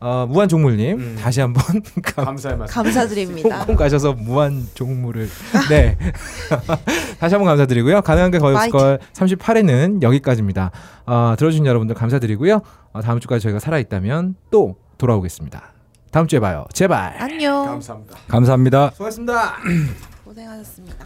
[0.00, 1.16] 어, 무한 종물님 음.
[1.20, 1.62] 다시 한번
[2.02, 2.74] 감, 감사의 말씀.
[2.74, 3.58] 감사드립니다.
[3.58, 5.28] 홍콩 가셔서 무한 종물을
[5.68, 5.96] 네
[7.20, 8.00] 다시 한번 감사드리고요.
[8.00, 10.70] 가능한 게 거의 없을 걸 38회는 여기까지입니다.
[11.06, 12.62] 어, 들어주신 여러분들 감사드리고요.
[12.92, 15.62] 어, 다음 주까지 저희가 살아 있다면 또 돌아오겠습니다.
[16.10, 16.64] 다음 주에 봐요.
[16.72, 17.14] 제발.
[17.20, 17.66] 안녕.
[17.66, 18.16] 감사합니다.
[18.26, 18.90] 감사합니다.
[18.94, 19.56] 수고하셨습니다.
[20.24, 20.96] 고생하셨습니다.